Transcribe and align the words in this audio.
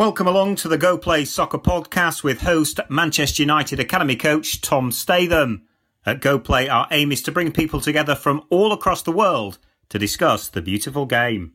Welcome 0.00 0.28
along 0.28 0.56
to 0.56 0.68
the 0.68 0.78
GoPlay 0.78 1.26
Soccer 1.26 1.58
podcast 1.58 2.24
with 2.24 2.40
host 2.40 2.80
Manchester 2.88 3.42
United 3.42 3.78
Academy 3.78 4.16
coach 4.16 4.62
Tom 4.62 4.92
Statham. 4.92 5.64
At 6.06 6.22
GoPlay, 6.22 6.72
our 6.72 6.88
aim 6.90 7.12
is 7.12 7.20
to 7.24 7.30
bring 7.30 7.52
people 7.52 7.82
together 7.82 8.14
from 8.14 8.42
all 8.48 8.72
across 8.72 9.02
the 9.02 9.12
world 9.12 9.58
to 9.90 9.98
discuss 9.98 10.48
the 10.48 10.62
beautiful 10.62 11.04
game. 11.04 11.52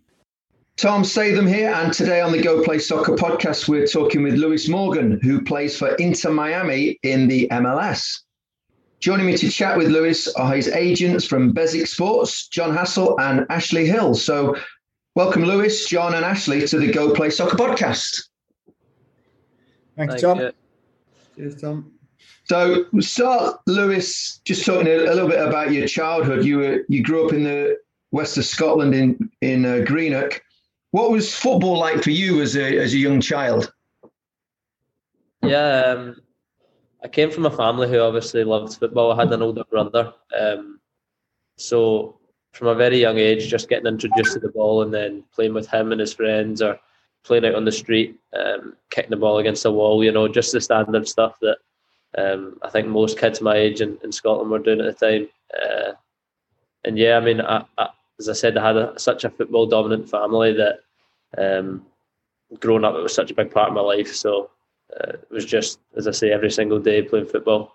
Tom 0.77 1.03
Statham 1.03 1.47
here, 1.47 1.73
and 1.73 1.91
today 1.91 2.21
on 2.21 2.31
the 2.31 2.37
GoPlay 2.37 2.79
Soccer 2.79 3.15
podcast, 3.15 3.67
we're 3.67 3.87
talking 3.87 4.21
with 4.21 4.35
Lewis 4.35 4.69
Morgan, 4.69 5.19
who 5.23 5.41
plays 5.41 5.75
for 5.75 5.95
Inter 5.95 6.29
Miami 6.29 6.99
in 7.01 7.27
the 7.27 7.47
MLS. 7.51 8.19
Joining 8.99 9.25
me 9.25 9.35
to 9.37 9.49
chat 9.49 9.75
with 9.75 9.87
Lewis 9.87 10.27
are 10.35 10.53
his 10.53 10.67
agents 10.67 11.25
from 11.25 11.51
Beswick 11.51 11.87
Sports, 11.87 12.47
John 12.49 12.77
Hasall 12.77 13.19
and 13.19 13.47
Ashley 13.49 13.87
Hill. 13.87 14.13
So, 14.13 14.55
welcome, 15.15 15.45
Lewis, 15.45 15.89
John, 15.89 16.13
and 16.13 16.23
Ashley 16.23 16.67
to 16.67 16.77
the 16.77 16.91
GoPlay 16.91 17.33
Soccer 17.33 17.57
podcast. 17.57 18.21
Thank 19.95 20.11
you, 20.11 20.17
Tom. 20.17 20.51
Cheers, 21.35 21.61
Tom. 21.61 21.91
So 22.45 22.85
we'll 22.91 23.01
start, 23.01 23.59
Lewis, 23.65 24.39
just 24.45 24.65
talking 24.65 24.87
a, 24.87 24.97
a, 24.97 25.13
little 25.13 25.27
bit 25.27 25.45
about 25.45 25.71
your 25.71 25.87
childhood. 25.87 26.45
You 26.45 26.57
were 26.57 26.85
you 26.87 27.03
grew 27.03 27.25
up 27.25 27.33
in 27.33 27.43
the 27.43 27.77
west 28.11 28.37
of 28.37 28.45
Scotland 28.45 28.93
in 28.93 29.29
in 29.41 29.65
uh, 29.65 29.83
Greenock. 29.85 30.41
What 30.91 31.11
was 31.11 31.33
football 31.33 31.77
like 31.77 32.03
for 32.03 32.11
you 32.11 32.41
as 32.41 32.55
a 32.55 32.77
as 32.77 32.93
a 32.93 32.97
young 32.97 33.19
child? 33.19 33.73
Yeah, 35.43 35.81
um, 35.81 36.21
I 37.03 37.07
came 37.07 37.31
from 37.31 37.45
a 37.45 37.51
family 37.51 37.89
who 37.89 37.99
obviously 37.99 38.43
loved 38.43 38.77
football. 38.77 39.11
I 39.11 39.23
had 39.23 39.33
an 39.33 39.41
older 39.41 39.63
brother, 39.63 40.13
um, 40.39 40.79
so 41.57 42.19
from 42.53 42.67
a 42.67 42.75
very 42.75 42.99
young 42.99 43.17
age, 43.17 43.49
just 43.49 43.69
getting 43.69 43.87
introduced 43.87 44.33
to 44.33 44.39
the 44.39 44.49
ball 44.49 44.81
and 44.81 44.93
then 44.93 45.23
playing 45.33 45.53
with 45.53 45.67
him 45.67 45.91
and 45.91 45.99
his 45.99 46.13
friends, 46.13 46.61
or 46.61 46.79
playing 47.25 47.45
out 47.45 47.55
on 47.55 47.65
the 47.65 47.71
street, 47.71 48.15
um, 48.37 48.75
kicking 48.91 49.09
the 49.09 49.17
ball 49.17 49.39
against 49.39 49.63
the 49.63 49.71
wall, 49.71 50.03
you 50.03 50.11
know, 50.11 50.27
just 50.27 50.51
the 50.51 50.61
standard 50.61 51.07
stuff 51.07 51.37
that 51.41 51.57
um, 52.17 52.57
I 52.61 52.69
think 52.69 52.87
most 52.87 53.19
kids 53.19 53.41
my 53.41 53.55
age 53.55 53.81
in, 53.81 53.97
in 54.03 54.11
Scotland 54.11 54.49
were 54.49 54.59
doing 54.59 54.79
at 54.79 54.97
the 54.97 55.07
time. 55.07 55.27
Uh, 55.53 55.91
and 56.85 56.97
yeah, 56.97 57.17
I 57.17 57.19
mean, 57.19 57.41
I, 57.41 57.65
I, 57.77 57.89
as 58.19 58.29
I 58.29 58.33
said, 58.33 58.57
I 58.57 58.67
had 58.67 58.77
a, 58.77 58.99
such 58.99 59.23
a 59.23 59.29
football 59.29 59.65
dominant 59.65 60.09
family 60.09 60.53
that 60.53 60.79
um, 61.37 61.85
growing 62.59 62.85
up, 62.85 62.95
it 62.95 63.01
was 63.01 63.13
such 63.13 63.31
a 63.31 63.35
big 63.35 63.51
part 63.51 63.69
of 63.69 63.75
my 63.75 63.81
life. 63.81 64.13
So 64.13 64.51
uh, 64.93 65.13
it 65.13 65.31
was 65.31 65.45
just, 65.45 65.79
as 65.97 66.07
I 66.07 66.11
say, 66.11 66.31
every 66.31 66.51
single 66.51 66.79
day 66.79 67.01
playing 67.01 67.25
football. 67.25 67.73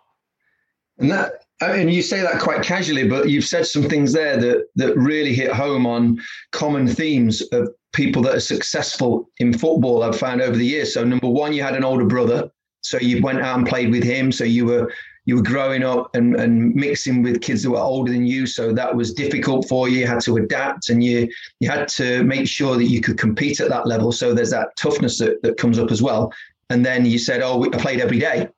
And 0.98 1.10
that, 1.10 1.44
I 1.60 1.76
mean, 1.76 1.88
you 1.88 2.02
say 2.02 2.20
that 2.20 2.40
quite 2.40 2.62
casually, 2.62 3.08
but 3.08 3.28
you've 3.28 3.44
said 3.44 3.66
some 3.66 3.88
things 3.88 4.12
there 4.12 4.36
that 4.36 4.66
that 4.76 4.96
really 4.96 5.34
hit 5.34 5.50
home 5.50 5.86
on 5.86 6.20
common 6.52 6.86
themes 6.86 7.40
of 7.52 7.74
people 7.92 8.22
that 8.22 8.34
are 8.34 8.40
successful 8.40 9.28
in 9.38 9.52
football. 9.52 10.02
I've 10.02 10.18
found 10.18 10.40
over 10.40 10.56
the 10.56 10.66
years. 10.66 10.94
So 10.94 11.04
number 11.04 11.28
one, 11.28 11.52
you 11.52 11.62
had 11.62 11.74
an 11.74 11.84
older 11.84 12.04
brother, 12.04 12.50
so 12.82 12.98
you 12.98 13.22
went 13.22 13.40
out 13.40 13.58
and 13.58 13.66
played 13.66 13.90
with 13.90 14.04
him. 14.04 14.32
So 14.32 14.44
you 14.44 14.66
were 14.66 14.92
you 15.26 15.36
were 15.36 15.42
growing 15.42 15.82
up 15.82 16.14
and, 16.14 16.34
and 16.36 16.74
mixing 16.74 17.22
with 17.22 17.42
kids 17.42 17.62
that 17.62 17.70
were 17.70 17.78
older 17.78 18.10
than 18.10 18.26
you. 18.26 18.46
So 18.46 18.72
that 18.72 18.94
was 18.94 19.12
difficult 19.12 19.68
for 19.68 19.88
you. 19.88 20.00
You 20.00 20.06
had 20.06 20.20
to 20.22 20.38
adapt 20.38 20.88
and 20.88 21.04
you 21.04 21.28
you 21.60 21.68
had 21.68 21.88
to 21.88 22.24
make 22.24 22.48
sure 22.48 22.76
that 22.76 22.86
you 22.86 23.00
could 23.00 23.18
compete 23.18 23.60
at 23.60 23.68
that 23.68 23.86
level. 23.86 24.12
So 24.12 24.32
there's 24.34 24.50
that 24.50 24.74
toughness 24.76 25.18
that, 25.18 25.42
that 25.42 25.58
comes 25.58 25.78
up 25.78 25.90
as 25.90 26.02
well. 26.02 26.32
And 26.70 26.84
then 26.84 27.04
you 27.04 27.18
said, 27.18 27.42
Oh, 27.42 27.64
I 27.64 27.68
played 27.76 28.00
every 28.00 28.18
day. 28.18 28.48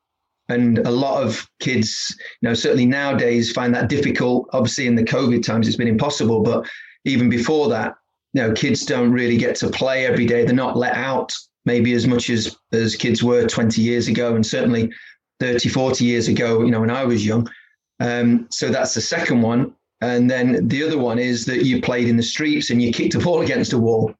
And 0.49 0.79
a 0.79 0.91
lot 0.91 1.23
of 1.23 1.49
kids, 1.61 2.15
you 2.41 2.49
know, 2.49 2.55
certainly 2.55 2.85
nowadays 2.85 3.51
find 3.53 3.75
that 3.75 3.89
difficult. 3.89 4.49
Obviously, 4.53 4.87
in 4.87 4.95
the 4.95 5.05
COVID 5.05 5.43
times, 5.43 5.67
it's 5.67 5.77
been 5.77 5.89
impossible. 5.89 6.43
But 6.43 6.69
even 7.05 7.31
before 7.31 7.69
that, 7.71 7.95
you 8.33 8.43
know, 8.43 8.53
kids 8.53 8.85
don't 8.85 9.13
really 9.13 9.37
get 9.37 9.55
to 9.57 9.69
play 9.69 10.07
every 10.07 10.27
day. 10.27 10.45
They're 10.45 10.55
not 10.55 10.77
let 10.77 10.95
out 10.95 11.33
maybe 11.65 11.93
as 11.93 12.07
much 12.07 12.31
as 12.31 12.57
as 12.73 12.97
kids 12.97 13.23
were 13.23 13.47
20 13.47 13.81
years 13.81 14.09
ago, 14.09 14.35
and 14.35 14.45
certainly 14.45 14.91
30, 15.41 15.69
40 15.69 16.05
years 16.05 16.29
ago. 16.29 16.63
You 16.63 16.71
know, 16.71 16.81
when 16.81 16.91
I 16.91 17.05
was 17.05 17.25
young. 17.25 17.49
Um, 18.01 18.49
so 18.51 18.69
that's 18.69 18.95
the 18.95 19.01
second 19.01 19.43
one. 19.43 19.75
And 20.01 20.29
then 20.29 20.67
the 20.67 20.83
other 20.83 20.99
one 20.99 21.21
is 21.21 21.45
that 21.45 21.65
you 21.65 21.81
played 21.81 22.09
in 22.09 22.17
the 22.17 22.23
streets 22.23 22.71
and 22.71 22.83
you 22.83 22.93
kicked 22.93 23.15
a 23.15 23.21
ball 23.21 23.43
against 23.43 23.73
a 23.73 23.79
wall. 23.79 24.13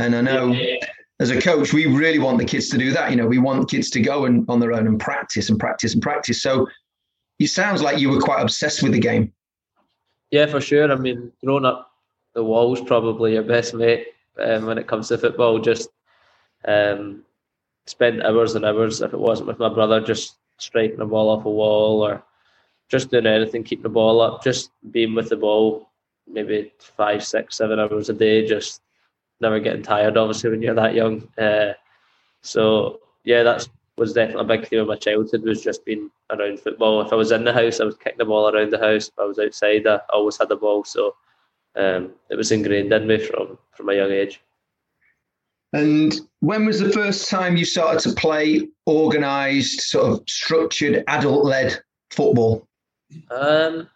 And 0.00 0.16
I 0.16 0.20
know 0.20 0.48
yeah 0.48 0.84
as 1.20 1.30
a 1.30 1.40
coach, 1.40 1.72
we 1.72 1.86
really 1.86 2.18
want 2.18 2.38
the 2.38 2.44
kids 2.44 2.68
to 2.70 2.78
do 2.78 2.92
that. 2.92 3.10
You 3.10 3.16
know, 3.16 3.26
we 3.26 3.38
want 3.38 3.68
kids 3.68 3.90
to 3.90 4.00
go 4.00 4.24
and 4.24 4.48
on 4.48 4.60
their 4.60 4.72
own 4.72 4.86
and 4.86 5.00
practice 5.00 5.48
and 5.50 5.58
practice 5.58 5.94
and 5.94 6.02
practice. 6.02 6.40
So 6.40 6.68
it 7.38 7.48
sounds 7.48 7.82
like 7.82 7.98
you 7.98 8.10
were 8.10 8.20
quite 8.20 8.40
obsessed 8.40 8.82
with 8.82 8.92
the 8.92 9.00
game. 9.00 9.32
Yeah, 10.30 10.46
for 10.46 10.60
sure. 10.60 10.90
I 10.90 10.94
mean, 10.94 11.32
growing 11.44 11.64
up, 11.64 11.90
the 12.34 12.44
wall's 12.44 12.80
probably 12.80 13.34
your 13.34 13.42
best 13.42 13.74
mate 13.74 14.08
um, 14.42 14.66
when 14.66 14.78
it 14.78 14.86
comes 14.86 15.08
to 15.08 15.18
football. 15.18 15.58
Just 15.58 15.90
um, 16.66 17.22
spend 17.86 18.22
hours 18.22 18.54
and 18.54 18.64
hours, 18.64 19.00
if 19.00 19.12
it 19.12 19.18
wasn't 19.18 19.48
with 19.48 19.58
my 19.58 19.68
brother, 19.68 20.00
just 20.00 20.36
striking 20.58 21.00
a 21.00 21.06
ball 21.06 21.30
off 21.30 21.44
a 21.44 21.50
wall 21.50 22.02
or 22.02 22.22
just 22.88 23.10
doing 23.10 23.26
anything, 23.26 23.62
keeping 23.62 23.82
the 23.82 23.88
ball 23.88 24.20
up, 24.20 24.42
just 24.42 24.70
being 24.90 25.14
with 25.14 25.28
the 25.28 25.36
ball, 25.36 25.90
maybe 26.26 26.72
five, 26.78 27.24
six, 27.24 27.56
seven 27.56 27.78
hours 27.78 28.08
a 28.08 28.12
day, 28.14 28.46
just 28.46 28.82
never 29.40 29.60
getting 29.60 29.82
tired, 29.82 30.16
obviously, 30.16 30.50
when 30.50 30.62
you're 30.62 30.74
that 30.74 30.94
young. 30.94 31.28
Uh, 31.38 31.72
so 32.42 33.00
yeah, 33.24 33.42
that 33.42 33.68
was 33.96 34.12
definitely 34.12 34.42
a 34.42 34.58
big 34.58 34.68
theme 34.68 34.80
of 34.80 34.88
my 34.88 34.96
childhood 34.96 35.42
was 35.42 35.62
just 35.62 35.84
being 35.84 36.10
around 36.30 36.60
football. 36.60 37.00
If 37.00 37.12
I 37.12 37.16
was 37.16 37.32
in 37.32 37.44
the 37.44 37.52
house, 37.52 37.80
I 37.80 37.84
was 37.84 37.96
kicking 37.96 38.18
the 38.18 38.24
ball 38.24 38.48
around 38.48 38.72
the 38.72 38.78
house. 38.78 39.08
If 39.08 39.18
I 39.18 39.24
was 39.24 39.38
outside, 39.38 39.86
I 39.86 40.00
always 40.12 40.38
had 40.38 40.48
the 40.48 40.56
ball. 40.56 40.84
So 40.84 41.14
um, 41.78 42.12
it 42.28 42.36
was 42.36 42.52
ingrained 42.52 42.92
in 42.92 43.06
me 43.06 43.18
from 43.18 43.58
from 43.72 43.88
a 43.88 43.94
young 43.94 44.10
age. 44.10 44.40
And 45.72 46.14
when 46.40 46.64
was 46.66 46.80
the 46.80 46.92
first 46.92 47.28
time 47.28 47.56
you 47.56 47.64
started 47.64 48.00
to 48.00 48.14
play 48.14 48.68
organised, 48.86 49.82
sort 49.82 50.06
of 50.06 50.24
structured, 50.26 51.04
adult-led 51.06 51.78
football? 52.10 52.66
Um, 53.30 53.88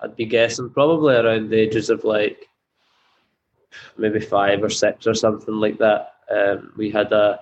I'd 0.00 0.16
be 0.16 0.24
guessing 0.24 0.70
probably 0.70 1.14
around 1.14 1.50
the 1.50 1.60
ages 1.60 1.90
of 1.90 2.04
like 2.04 2.48
maybe 3.98 4.20
five 4.20 4.62
or 4.62 4.70
six 4.70 5.06
or 5.06 5.14
something 5.14 5.54
like 5.54 5.78
that. 5.78 6.14
Um, 6.30 6.72
we 6.76 6.90
had 6.90 7.12
a 7.12 7.40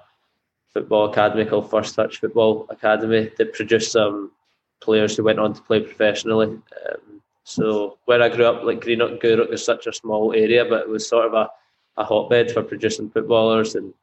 football 0.72 1.10
academy 1.10 1.44
called 1.44 1.70
First 1.70 1.94
Touch 1.94 2.18
Football 2.18 2.66
Academy 2.68 3.30
that 3.38 3.52
produced 3.52 3.92
some 3.92 4.32
players 4.80 5.16
who 5.16 5.24
went 5.24 5.38
on 5.38 5.54
to 5.54 5.62
play 5.62 5.80
professionally. 5.80 6.48
Um, 6.48 7.15
so 7.46 7.96
where 8.06 8.20
I 8.20 8.28
grew 8.28 8.44
up, 8.44 8.64
like 8.64 8.80
Greenock, 8.80 9.20
Gourock 9.20 9.52
is 9.52 9.64
such 9.64 9.86
a 9.86 9.92
small 9.92 10.32
area, 10.32 10.64
but 10.64 10.80
it 10.80 10.88
was 10.88 11.08
sort 11.08 11.26
of 11.26 11.34
a, 11.34 11.48
a 11.96 12.04
hotbed 12.04 12.50
for 12.50 12.60
producing 12.60 13.08
footballers 13.08 13.76
and 13.76 13.94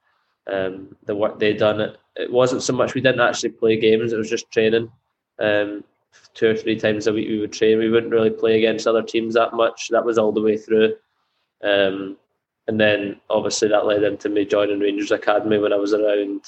um, 0.49 0.95
the 1.03 1.13
work 1.13 1.39
they'd 1.39 1.57
done. 1.57 1.81
It, 1.81 1.97
it 2.15 2.31
wasn't 2.31 2.63
so 2.63 2.71
much 2.71 2.93
we 2.93 3.01
didn't 3.01 3.19
actually 3.19 3.49
play 3.49 3.75
games; 3.75 4.13
it 4.13 4.17
was 4.17 4.29
just 4.29 4.49
training. 4.49 4.89
Um, 5.39 5.83
two 6.33 6.51
or 6.51 6.55
three 6.55 6.79
times 6.79 7.05
a 7.05 7.11
week 7.11 7.27
we 7.27 7.39
would 7.39 7.51
train. 7.51 7.79
We 7.79 7.89
wouldn't 7.89 8.13
really 8.13 8.29
play 8.29 8.57
against 8.57 8.87
other 8.87 9.03
teams 9.03 9.33
that 9.33 9.53
much. 9.53 9.89
That 9.89 10.05
was 10.05 10.17
all 10.17 10.31
the 10.31 10.41
way 10.41 10.55
through. 10.55 10.95
Um, 11.61 12.15
and 12.69 12.79
then 12.79 13.19
obviously 13.29 13.67
that 13.67 13.85
led 13.85 14.03
into 14.03 14.29
me 14.29 14.45
joining 14.45 14.79
Rangers 14.79 15.11
Academy 15.11 15.57
when 15.57 15.73
I 15.73 15.77
was 15.77 15.93
around 15.93 16.45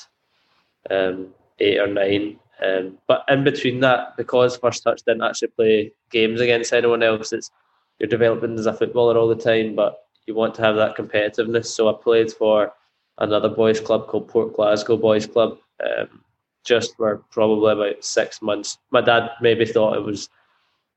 um, 0.89 1.33
eight 1.59 1.77
or 1.77 1.87
nine. 1.87 2.39
Um, 2.63 2.97
but 3.07 3.23
in 3.29 3.43
between 3.43 3.79
that, 3.81 4.15
because 4.17 4.57
First 4.57 4.83
Touch 4.83 5.01
didn't 5.05 5.23
actually 5.23 5.49
play 5.49 5.91
games 6.09 6.41
against 6.41 6.73
anyone 6.73 7.03
else, 7.03 7.33
it's 7.33 7.51
you're 7.99 8.09
developing 8.09 8.57
as 8.57 8.65
a 8.65 8.73
footballer 8.73 9.17
all 9.17 9.27
the 9.27 9.35
time, 9.35 9.75
but 9.75 9.99
you 10.25 10.35
want 10.35 10.55
to 10.55 10.61
have 10.61 10.75
that 10.75 10.97
competitiveness. 10.97 11.67
So 11.67 11.89
I 11.89 11.93
played 12.01 12.31
for 12.31 12.71
another 13.19 13.49
boys' 13.49 13.79
club 13.79 14.07
called 14.07 14.27
Port 14.27 14.53
Glasgow 14.53 14.97
Boys 14.97 15.25
Club. 15.25 15.57
Um, 15.85 16.21
just 16.65 16.97
for 16.97 17.17
probably 17.29 17.71
about 17.71 18.03
six 18.03 18.41
months. 18.41 18.79
My 18.91 18.99
dad 18.99 19.29
maybe 19.39 19.65
thought 19.65 19.95
it 19.95 20.03
was 20.03 20.29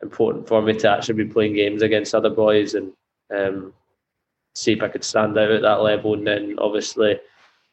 important 0.02 0.48
for 0.48 0.62
me 0.62 0.72
to 0.78 0.90
actually 0.90 1.22
be 1.22 1.30
playing 1.30 1.54
games 1.54 1.82
against 1.82 2.14
other 2.14 2.30
boys 2.30 2.74
and 2.74 2.92
um, 3.34 3.72
see 4.54 4.72
if 4.72 4.82
I 4.82 4.88
could 4.88 5.04
stand 5.04 5.38
out 5.38 5.50
at 5.50 5.62
that 5.62 5.82
level. 5.82 6.14
And 6.14 6.26
then 6.26 6.56
obviously 6.58 7.20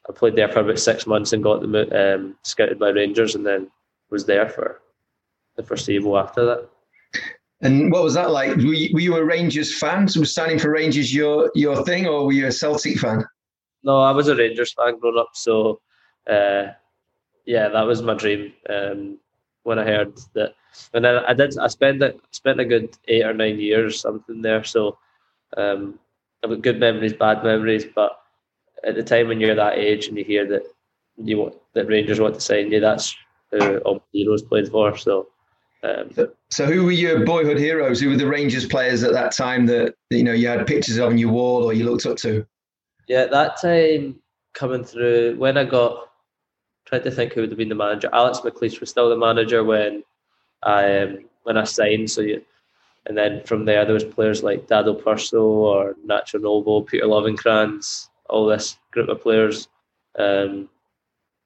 I 0.08 0.12
played 0.12 0.36
there 0.36 0.48
for 0.48 0.60
about 0.60 0.78
six 0.78 1.06
months 1.06 1.32
and 1.32 1.42
got 1.42 1.62
them 1.62 1.74
um, 1.74 2.36
scouted 2.42 2.78
by 2.78 2.90
Rangers 2.90 3.34
and 3.34 3.46
then 3.46 3.70
was 4.10 4.26
there 4.26 4.48
for 4.48 4.80
the 5.56 5.62
foreseeable 5.62 6.18
after 6.18 6.44
that. 6.44 6.68
And 7.62 7.90
what 7.90 8.02
was 8.02 8.14
that 8.14 8.30
like? 8.30 8.56
Were 8.56 8.74
you, 8.74 8.92
were 8.92 9.00
you 9.00 9.16
a 9.16 9.24
Rangers 9.24 9.78
fan? 9.78 10.08
So 10.08 10.20
was 10.20 10.34
signing 10.34 10.58
for 10.58 10.70
Rangers 10.70 11.14
your 11.14 11.50
your 11.54 11.82
thing, 11.84 12.06
or 12.06 12.26
were 12.26 12.32
you 12.32 12.46
a 12.46 12.52
Celtic 12.52 12.98
fan? 12.98 13.24
No, 13.82 14.00
I 14.00 14.10
was 14.10 14.28
a 14.28 14.36
Rangers 14.36 14.74
fan 14.74 14.98
growing 14.98 15.18
up. 15.18 15.30
So, 15.34 15.80
uh, 16.28 16.72
yeah, 17.46 17.68
that 17.68 17.86
was 17.86 18.02
my 18.02 18.14
dream. 18.14 18.52
Um, 18.68 19.18
when 19.62 19.78
I 19.78 19.84
heard 19.84 20.16
that, 20.34 20.54
and 20.92 21.04
then 21.04 21.24
I 21.26 21.32
did. 21.32 21.56
I 21.58 21.68
spent 21.68 22.02
a, 22.02 22.14
spent 22.30 22.60
a 22.60 22.64
good 22.64 22.94
eight 23.08 23.24
or 23.24 23.32
nine 23.32 23.58
years 23.58 24.00
something 24.00 24.42
there. 24.42 24.62
So, 24.62 24.98
um, 25.56 25.98
I've 26.44 26.50
got 26.50 26.62
good 26.62 26.78
memories, 26.78 27.14
bad 27.14 27.42
memories, 27.42 27.86
but 27.86 28.20
at 28.84 28.94
the 28.94 29.02
time 29.02 29.28
when 29.28 29.40
you're 29.40 29.54
that 29.54 29.78
age 29.78 30.08
and 30.08 30.18
you 30.18 30.24
hear 30.24 30.46
that 30.46 30.62
you 31.16 31.38
want 31.38 31.54
that 31.72 31.88
Rangers 31.88 32.20
want 32.20 32.34
to 32.34 32.40
sign 32.40 32.70
you, 32.70 32.80
that's 32.80 33.16
who 33.50 33.78
all 33.78 34.02
heroes 34.12 34.42
played 34.42 34.68
for. 34.68 34.96
So, 34.96 35.28
um, 35.82 36.10
so, 36.50 36.66
who 36.66 36.84
were 36.84 36.92
your 36.92 37.24
boyhood 37.24 37.58
heroes? 37.58 38.00
Who 38.00 38.10
were 38.10 38.16
the 38.16 38.26
Rangers 38.26 38.66
players 38.66 39.02
at 39.02 39.12
that 39.12 39.32
time 39.32 39.66
that 39.66 39.94
you 40.10 40.24
know 40.24 40.32
you 40.32 40.48
had 40.48 40.66
pictures 40.66 40.96
of 40.96 41.10
on 41.10 41.18
your 41.18 41.30
wall 41.30 41.64
or 41.64 41.72
you 41.72 41.84
looked 41.84 42.06
up 42.06 42.16
to? 42.18 42.46
Yeah, 43.08 43.20
at 43.20 43.30
that 43.30 43.60
time, 43.60 44.16
coming 44.54 44.84
through 44.84 45.36
when 45.36 45.56
I 45.56 45.64
got 45.64 46.08
trying 46.86 47.02
to 47.02 47.10
think 47.10 47.32
who 47.32 47.42
would 47.42 47.50
have 47.50 47.58
been 47.58 47.68
the 47.68 47.74
manager. 47.74 48.08
Alex 48.12 48.40
McLeish 48.40 48.80
was 48.80 48.90
still 48.90 49.10
the 49.10 49.16
manager 49.16 49.62
when 49.62 50.02
I 50.62 50.98
um, 50.98 51.18
when 51.42 51.56
I 51.56 51.64
signed. 51.64 52.10
So 52.10 52.22
you, 52.22 52.42
and 53.06 53.16
then 53.16 53.42
from 53.44 53.64
there 53.64 53.84
there 53.84 53.94
was 53.94 54.04
players 54.04 54.42
like 54.42 54.66
Dado 54.66 54.94
Prso 54.94 55.40
or 55.42 55.94
Nacho 56.06 56.40
Novo, 56.40 56.80
Peter 56.80 57.06
Lovenkrands, 57.06 58.08
all 58.30 58.46
this 58.46 58.78
group 58.92 59.08
of 59.08 59.20
players. 59.20 59.68
Um, 60.18 60.68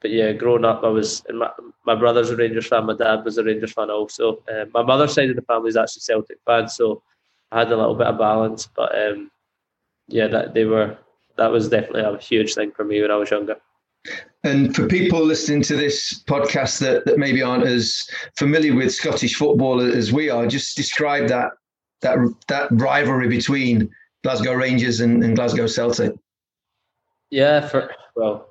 but 0.01 0.11
yeah, 0.11 0.33
growing 0.33 0.65
up, 0.65 0.83
I 0.83 0.89
was 0.89 1.23
my, 1.33 1.51
my 1.85 1.95
brother's 1.95 2.31
a 2.31 2.37
Rangers 2.37 2.67
fan. 2.67 2.87
My 2.87 2.97
dad 2.97 3.25
was 3.25 3.39
a 3.39 3.45
Rangers 3.45 3.73
fan 3.73 3.91
also. 3.91 4.43
Um, 4.49 4.71
my 4.73 4.83
mother's 4.83 5.13
side 5.13 5.31
of 5.31 5.37
the 5.37 5.43
family 5.43 5.69
is 5.69 5.77
actually 5.77 6.01
Celtic 6.01 6.39
fan, 6.47 6.69
so 6.69 7.03
I 7.53 7.61
had 7.61 7.73
a 7.73 7.77
little 7.77 7.95
bit 7.95 8.07
of 8.07 8.19
balance. 8.19 8.69
But 8.75 8.97
um, 8.99 9.31
yeah, 10.09 10.27
that 10.29 10.55
they 10.55 10.65
were 10.65 10.97
that 11.37 11.51
was 11.51 11.69
definitely 11.69 12.03
a 12.03 12.19
huge 12.19 12.55
thing 12.55 12.73
for 12.73 12.85
me 12.85 13.03
when 13.03 13.11
I 13.11 13.17
was 13.17 13.31
younger. 13.31 13.57
And 14.45 14.75
for 14.75 14.87
people 14.87 15.23
listening 15.23 15.63
to 15.65 15.77
this 15.77 16.23
podcast 16.23 16.81
that, 16.81 17.05
that 17.05 17.19
maybe 17.19 17.43
aren't 17.43 17.67
as 17.67 18.03
familiar 18.39 18.75
with 18.75 18.95
Scottish 18.95 19.35
football 19.35 19.81
as 19.81 20.13
we 20.13 20.31
are, 20.31 20.47
just 20.47 20.77
describe 20.77 21.29
that 21.29 21.53
that 22.01 22.17
that 22.49 22.69
rivalry 22.73 23.29
between 23.29 23.91
Glasgow 24.23 24.55
Rangers 24.55 25.01
and, 25.01 25.23
and 25.23 25.37
Glasgow 25.37 25.67
Celtic. 25.67 26.15
Yeah, 27.31 27.69
for 27.69 27.93
well, 28.17 28.50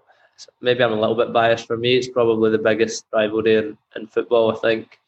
maybe 0.61 0.83
I'm 0.83 0.91
a 0.91 0.99
little 0.99 1.15
bit 1.15 1.33
biased. 1.33 1.67
For 1.67 1.77
me, 1.77 1.95
it's 1.95 2.07
probably 2.07 2.51
the 2.51 2.57
biggest 2.57 3.05
rivalry 3.13 3.55
in, 3.55 3.77
in 3.95 4.07
football. 4.07 4.51
I 4.51 4.59
think 4.59 4.99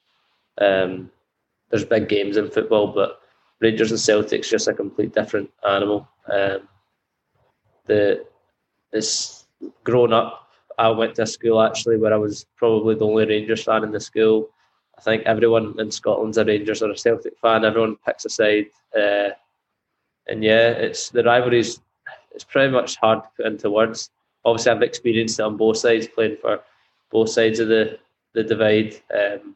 um, 0.60 1.12
there's 1.70 1.86
big 1.86 2.10
games 2.10 2.38
in 2.38 2.50
football, 2.50 2.88
but 2.88 3.22
Rangers 3.60 3.92
and 3.92 4.00
Celtic's 4.00 4.50
just 4.50 4.68
a 4.68 4.74
complete 4.74 5.14
different 5.14 5.50
animal. 5.68 6.08
Um, 6.32 6.68
the 7.86 8.26
it's 8.92 9.48
grown 9.84 10.14
up. 10.14 10.50
I 10.78 10.90
went 10.90 11.16
to 11.16 11.24
a 11.24 11.28
school 11.28 11.62
actually 11.62 11.98
where 11.98 12.14
I 12.14 12.18
was 12.18 12.46
probably 12.58 12.96
the 12.96 13.06
only 13.06 13.26
Rangers 13.26 13.64
fan 13.64 13.84
in 13.84 13.92
the 13.92 14.00
school. 14.00 14.50
I 14.98 15.02
think 15.02 15.24
everyone 15.24 15.76
in 15.80 15.92
Scotland's 15.92 16.38
a 16.38 16.46
Rangers 16.46 16.82
or 16.82 16.92
a 16.92 16.98
Celtic 16.98 17.38
fan. 17.40 17.66
Everyone 17.66 17.98
picks 18.06 18.26
a 18.26 18.30
side, 18.30 18.68
uh, 18.96 19.30
and 20.28 20.44
yeah, 20.44 20.70
it's 20.70 21.10
the 21.10 21.24
rivalries. 21.24 21.82
It's 22.34 22.44
pretty 22.44 22.72
much 22.72 22.96
hard 22.98 23.24
to 23.24 23.30
put 23.38 23.46
into 23.46 23.70
words 23.70 24.10
obviously 24.46 24.72
I've 24.72 24.82
experienced 24.82 25.40
it 25.40 25.44
on 25.44 25.58
both 25.58 25.78
sides, 25.78 26.08
playing 26.08 26.38
for 26.42 26.62
both 27.12 27.30
sides 27.30 27.60
of 27.60 27.68
the 27.68 28.00
the 28.34 28.44
divide. 28.44 28.96
Um, 29.14 29.56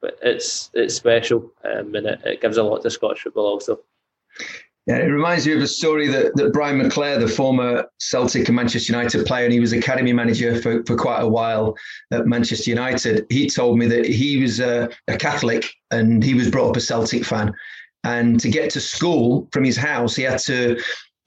but 0.00 0.18
it's 0.22 0.70
it's 0.74 0.94
special, 0.94 1.50
um, 1.64 1.94
and 1.94 2.06
it, 2.06 2.20
it 2.24 2.40
gives 2.42 2.56
a 2.56 2.62
lot 2.62 2.82
to 2.82 2.90
Scottish 2.90 3.22
football 3.22 3.46
also. 3.46 3.80
Yeah, 4.86 4.96
it 4.96 5.06
reminds 5.06 5.46
me 5.46 5.54
of 5.54 5.62
a 5.62 5.66
story 5.66 6.08
that, 6.08 6.36
that 6.36 6.52
Brian 6.52 6.78
McClair, 6.78 7.18
the 7.18 7.26
former 7.26 7.86
Celtic 7.98 8.48
and 8.48 8.56
Manchester 8.56 8.92
United 8.92 9.24
player, 9.24 9.44
and 9.44 9.52
he 9.52 9.60
was 9.60 9.72
academy 9.72 10.12
manager 10.12 10.60
for, 10.60 10.84
for 10.84 10.94
quite 10.94 11.20
a 11.20 11.28
while 11.28 11.74
at 12.10 12.26
Manchester 12.26 12.68
United. 12.68 13.24
He 13.30 13.48
told 13.48 13.78
me 13.78 13.86
that 13.86 14.04
he 14.04 14.42
was 14.42 14.60
a, 14.60 14.90
a 15.08 15.16
Catholic 15.16 15.72
and 15.90 16.22
he 16.22 16.34
was 16.34 16.50
brought 16.50 16.68
up 16.68 16.76
a 16.76 16.82
Celtic 16.82 17.24
fan. 17.24 17.54
And 18.04 18.38
to 18.40 18.50
get 18.50 18.68
to 18.72 18.80
school 18.80 19.48
from 19.52 19.64
his 19.64 19.78
house, 19.78 20.14
he 20.16 20.24
had 20.24 20.38
to 20.40 20.78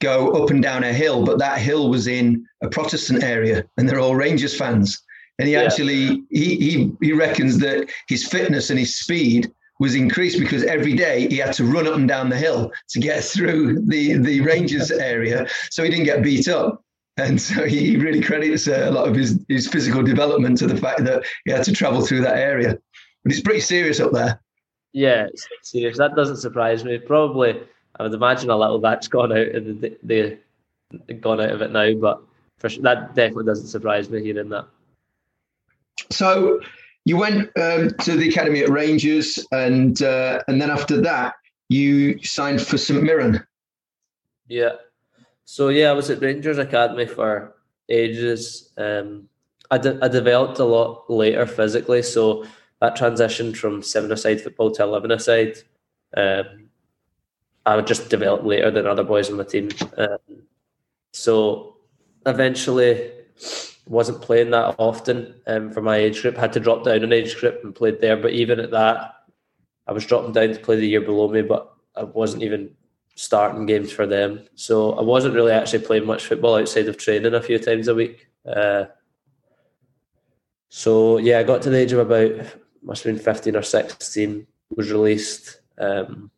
go 0.01 0.31
up 0.43 0.49
and 0.49 0.61
down 0.61 0.83
a 0.83 0.93
hill, 0.93 1.25
but 1.25 1.39
that 1.39 1.59
hill 1.59 1.89
was 1.89 2.07
in 2.07 2.45
a 2.61 2.69
Protestant 2.69 3.23
area, 3.23 3.65
and 3.77 3.87
they're 3.87 3.99
all 3.99 4.15
Rangers 4.15 4.57
fans. 4.57 5.03
And 5.39 5.47
he 5.47 5.53
yeah. 5.53 5.61
actually 5.61 6.23
he, 6.29 6.55
he 6.55 6.91
he 7.01 7.13
reckons 7.13 7.59
that 7.59 7.89
his 8.07 8.27
fitness 8.27 8.69
and 8.69 8.79
his 8.79 8.97
speed 8.97 9.51
was 9.79 9.93
increased 9.93 10.39
because 10.39 10.63
every 10.63 10.93
day 10.93 11.27
he 11.27 11.37
had 11.37 11.53
to 11.53 11.63
run 11.63 11.87
up 11.87 11.93
and 11.93 12.07
down 12.07 12.29
the 12.29 12.37
hill 12.37 12.71
to 12.89 12.99
get 12.99 13.23
through 13.33 13.81
the 13.85 14.17
the 14.17 14.41
Rangers 14.41 14.91
area, 15.13 15.47
so 15.69 15.83
he 15.83 15.89
didn't 15.89 16.05
get 16.05 16.23
beat 16.23 16.47
up. 16.47 16.83
And 17.19 17.41
so 17.41 17.65
he 17.65 17.97
really 17.97 18.21
credits 18.21 18.67
uh, 18.67 18.85
a 18.87 18.91
lot 18.91 19.07
of 19.07 19.15
his 19.15 19.43
his 19.47 19.67
physical 19.67 20.03
development 20.03 20.57
to 20.59 20.67
the 20.67 20.77
fact 20.77 21.03
that 21.05 21.23
he 21.45 21.51
had 21.51 21.63
to 21.65 21.71
travel 21.71 22.05
through 22.05 22.21
that 22.21 22.37
area. 22.37 22.77
But 23.23 23.31
it's 23.31 23.41
pretty 23.41 23.59
serious 23.59 23.99
up 23.99 24.11
there. 24.11 24.39
Yeah, 24.93 25.27
it's 25.27 25.47
serious. 25.63 25.97
That 25.97 26.15
doesn't 26.15 26.37
surprise 26.37 26.83
me. 26.83 26.97
Probably 26.97 27.59
I 27.99 28.03
would 28.03 28.13
imagine 28.13 28.49
a 28.49 28.57
little 28.57 28.79
that's 28.79 29.07
gone 29.07 29.31
out 29.31 29.55
of 29.55 29.65
the, 29.65 29.97
the, 30.03 30.37
the 31.07 31.13
gone 31.13 31.41
out 31.41 31.51
of 31.51 31.61
it 31.61 31.71
now, 31.71 31.93
but 31.93 32.21
for, 32.59 32.69
that 32.69 33.15
definitely 33.15 33.45
doesn't 33.45 33.67
surprise 33.67 34.09
me 34.09 34.23
hearing 34.23 34.49
that. 34.49 34.67
So 36.11 36.61
you 37.05 37.17
went 37.17 37.49
um, 37.57 37.89
to 38.01 38.15
the 38.15 38.29
academy 38.29 38.61
at 38.61 38.69
Rangers, 38.69 39.45
and 39.51 40.01
uh, 40.01 40.43
and 40.47 40.61
then 40.61 40.69
after 40.69 41.01
that 41.01 41.33
you 41.69 42.23
signed 42.23 42.61
for 42.61 42.77
St 42.77 43.03
Mirren. 43.03 43.45
Yeah. 44.47 44.75
So 45.45 45.69
yeah, 45.69 45.89
I 45.89 45.93
was 45.93 46.09
at 46.09 46.21
Rangers 46.21 46.57
Academy 46.57 47.05
for 47.05 47.55
ages. 47.89 48.71
Um, 48.77 49.27
I, 49.71 49.77
de- 49.77 49.99
I 50.01 50.07
developed 50.07 50.59
a 50.59 50.65
lot 50.65 51.09
later 51.09 51.45
physically, 51.45 52.01
so 52.03 52.45
that 52.79 52.95
transition 52.95 53.53
from 53.53 53.81
seven-a-side 53.81 54.41
football 54.41 54.71
to 54.71 54.83
eleven-a-side 54.83 55.57
um, 56.15 56.66
I 57.67 57.75
would 57.75 57.85
just 57.85 58.09
develop 58.09 58.43
later 58.43 58.71
than 58.71 58.87
other 58.87 59.03
boys 59.03 59.29
on 59.29 59.37
the 59.37 59.43
team. 59.43 59.69
Um, 59.97 60.43
so 61.11 61.75
eventually 62.25 63.11
wasn't 63.87 64.21
playing 64.21 64.51
that 64.51 64.75
often 64.79 65.35
um, 65.47 65.71
for 65.71 65.81
my 65.81 65.97
age 65.97 66.21
group. 66.21 66.37
Had 66.37 66.53
to 66.53 66.61
drop 66.61 66.85
down 66.85 67.03
an 67.03 67.11
age 67.11 67.37
group 67.37 67.59
and 67.63 67.75
played 67.75 67.99
there. 67.99 68.15
But 68.15 68.31
even 68.31 68.61
at 68.61 68.71
that, 68.71 69.15
I 69.85 69.91
was 69.91 70.05
dropping 70.05 70.31
down 70.31 70.49
to 70.49 70.59
play 70.59 70.77
the 70.77 70.87
year 70.87 71.01
below 71.01 71.27
me, 71.27 71.41
but 71.41 71.73
I 71.95 72.03
wasn't 72.03 72.43
even 72.43 72.71
starting 73.15 73.65
games 73.65 73.91
for 73.91 74.07
them. 74.07 74.47
So 74.55 74.93
I 74.93 75.01
wasn't 75.01 75.35
really 75.35 75.51
actually 75.51 75.85
playing 75.85 76.05
much 76.05 76.25
football 76.25 76.55
outside 76.55 76.87
of 76.87 76.97
training 76.97 77.33
a 77.33 77.41
few 77.41 77.59
times 77.59 77.89
a 77.89 77.95
week. 77.95 78.29
Uh, 78.45 78.85
so 80.69 81.17
yeah, 81.17 81.39
I 81.39 81.43
got 81.43 81.61
to 81.63 81.69
the 81.69 81.79
age 81.79 81.91
of 81.91 81.99
about 81.99 82.45
must 82.81 83.03
have 83.03 83.13
been 83.13 83.23
fifteen 83.23 83.57
or 83.57 83.63
sixteen. 83.63 84.47
Was 84.69 84.91
released. 84.91 85.59
Um, 85.77 86.31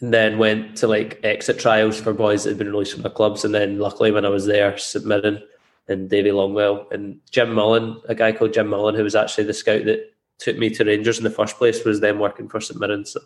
and 0.00 0.14
then 0.14 0.38
went 0.38 0.76
to 0.76 0.86
like 0.86 1.20
exit 1.24 1.58
trials 1.58 2.00
for 2.00 2.12
boys 2.12 2.44
that 2.44 2.50
had 2.50 2.58
been 2.58 2.70
released 2.70 2.92
from 2.92 3.02
the 3.02 3.10
clubs. 3.10 3.44
And 3.44 3.54
then 3.54 3.78
luckily 3.78 4.12
when 4.12 4.24
I 4.24 4.28
was 4.28 4.46
there, 4.46 4.76
St 4.78 5.04
Mirren 5.04 5.42
and 5.88 6.08
Davy 6.08 6.30
Longwell 6.30 6.90
and 6.92 7.18
Jim 7.30 7.52
Mullen, 7.52 8.00
a 8.08 8.14
guy 8.14 8.32
called 8.32 8.52
Jim 8.52 8.68
Mullen, 8.68 8.94
who 8.94 9.02
was 9.02 9.16
actually 9.16 9.44
the 9.44 9.54
scout 9.54 9.84
that 9.86 10.12
took 10.38 10.56
me 10.56 10.70
to 10.70 10.84
Rangers 10.84 11.18
in 11.18 11.24
the 11.24 11.30
first 11.30 11.56
place, 11.56 11.84
was 11.84 12.00
then 12.00 12.18
working 12.18 12.48
for 12.48 12.60
St 12.60 12.78
Mirren. 12.78 13.04
So 13.04 13.20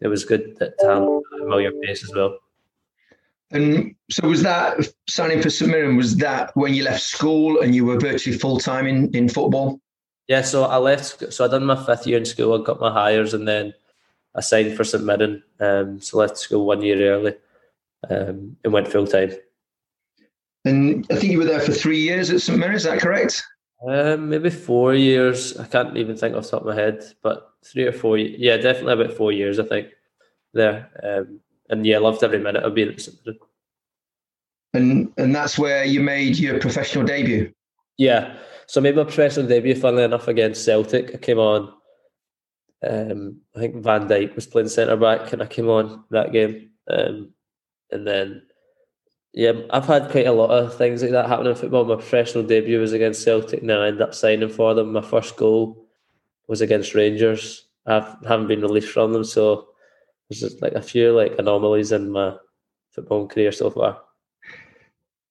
it 0.00 0.08
was 0.08 0.24
good 0.24 0.58
to 0.58 0.74
have 0.82 1.02
a 1.02 1.20
familiar 1.38 1.72
face 1.82 2.04
as 2.04 2.14
well. 2.14 2.38
And 3.52 3.94
so 4.10 4.28
was 4.28 4.42
that 4.42 4.76
signing 5.08 5.40
for 5.40 5.50
St 5.50 5.70
Mirren, 5.70 5.96
was 5.96 6.16
that 6.16 6.54
when 6.56 6.74
you 6.74 6.84
left 6.84 7.02
school 7.02 7.60
and 7.60 7.74
you 7.74 7.86
were 7.86 7.98
virtually 7.98 8.36
full 8.36 8.58
time 8.58 8.86
in, 8.86 9.14
in 9.14 9.28
football? 9.28 9.80
Yeah, 10.28 10.42
so 10.42 10.64
I 10.64 10.76
left 10.78 11.32
so 11.32 11.44
I 11.44 11.48
done 11.48 11.64
my 11.64 11.82
fifth 11.86 12.06
year 12.06 12.18
in 12.18 12.24
school, 12.24 12.60
I 12.60 12.64
got 12.64 12.80
my 12.80 12.90
Highers 12.90 13.32
and 13.32 13.46
then 13.46 13.72
I 14.36 14.40
signed 14.40 14.76
for 14.76 14.84
St 14.84 15.02
Mirren, 15.02 15.42
um, 15.60 16.00
so 16.00 16.18
left 16.18 16.36
school 16.36 16.66
one 16.66 16.82
year 16.82 17.10
early 17.10 17.34
um, 18.10 18.56
and 18.62 18.72
went 18.72 18.88
full 18.88 19.06
time. 19.06 19.32
And 20.64 21.06
I 21.10 21.16
think 21.16 21.32
you 21.32 21.38
were 21.38 21.44
there 21.44 21.60
for 21.60 21.72
three 21.72 22.00
years 22.00 22.30
at 22.30 22.42
St 22.42 22.58
Mirren. 22.58 22.74
Is 22.74 22.84
that 22.84 23.00
correct? 23.00 23.42
Um, 23.86 24.28
maybe 24.28 24.50
four 24.50 24.94
years. 24.94 25.56
I 25.56 25.66
can't 25.66 25.96
even 25.96 26.16
think 26.16 26.34
off 26.34 26.44
the 26.44 26.50
top 26.50 26.62
of 26.62 26.66
my 26.66 26.74
head, 26.74 27.04
but 27.22 27.50
three 27.64 27.84
or 27.84 27.92
four. 27.92 28.18
Yeah, 28.18 28.56
definitely 28.56 28.92
about 28.92 29.16
four 29.16 29.32
years. 29.32 29.58
I 29.58 29.64
think 29.64 29.88
there. 30.52 30.90
Um, 31.02 31.40
and 31.70 31.86
yeah, 31.86 31.98
loved 31.98 32.22
every 32.22 32.38
minute 32.38 32.62
of 32.62 32.74
being 32.74 32.88
at 32.88 33.00
St 33.00 33.16
Mirren. 33.24 33.38
And 34.74 35.12
and 35.16 35.34
that's 35.34 35.58
where 35.58 35.84
you 35.84 36.00
made 36.00 36.36
your 36.38 36.58
professional 36.58 37.06
debut. 37.06 37.52
Yeah, 37.96 38.36
so 38.66 38.80
I 38.80 38.82
made 38.82 38.96
my 38.96 39.04
professional 39.04 39.46
debut. 39.46 39.74
Funnily 39.74 40.04
enough, 40.04 40.28
against 40.28 40.64
Celtic. 40.64 41.14
I 41.14 41.18
came 41.18 41.38
on 41.38 41.72
um, 42.90 43.40
I 43.54 43.60
think 43.60 43.76
Van 43.76 44.08
Dijk 44.08 44.34
was 44.34 44.46
playing 44.46 44.68
centre 44.68 44.96
back, 44.96 45.32
and 45.32 45.42
I 45.42 45.46
came 45.46 45.68
on 45.68 46.04
that 46.10 46.32
game. 46.32 46.70
Um, 46.88 47.32
and 47.90 48.06
then, 48.06 48.42
yeah, 49.32 49.52
I've 49.70 49.86
had 49.86 50.10
quite 50.10 50.26
a 50.26 50.32
lot 50.32 50.50
of 50.50 50.76
things 50.76 51.02
like 51.02 51.12
that 51.12 51.28
happen 51.28 51.46
in 51.46 51.54
football. 51.54 51.84
My 51.84 51.94
professional 51.94 52.44
debut 52.44 52.80
was 52.80 52.92
against 52.92 53.22
Celtic, 53.22 53.60
and 53.60 53.70
then 53.70 53.78
I 53.78 53.88
ended 53.88 54.02
up 54.02 54.14
signing 54.14 54.48
for 54.48 54.74
them. 54.74 54.92
My 54.92 55.02
first 55.02 55.36
goal 55.36 55.86
was 56.48 56.60
against 56.60 56.94
Rangers. 56.94 57.66
I 57.86 58.16
haven't 58.26 58.48
been 58.48 58.62
released 58.62 58.88
from 58.88 59.12
them, 59.12 59.24
so 59.24 59.68
there's 60.28 60.40
just 60.40 60.62
like 60.62 60.72
a 60.72 60.82
few 60.82 61.12
like 61.12 61.38
anomalies 61.38 61.92
in 61.92 62.10
my 62.10 62.36
football 62.90 63.28
career 63.28 63.52
so 63.52 63.70
far. 63.70 64.00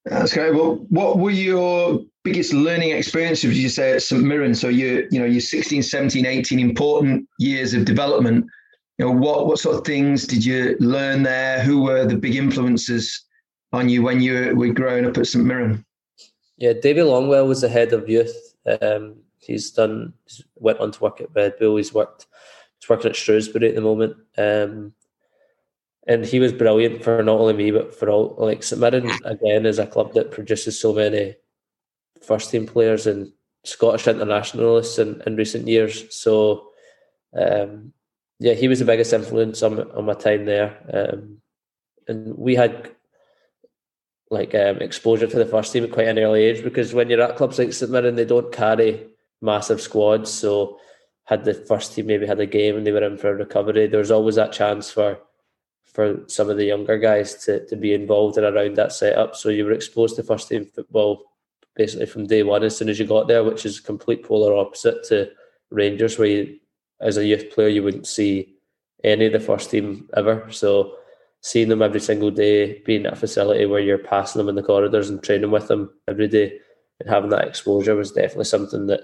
That's 0.06 0.34
great. 0.34 0.54
Well, 0.54 0.86
what 0.90 1.18
were 1.18 1.32
your 1.32 2.06
biggest 2.26 2.52
learning 2.52 2.92
experiences, 2.92 3.46
would 3.46 3.56
you 3.56 3.70
say, 3.70 3.94
at 3.94 4.02
St. 4.02 4.22
Mirren? 4.22 4.56
So 4.56 4.68
you, 4.68 5.08
you 5.12 5.20
know, 5.20 5.26
you're 5.26 5.40
16, 5.40 5.84
17, 5.84 6.26
18, 6.26 6.60
important 6.60 7.30
years 7.40 7.74
of 7.74 7.86
development. 7.86 8.48
You 8.98 9.06
know, 9.06 9.12
what, 9.12 9.46
what 9.48 9.60
sort 9.60 9.78
of 9.78 9.86
things 9.86 10.26
did 10.26 10.44
you 10.44 10.76
learn 10.80 11.24
there? 11.24 11.62
Who 11.62 11.84
were 11.84 12.04
the 12.06 12.18
big 12.18 12.36
influences 12.36 13.24
on 13.72 13.88
you 13.88 14.02
when 14.02 14.22
you 14.22 14.56
were 14.56 14.74
growing 14.74 15.06
up 15.06 15.18
at 15.18 15.28
St. 15.28 15.46
Mirren? 15.46 15.86
Yeah, 16.58 16.74
David 16.74 17.06
Longwell 17.06 17.48
was 17.48 17.62
the 17.62 17.70
head 17.70 17.94
of 17.94 18.10
youth. 18.10 18.36
Um, 18.82 19.18
he's 19.38 19.72
done, 19.72 20.14
went 20.56 20.80
on 20.80 20.92
to 20.92 21.04
work 21.04 21.22
at 21.22 21.34
Red 21.36 21.60
Bull. 21.60 21.78
He's 21.78 21.94
worked, 21.94 22.26
he's 22.80 22.90
working 22.90 23.12
at 23.12 23.16
Shrewsbury 23.16 23.70
at 23.70 23.76
the 23.76 23.82
moment. 23.82 24.18
Um, 24.38 24.94
and 26.08 26.26
he 26.26 26.40
was 26.40 26.54
brilliant 26.54 27.04
for 27.04 27.22
not 27.24 27.40
only 27.40 27.54
me 27.54 27.72
but 27.72 27.94
for 27.94 28.10
all 28.10 28.36
like 28.38 28.62
St 28.62 28.80
Mirren 28.80 29.10
again 29.26 29.66
is 29.66 29.80
a 29.80 29.88
club 29.88 30.14
that 30.14 30.30
produces 30.30 30.80
so 30.80 30.94
many 30.94 31.36
first 32.22 32.52
team 32.52 32.66
players 32.66 33.08
and 33.08 33.32
Scottish 33.64 34.08
internationalists 34.08 35.00
in, 35.00 35.22
in 35.26 35.36
recent 35.36 35.68
years. 35.68 36.14
So 36.16 36.70
um, 37.36 37.94
yeah, 38.40 38.54
he 38.54 38.68
was 38.68 38.80
the 38.80 38.86
biggest 38.86 39.14
influence 39.14 39.64
on, 39.64 39.80
on 39.92 40.06
my 40.06 40.14
time 40.14 40.46
there. 40.46 40.78
Um, 40.94 41.38
and 42.08 42.38
we 42.38 42.56
had 42.56 42.92
like 44.30 44.54
um, 44.56 44.78
exposure 44.78 45.28
to 45.28 45.38
the 45.38 45.46
first 45.46 45.72
team 45.72 45.84
at 45.84 45.92
quite 45.92 46.08
an 46.08 46.20
early 46.20 46.44
age 46.44 46.64
because 46.64 46.94
when 46.94 47.10
you're 47.10 47.22
at 47.22 47.38
clubs 47.38 47.60
like 47.60 47.74
St 47.74 47.92
Mirren, 47.92 48.16
they 48.16 48.26
don't 48.26 48.52
carry 48.52 49.08
massive 49.42 49.82
squads. 49.82 50.32
So 50.32 50.80
had 51.26 51.46
the 51.46 51.54
first 51.54 51.94
team 51.94 52.08
maybe 52.08 52.26
had 52.26 52.40
a 52.40 52.46
game 52.46 52.76
and 52.76 52.86
they 52.86 52.92
were 52.92 53.04
in 53.04 53.18
for 53.18 53.32
a 53.32 53.36
recovery, 53.36 53.88
there 53.88 54.00
was 54.00 54.12
always 54.12 54.36
that 54.36 54.54
chance 54.54 54.92
for 54.92 55.20
for 55.86 56.26
some 56.28 56.50
of 56.50 56.58
the 56.58 56.66
younger 56.66 56.98
guys 56.98 57.36
to, 57.46 57.66
to 57.68 57.76
be 57.78 57.94
involved 57.94 58.38
in 58.38 58.44
around 58.44 58.76
that 58.76 58.92
setup. 58.92 59.34
So 59.34 59.48
you 59.48 59.64
were 59.64 59.72
exposed 59.72 60.18
to 60.18 60.24
first 60.24 60.50
team 60.50 60.66
football 60.66 61.24
basically 61.76 62.06
from 62.06 62.28
day 62.28 62.44
one 62.44 62.64
as 62.64 62.76
soon 62.76 62.90
as 62.90 63.00
you 63.00 63.06
got 63.06 63.28
there, 63.28 63.44
which 63.44 63.66
is 63.66 63.80
a 63.80 63.84
complete 63.84 64.24
polar 64.24 64.56
opposite 64.56 65.04
to 65.06 65.30
Rangers, 65.72 66.18
where 66.18 66.28
you, 66.28 66.60
as 67.02 67.18
a 67.18 67.26
youth 67.26 67.52
player 67.52 67.68
you 67.68 67.84
wouldn't 67.84 68.08
see 68.08 68.56
any 69.04 69.26
of 69.26 69.34
the 69.34 69.40
first 69.40 69.70
team 69.70 70.10
ever. 70.16 70.48
So 70.52 70.96
seeing 71.42 71.70
them 71.70 71.82
every 71.82 72.00
single 72.00 72.32
day, 72.32 72.82
being 72.86 73.06
at 73.06 73.14
a 73.14 73.16
facility 73.16 73.66
where 73.66 73.80
you're 73.80 73.98
passing 73.98 74.40
them 74.40 74.50
in 74.50 74.56
the 74.56 74.64
corridors 74.64 75.10
and 75.10 75.22
training 75.22 75.52
with 75.52 75.68
them 75.68 75.92
every 76.08 76.28
day 76.28 76.60
and 77.00 77.10
having 77.10 77.30
that 77.30 77.48
exposure 77.48 77.96
was 77.96 78.12
definitely 78.12 78.46
something 78.46 78.88
that 78.88 79.02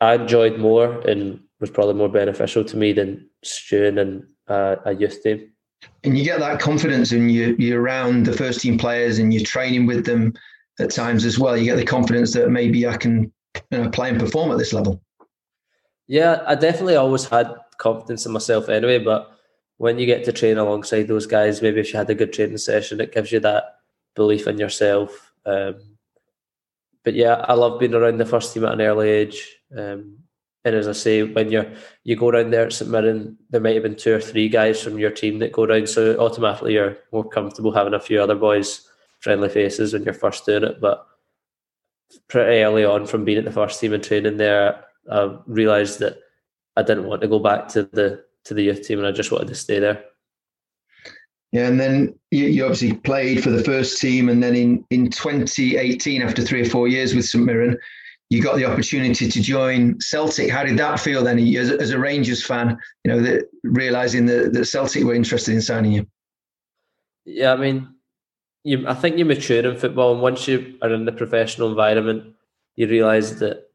I 0.00 0.14
enjoyed 0.14 0.58
more 0.58 1.00
and 1.00 1.40
was 1.60 1.70
probably 1.70 1.94
more 1.94 2.08
beneficial 2.08 2.64
to 2.64 2.76
me 2.76 2.92
than 2.92 3.28
stewing 3.44 3.98
in 3.98 4.26
uh, 4.48 4.76
a 4.84 4.94
youth 4.94 5.22
team. 5.22 5.52
And 6.04 6.16
you 6.16 6.24
get 6.24 6.40
that 6.40 6.60
confidence 6.60 7.12
and 7.12 7.30
you, 7.30 7.56
you're 7.58 7.80
around 7.80 8.26
the 8.26 8.32
first 8.32 8.60
team 8.60 8.78
players 8.78 9.18
and 9.18 9.34
you're 9.34 9.44
training 9.44 9.86
with 9.86 10.06
them 10.06 10.34
at 10.82 10.90
times 10.90 11.24
as 11.24 11.38
well. 11.38 11.56
You 11.56 11.64
get 11.64 11.76
the 11.76 11.84
confidence 11.84 12.34
that 12.34 12.50
maybe 12.50 12.86
I 12.86 12.96
can 12.96 13.32
you 13.70 13.78
know, 13.78 13.90
play 13.90 14.08
and 14.10 14.20
perform 14.20 14.50
at 14.50 14.58
this 14.58 14.72
level. 14.72 15.02
Yeah, 16.06 16.42
I 16.46 16.54
definitely 16.54 16.96
always 16.96 17.24
had 17.24 17.54
confidence 17.78 18.26
in 18.26 18.32
myself 18.32 18.68
anyway, 18.68 18.98
but 18.98 19.30
when 19.78 19.98
you 19.98 20.06
get 20.06 20.24
to 20.24 20.32
train 20.32 20.58
alongside 20.58 21.08
those 21.08 21.26
guys, 21.26 21.62
maybe 21.62 21.80
if 21.80 21.92
you 21.92 21.98
had 21.98 22.10
a 22.10 22.14
good 22.14 22.32
training 22.32 22.58
session, 22.58 23.00
it 23.00 23.12
gives 23.12 23.32
you 23.32 23.40
that 23.40 23.78
belief 24.14 24.46
in 24.46 24.58
yourself. 24.58 25.32
Um, 25.46 25.76
but 27.04 27.14
yeah, 27.14 27.44
I 27.48 27.54
love 27.54 27.80
being 27.80 27.94
around 27.94 28.18
the 28.18 28.26
first 28.26 28.52
team 28.52 28.64
at 28.64 28.74
an 28.74 28.80
early 28.80 29.10
age. 29.10 29.56
Um, 29.76 30.18
and 30.64 30.76
as 30.76 30.86
I 30.86 30.92
say, 30.92 31.24
when 31.24 31.50
you're 31.50 31.66
you 32.04 32.14
go 32.14 32.28
around 32.28 32.52
there 32.52 32.66
at 32.66 32.72
St 32.72 32.90
Mirren, 32.90 33.36
there 33.50 33.60
might 33.60 33.74
have 33.74 33.82
been 33.82 33.96
two 33.96 34.14
or 34.14 34.20
three 34.20 34.48
guys 34.48 34.80
from 34.80 34.98
your 34.98 35.10
team 35.10 35.40
that 35.40 35.50
go 35.50 35.64
around, 35.64 35.88
so 35.88 36.16
automatically 36.18 36.74
you're 36.74 36.98
more 37.10 37.28
comfortable 37.28 37.72
having 37.72 37.94
a 37.94 38.00
few 38.00 38.22
other 38.22 38.36
boys 38.36 38.88
friendly 39.22 39.48
faces 39.48 39.92
when 39.92 40.04
you're 40.04 40.14
first 40.14 40.44
doing 40.44 40.64
it. 40.64 40.80
But 40.80 41.06
pretty 42.28 42.62
early 42.62 42.84
on 42.84 43.06
from 43.06 43.24
being 43.24 43.38
at 43.38 43.44
the 43.44 43.52
first 43.52 43.80
team 43.80 43.92
and 43.92 44.02
training 44.02 44.36
there, 44.36 44.84
I 45.10 45.36
realised 45.46 45.98
that 46.00 46.18
I 46.76 46.82
didn't 46.82 47.06
want 47.06 47.22
to 47.22 47.28
go 47.28 47.38
back 47.38 47.68
to 47.68 47.84
the 47.84 48.24
to 48.44 48.54
the 48.54 48.64
youth 48.64 48.86
team, 48.86 48.98
and 48.98 49.06
I 49.06 49.12
just 49.12 49.30
wanted 49.30 49.48
to 49.48 49.54
stay 49.54 49.78
there. 49.78 50.04
Yeah, 51.52 51.68
and 51.68 51.78
then 51.78 52.18
you, 52.30 52.46
you, 52.46 52.64
obviously 52.64 52.94
played 52.94 53.42
for 53.42 53.50
the 53.50 53.62
first 53.62 54.00
team, 54.00 54.28
and 54.28 54.42
then 54.42 54.54
in 54.54 54.84
in 54.90 55.10
2018, 55.10 56.22
after 56.22 56.42
three 56.42 56.62
or 56.62 56.68
four 56.68 56.88
years 56.88 57.14
with 57.14 57.26
St 57.26 57.44
Mirren, 57.44 57.78
you 58.30 58.42
got 58.42 58.56
the 58.56 58.64
opportunity 58.64 59.28
to 59.28 59.42
join 59.42 60.00
Celtic. 60.00 60.50
How 60.50 60.64
did 60.64 60.78
that 60.78 60.98
feel 60.98 61.22
then, 61.22 61.38
as, 61.38 61.70
as 61.70 61.90
a 61.90 61.98
Rangers 61.98 62.42
fan? 62.42 62.78
You 63.04 63.12
know, 63.12 63.20
that, 63.20 63.44
realizing 63.62 64.24
that, 64.26 64.54
that 64.54 64.64
Celtic 64.64 65.04
were 65.04 65.14
interested 65.14 65.54
in 65.54 65.60
signing 65.60 65.92
you. 65.92 66.06
Yeah, 67.26 67.52
I 67.52 67.56
mean, 67.56 67.94
you, 68.64 68.86
I 68.86 68.94
think 68.94 69.18
you 69.18 69.24
mature 69.24 69.64
in 69.64 69.76
football, 69.76 70.12
and 70.12 70.22
once 70.22 70.46
you 70.46 70.78
are 70.82 70.92
in 70.92 71.04
the 71.04 71.12
professional 71.12 71.68
environment, 71.68 72.34
you 72.76 72.88
realise 72.88 73.32
that 73.32 73.68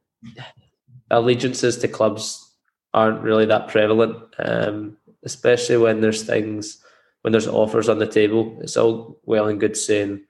allegiances 1.11 1.77
to 1.77 1.87
clubs 1.87 2.51
aren't 2.93 3.21
really 3.21 3.45
that 3.45 3.67
prevalent, 3.67 4.17
um, 4.39 4.97
especially 5.23 5.77
when 5.77 6.01
there's 6.01 6.23
things 6.23 6.83
when 7.21 7.31
there's 7.31 7.47
offers 7.47 7.89
on 7.89 7.99
the 7.99 8.07
table. 8.07 8.57
It's 8.61 8.77
all 8.77 9.19
well 9.25 9.47
and 9.47 9.59
good 9.59 9.75
saying 9.75 10.21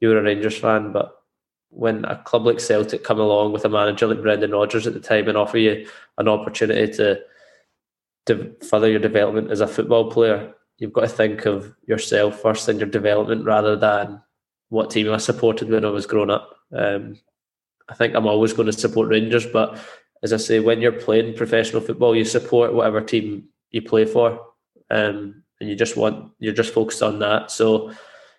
you're 0.00 0.18
a 0.18 0.22
Rangers 0.22 0.58
fan, 0.58 0.92
but 0.92 1.14
when 1.68 2.04
a 2.04 2.16
club 2.16 2.46
like 2.46 2.58
Celtic 2.58 3.04
come 3.04 3.20
along 3.20 3.52
with 3.52 3.64
a 3.64 3.68
manager 3.68 4.08
like 4.08 4.22
Brendan 4.22 4.50
Rodgers 4.50 4.86
at 4.86 4.94
the 4.94 5.00
time 5.00 5.28
and 5.28 5.38
offer 5.38 5.58
you 5.58 5.88
an 6.18 6.28
opportunity 6.28 6.92
to 6.94 7.20
to 8.26 8.54
further 8.68 8.90
your 8.90 9.00
development 9.00 9.50
as 9.50 9.60
a 9.60 9.66
football 9.66 10.10
player, 10.10 10.52
you've 10.80 10.92
got 10.92 11.02
to 11.02 11.08
think 11.08 11.46
of 11.46 11.72
yourself 11.86 12.40
first 12.40 12.68
and 12.68 12.80
your 12.80 12.88
development 12.88 13.44
rather 13.44 13.76
than 13.76 14.20
what 14.70 14.90
team 14.90 15.12
I 15.12 15.18
supported 15.18 15.68
when 15.68 15.84
I 15.84 15.90
was 15.90 16.06
growing 16.06 16.30
up. 16.30 16.56
Um, 16.74 17.16
I 17.88 17.94
think 17.94 18.14
I'm 18.14 18.26
always 18.26 18.52
going 18.52 18.66
to 18.66 18.72
support 18.72 19.08
Rangers, 19.08 19.46
but 19.46 19.78
as 20.22 20.32
I 20.32 20.38
say, 20.38 20.58
when 20.58 20.80
you're 20.80 20.92
playing 20.92 21.36
professional 21.36 21.82
football, 21.82 22.16
you 22.16 22.24
support 22.24 22.72
whatever 22.72 23.00
team 23.00 23.48
you 23.70 23.82
play 23.82 24.06
for, 24.06 24.40
um, 24.90 25.42
and 25.60 25.68
you 25.68 25.76
just 25.76 25.96
want 25.96 26.32
you're 26.38 26.54
just 26.54 26.72
focused 26.72 27.02
on 27.02 27.18
that. 27.18 27.50
So, 27.50 27.92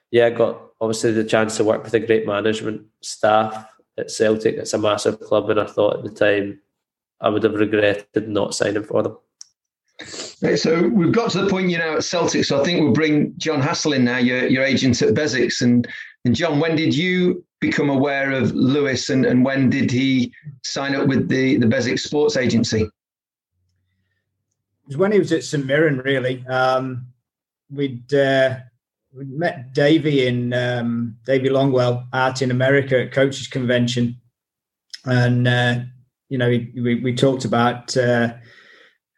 yeah, 0.10 0.28
I 0.28 0.30
got 0.32 0.62
obviously 0.80 1.12
the 1.12 1.24
chance 1.24 1.58
to 1.58 1.64
work 1.64 1.84
with 1.84 1.94
a 1.94 2.00
great 2.00 2.26
management 2.26 2.86
staff 3.02 3.66
at 3.98 4.10
Celtic. 4.10 4.56
It's 4.56 4.74
a 4.74 4.78
massive 4.78 5.20
club, 5.20 5.50
and 5.50 5.60
I 5.60 5.66
thought 5.66 5.98
at 5.98 6.04
the 6.04 6.12
time 6.12 6.62
I 7.20 7.30
would 7.30 7.44
have 7.44 7.54
regretted 7.54 8.30
not 8.30 8.56
signing 8.56 8.84
for 8.84 9.04
them. 9.04 9.18
So 10.06 10.88
we've 10.88 11.12
got 11.12 11.32
to 11.32 11.42
the 11.44 11.50
point 11.50 11.70
you 11.70 11.78
know 11.78 11.98
at 11.98 12.04
Celtic. 12.04 12.46
So 12.46 12.60
I 12.60 12.64
think 12.64 12.82
we'll 12.82 12.94
bring 12.94 13.34
John 13.38 13.62
Hasall 13.62 13.94
in 13.94 14.04
now, 14.04 14.18
your, 14.18 14.48
your 14.48 14.64
agent 14.64 15.02
at 15.02 15.14
Beswicks. 15.14 15.62
And, 15.62 15.88
and 16.26 16.36
John, 16.36 16.60
when 16.60 16.76
did 16.76 16.96
you 16.96 17.46
become 17.60 17.90
aware 17.90 18.32
of 18.32 18.52
Lewis 18.54 19.10
and, 19.10 19.26
and 19.26 19.46
when 19.46 19.70
did 19.70 19.92
he 19.92 20.34
sign 20.64 20.96
up 20.96 21.08
with 21.08 21.30
the, 21.30 21.58
the 21.58 21.68
Beswick 21.68 22.00
Sports 22.00 22.38
Agency? 22.38 22.82
It 22.82 22.92
was 24.88 24.98
when 24.98 25.12
he 25.12 25.20
was 25.20 25.32
at 25.32 25.44
St 25.44 25.66
Mirren, 25.66 26.00
really. 26.00 26.44
Um, 26.48 27.06
we'd, 27.70 28.12
uh, 28.14 28.58
we 29.14 29.26
met 29.26 29.74
Davy 29.74 30.26
in 30.28 30.54
um, 30.54 31.18
Davy 31.26 31.50
Longwell 31.50 32.08
out 32.14 32.42
in 32.42 32.50
America 32.50 33.04
at 33.04 33.12
Coaches 33.12 33.48
Convention. 33.48 34.18
And, 35.06 35.48
uh, 35.48 35.82
you 36.30 36.38
know, 36.38 36.50
we, 36.50 36.72
we, 36.76 36.96
we 36.96 37.16
talked 37.16 37.46
about. 37.46 37.96
Uh, 37.96 38.34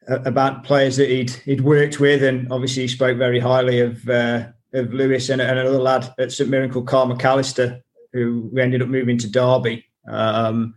about 0.08 0.64
players 0.64 0.98
that 0.98 1.10
he'd 1.10 1.32
he'd 1.32 1.62
worked 1.62 2.00
with, 2.00 2.24
and 2.24 2.52
obviously 2.52 2.84
he 2.84 2.88
spoke 2.88 3.18
very 3.18 3.40
highly 3.40 3.80
of 3.80 4.08
uh, 4.10 4.48
of 4.74 4.94
Lewis 4.94 5.30
and, 5.30 5.42
and, 5.42 5.60
another 5.60 5.80
lad 5.80 6.14
at 6.20 6.32
St 6.32 6.50
Mirren 6.50 6.72
called 6.72 6.88
Kyle 6.88 7.08
McAllister, 7.08 7.82
who 8.12 8.50
we 8.52 8.62
ended 8.62 8.82
up 8.82 8.88
moving 8.88 9.18
to 9.20 9.30
Derby. 9.30 9.86
Um, 10.08 10.76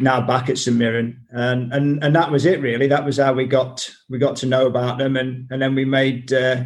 now 0.00 0.20
back 0.20 0.48
at 0.48 0.58
St 0.58 0.76
Mirren, 0.76 1.26
and 1.30 1.72
and 1.72 2.02
and 2.04 2.14
that 2.14 2.30
was 2.30 2.46
it 2.46 2.60
really. 2.60 2.86
That 2.86 3.04
was 3.04 3.16
how 3.16 3.32
we 3.32 3.46
got 3.46 3.88
we 4.08 4.18
got 4.18 4.36
to 4.36 4.46
know 4.46 4.66
about 4.66 4.98
them, 4.98 5.16
and 5.16 5.48
and 5.50 5.60
then 5.60 5.74
we 5.74 5.84
made 5.84 6.32
uh, 6.32 6.64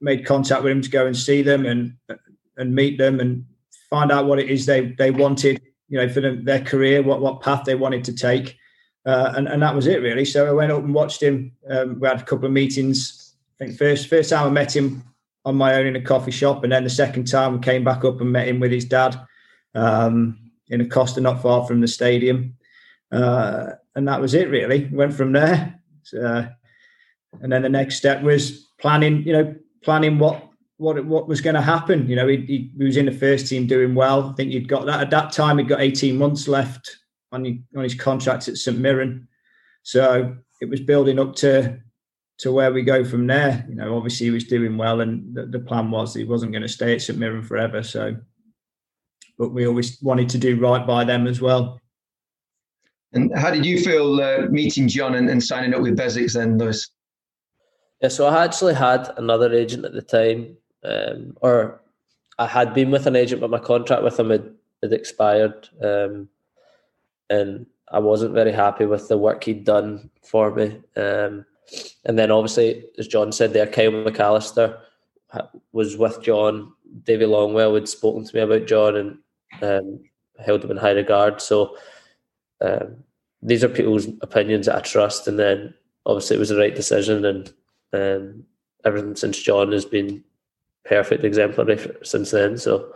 made 0.00 0.26
contact 0.26 0.62
with 0.62 0.72
them 0.72 0.82
to 0.82 0.90
go 0.90 1.06
and 1.06 1.16
see 1.16 1.42
them 1.42 1.64
and 1.64 1.94
and 2.56 2.74
meet 2.74 2.98
them 2.98 3.20
and 3.20 3.44
find 3.88 4.12
out 4.12 4.26
what 4.26 4.38
it 4.38 4.50
is 4.50 4.66
they 4.66 4.92
they 4.98 5.10
wanted, 5.10 5.60
you 5.88 5.98
know, 5.98 6.08
for 6.08 6.20
them, 6.20 6.44
their 6.44 6.62
career, 6.62 7.02
what 7.02 7.20
what 7.20 7.40
path 7.40 7.64
they 7.64 7.74
wanted 7.74 8.04
to 8.04 8.14
take. 8.14 8.56
Uh, 9.06 9.32
and, 9.36 9.48
and 9.48 9.62
that 9.62 9.74
was 9.74 9.86
it 9.86 10.02
really. 10.02 10.24
So 10.24 10.46
I 10.46 10.52
went 10.52 10.72
up 10.72 10.82
and 10.82 10.94
watched 10.94 11.22
him. 11.22 11.52
Um, 11.68 12.00
we 12.00 12.08
had 12.08 12.20
a 12.20 12.24
couple 12.24 12.46
of 12.46 12.52
meetings. 12.52 13.34
I 13.58 13.64
think 13.64 13.78
first 13.78 14.08
first 14.08 14.30
time 14.30 14.46
I 14.46 14.50
met 14.50 14.74
him 14.74 15.02
on 15.44 15.56
my 15.56 15.74
own 15.74 15.86
in 15.86 15.96
a 15.96 16.02
coffee 16.02 16.30
shop, 16.30 16.64
and 16.64 16.72
then 16.72 16.84
the 16.84 16.90
second 16.90 17.26
time 17.26 17.54
we 17.54 17.60
came 17.60 17.82
back 17.82 18.04
up 18.04 18.20
and 18.20 18.32
met 18.32 18.48
him 18.48 18.60
with 18.60 18.72
his 18.72 18.84
dad 18.84 19.18
um, 19.74 20.38
in 20.68 20.80
a 20.80 20.86
Costa 20.86 21.20
not 21.20 21.40
far 21.40 21.66
from 21.66 21.80
the 21.80 21.88
stadium. 21.88 22.56
Uh, 23.10 23.70
and 23.94 24.06
that 24.06 24.20
was 24.20 24.34
it 24.34 24.50
really. 24.50 24.88
Went 24.92 25.14
from 25.14 25.32
there. 25.32 25.80
Uh, 26.18 26.44
and 27.40 27.50
then 27.52 27.62
the 27.62 27.68
next 27.68 27.96
step 27.96 28.22
was 28.22 28.68
planning. 28.78 29.22
You 29.22 29.32
know, 29.32 29.54
planning 29.82 30.18
what 30.18 30.46
what 30.76 31.02
what 31.06 31.26
was 31.26 31.40
going 31.40 31.54
to 31.54 31.62
happen. 31.62 32.06
You 32.06 32.16
know, 32.16 32.28
he, 32.28 32.70
he, 32.76 32.84
was 32.84 32.98
in 32.98 33.06
the 33.06 33.12
first 33.12 33.46
team 33.46 33.66
doing 33.66 33.94
well. 33.94 34.30
I 34.30 34.32
think 34.34 34.52
he'd 34.52 34.68
got 34.68 34.84
that 34.86 35.00
at 35.00 35.10
that 35.10 35.32
time. 35.32 35.56
He'd 35.56 35.68
got 35.68 35.80
18 35.80 36.18
months 36.18 36.48
left 36.48 36.99
on, 37.32 37.64
on 37.76 37.82
his 37.82 37.94
contract 37.94 38.48
at 38.48 38.56
St 38.56 38.78
Mirren. 38.78 39.28
So 39.82 40.36
it 40.60 40.68
was 40.68 40.80
building 40.80 41.18
up 41.18 41.34
to 41.36 41.78
to 42.38 42.52
where 42.52 42.72
we 42.72 42.82
go 42.82 43.04
from 43.04 43.26
there. 43.26 43.66
You 43.68 43.74
know, 43.74 43.96
obviously 43.96 44.26
he 44.26 44.32
was 44.32 44.44
doing 44.44 44.78
well, 44.78 45.02
and 45.02 45.34
the, 45.34 45.46
the 45.46 45.58
plan 45.58 45.90
was 45.90 46.14
he 46.14 46.24
wasn't 46.24 46.52
going 46.52 46.62
to 46.62 46.68
stay 46.68 46.94
at 46.94 47.02
St 47.02 47.18
Mirren 47.18 47.42
forever. 47.42 47.82
So, 47.82 48.16
but 49.38 49.50
we 49.50 49.66
always 49.66 50.00
wanted 50.00 50.30
to 50.30 50.38
do 50.38 50.58
right 50.58 50.86
by 50.86 51.04
them 51.04 51.26
as 51.26 51.40
well. 51.40 51.78
And 53.12 53.36
how 53.36 53.50
did 53.50 53.66
you 53.66 53.78
feel 53.80 54.20
uh, 54.20 54.46
meeting 54.50 54.88
John 54.88 55.16
and, 55.16 55.28
and, 55.28 55.42
signing 55.42 55.74
up 55.74 55.82
with 55.82 55.96
Beswicks 55.96 56.34
then, 56.34 56.58
Lewis? 56.58 56.90
Yeah, 58.00 58.08
so 58.08 58.26
I 58.26 58.44
actually 58.44 58.74
had 58.74 59.12
another 59.16 59.52
agent 59.52 59.84
at 59.84 59.92
the 59.92 60.02
time, 60.02 60.56
um, 60.84 61.36
or 61.42 61.82
I 62.38 62.46
had 62.46 62.72
been 62.72 62.90
with 62.90 63.06
an 63.06 63.16
agent, 63.16 63.40
but 63.40 63.50
my 63.50 63.58
contract 63.58 64.04
with 64.04 64.18
him 64.18 64.30
had, 64.30 64.54
had 64.82 64.92
expired. 64.92 65.68
Um, 65.82 66.28
and 67.30 67.66
I 67.90 67.98
wasn't 67.98 68.34
very 68.34 68.52
happy 68.52 68.84
with 68.84 69.08
the 69.08 69.16
work 69.16 69.44
he'd 69.44 69.64
done 69.64 70.10
for 70.22 70.54
me. 70.54 70.80
Um, 70.96 71.46
and 72.04 72.18
then 72.18 72.30
obviously, 72.30 72.84
as 72.98 73.08
John 73.08 73.32
said 73.32 73.52
there, 73.52 73.66
Kyle 73.66 73.90
McAllister 73.90 74.78
was 75.72 75.96
with 75.96 76.22
John. 76.22 76.72
Davy 77.04 77.24
Longwell 77.24 77.74
had 77.74 77.88
spoken 77.88 78.24
to 78.24 78.36
me 78.36 78.42
about 78.42 78.66
John 78.66 78.96
and 78.96 79.18
um, 79.62 80.00
held 80.44 80.64
him 80.64 80.72
in 80.72 80.76
high 80.76 80.90
regard. 80.90 81.40
So 81.40 81.76
um, 82.60 82.96
these 83.42 83.64
are 83.64 83.68
people's 83.68 84.06
opinions 84.20 84.66
that 84.66 84.76
I 84.76 84.80
trust, 84.80 85.28
and 85.28 85.38
then 85.38 85.72
obviously 86.06 86.36
it 86.36 86.40
was 86.40 86.48
the 86.48 86.58
right 86.58 86.74
decision, 86.74 87.24
and 87.24 87.52
um, 87.92 88.44
everything 88.84 89.16
since 89.16 89.40
John 89.40 89.72
has 89.72 89.84
been 89.84 90.22
perfect, 90.84 91.24
exemplary 91.24 91.78
since 92.02 92.32
then. 92.32 92.58
So 92.58 92.92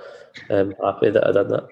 I'm 0.51 0.75
happy 0.83 1.11
that 1.11 1.27
I 1.27 1.33
done 1.33 1.49
that. 1.49 1.69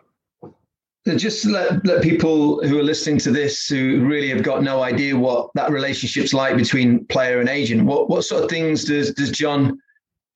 Just 1.17 1.45
let, 1.47 1.85
let 1.85 2.01
people 2.01 2.65
who 2.65 2.79
are 2.79 2.85
listening 2.85 3.19
to 3.19 3.33
this 3.33 3.67
who 3.67 4.05
really 4.07 4.29
have 4.29 4.45
got 4.45 4.63
no 4.63 4.83
idea 4.83 5.17
what 5.17 5.51
that 5.55 5.71
relationship's 5.73 6.33
like 6.33 6.57
between 6.57 7.05
player 7.07 7.41
and 7.41 7.49
agent. 7.49 7.85
What 7.85 8.09
what 8.09 8.25
sort 8.25 8.45
of 8.45 8.51
things 8.51 8.85
does 8.85 9.13
does 9.13 9.31
John 9.33 9.81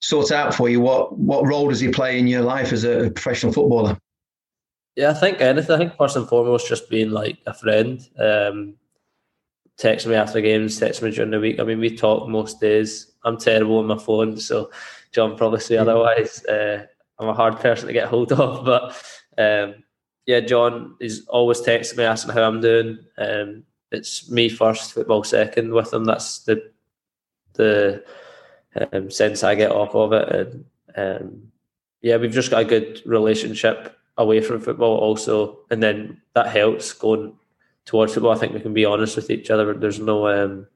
sort 0.01 0.33
out 0.33 0.53
for 0.55 0.69
you? 0.69 0.81
What 0.81 1.17
what 1.17 1.47
role 1.47 1.69
does 1.69 1.79
he 1.79 1.89
play 1.89 2.19
in 2.19 2.27
your 2.27 2.43
life 2.43 2.73
as 2.73 2.85
a 2.85 3.11
professional 3.11 3.53
footballer? 3.53 3.97
Yeah, 4.97 5.11
I 5.11 5.15
think 5.15 5.41
anything. 5.41 5.75
I 5.75 5.79
think 5.79 5.97
first 5.97 6.17
and 6.17 6.29
foremost, 6.29 6.69
just 6.69 6.91
being 6.91 7.11
like 7.11 7.39
a 7.47 7.55
friend. 7.55 8.01
Um, 8.19 8.75
text 9.77 10.07
me 10.07 10.15
after 10.15 10.41
games, 10.41 10.79
text 10.79 11.03
me 11.03 11.11
during 11.11 11.31
the 11.31 11.39
week. 11.39 11.61
I 11.61 11.65
mean, 11.65 11.79
we 11.79 11.95
talk 11.95 12.29
most 12.29 12.61
days. 12.61 13.13
I'm 13.25 13.37
terrible 13.37 13.79
on 13.79 13.87
my 13.87 13.99
phone, 13.99 14.37
so 14.39 14.71
John 15.13 15.37
probably 15.37 15.61
say 15.61 15.77
otherwise. 15.77 16.45
Uh, 16.47 16.87
I'm 17.19 17.29
a 17.29 17.35
hard 17.35 17.61
person 17.61 17.87
to 17.87 17.93
get 17.93 18.09
hold 18.09 18.33
of, 18.33 18.65
but 18.65 19.01
um, 19.39 19.83
yeah, 20.27 20.41
John 20.41 20.97
is 21.01 21.25
always 21.29 21.61
texting 21.61 21.99
me 21.99 22.05
asking 22.05 22.35
how 22.35 22.43
I'm 22.43 22.61
doing. 22.61 22.99
Um, 23.17 23.63
it's 23.93 24.31
me 24.31 24.49
first, 24.49 24.93
football 24.93 25.23
second 25.25 25.73
with 25.73 25.93
him. 25.93 26.05
That's 26.05 26.41
the 26.41 26.71
the 27.55 28.05
um, 28.93 29.11
sense 29.11 29.43
I 29.43 29.55
get 29.55 29.71
off 29.71 29.95
of 29.95 30.13
it, 30.13 30.29
and 30.29 30.65
um, 30.97 31.53
yeah, 32.03 32.17
we've 32.17 32.33
just 32.33 32.51
got 32.51 32.63
a 32.63 32.65
good 32.65 33.01
relationship 33.07 33.97
away 34.19 34.41
from 34.41 34.61
football 34.61 34.97
also, 34.99 35.61
and 35.71 35.83
then 35.83 36.21
that 36.35 36.49
helps 36.49 36.93
going 36.93 37.35
towards 37.85 38.15
football. 38.15 38.33
I 38.33 38.37
think 38.37 38.53
we 38.53 38.61
can 38.61 38.75
be 38.75 38.85
honest 38.85 39.17
with 39.17 39.31
each 39.31 39.51
other. 39.51 39.75
There's 39.75 40.01
no 40.01 40.27
um, 40.27 40.67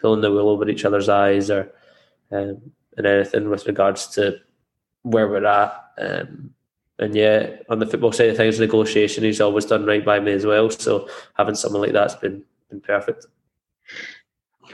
pulling 0.00 0.20
the 0.20 0.30
wool 0.30 0.48
over 0.48 0.68
each 0.68 0.84
other's 0.84 1.08
eyes 1.08 1.50
or 1.50 1.72
um, 2.30 2.70
and 2.96 3.06
anything 3.06 3.50
with 3.50 3.66
regards 3.66 4.06
to 4.08 4.38
where 5.02 5.28
we're 5.28 5.44
at. 5.44 5.84
Um, 5.98 6.54
and 7.00 7.14
yeah, 7.14 7.56
on 7.70 7.78
the 7.78 7.86
football 7.86 8.12
side 8.12 8.28
of 8.28 8.36
things, 8.36 8.60
negotiation, 8.60 9.24
he's 9.24 9.40
always 9.40 9.64
done 9.64 9.86
right 9.86 10.04
by 10.04 10.20
me 10.20 10.32
as 10.32 10.44
well. 10.44 10.68
So 10.68 11.08
having 11.34 11.54
someone 11.54 11.82
like 11.82 11.92
that's 11.92 12.14
been 12.14 12.44
been 12.68 12.80
perfect. 12.80 13.26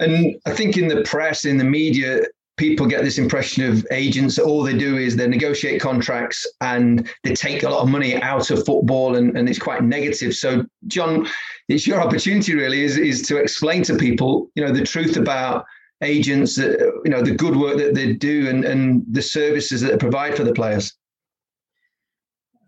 And 0.01 0.39
I 0.45 0.53
think 0.53 0.77
in 0.77 0.89
the 0.89 1.03
press, 1.03 1.45
in 1.47 1.57
the 1.57 1.65
media, 1.65 2.23
people 2.57 2.87
get 2.87 3.05
this 3.05 3.19
impression 3.19 3.65
of 3.65 3.87
agents 3.91 4.39
all 4.39 4.63
they 4.63 4.77
do 4.77 4.97
is 4.97 5.15
they 5.15 5.29
negotiate 5.29 5.81
contracts 5.81 6.47
and 6.61 7.09
they 7.23 7.35
take 7.35 7.63
a 7.63 7.69
lot 7.69 7.83
of 7.83 7.89
money 7.89 8.21
out 8.23 8.51
of 8.51 8.65
football 8.65 9.17
and, 9.17 9.37
and 9.37 9.47
it's 9.47 9.59
quite 9.59 9.83
negative 9.83 10.35
so 10.35 10.65
john 10.87 11.27
it's 11.69 11.87
your 11.87 12.01
opportunity 12.01 12.55
really 12.55 12.83
is, 12.83 12.97
is 12.97 13.21
to 13.21 13.37
explain 13.37 13.83
to 13.83 13.95
people 13.95 14.51
you 14.55 14.65
know 14.65 14.73
the 14.73 14.83
truth 14.83 15.19
about 15.19 15.67
agents 16.03 16.59
uh, 16.59 16.77
you 17.05 17.11
know 17.11 17.21
the 17.21 17.35
good 17.35 17.57
work 17.57 17.77
that 17.77 17.95
they 17.95 18.15
do 18.15 18.49
and, 18.49 18.65
and 18.65 19.05
the 19.11 19.21
services 19.21 19.83
that 19.83 19.93
they 19.93 19.99
provide 19.99 20.35
for 20.35 20.45
the 20.45 20.55
players 20.55 20.97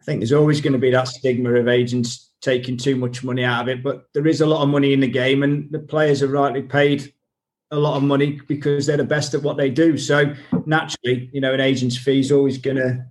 think 0.09 0.21
there's 0.21 0.33
always 0.33 0.63
going 0.63 0.73
to 0.73 0.79
be 0.79 0.91
that 0.91 1.07
stigma 1.07 1.53
of 1.53 1.69
agents 1.69 2.31
taking 2.41 2.79
too 2.79 2.97
much 2.97 3.23
money 3.23 3.45
out 3.45 3.63
of 3.63 3.69
it, 3.69 3.83
but 3.83 4.07
there 4.15 4.27
is 4.27 4.41
a 4.41 4.47
lot 4.47 4.63
of 4.63 4.69
money 4.71 4.95
in 4.95 5.01
the 5.01 5.09
game, 5.09 5.43
and 5.43 5.71
the 5.71 5.79
players 5.79 6.23
are 6.23 6.29
rightly 6.29 6.63
paid 6.63 7.13
a 7.71 7.77
lot 7.77 7.97
of 7.99 8.03
money 8.03 8.41
because 8.49 8.87
they're 8.87 8.97
the 8.97 9.05
best 9.05 9.35
at 9.35 9.43
what 9.43 9.59
they 9.59 9.69
do. 9.69 9.99
So 9.99 10.35
naturally, 10.65 11.29
you 11.35 11.43
know, 11.43 11.53
an 11.53 11.61
agent's 11.61 11.99
fee 11.99 12.21
is 12.21 12.33
always 12.33 12.57
going 12.57 12.79
to 12.79 13.05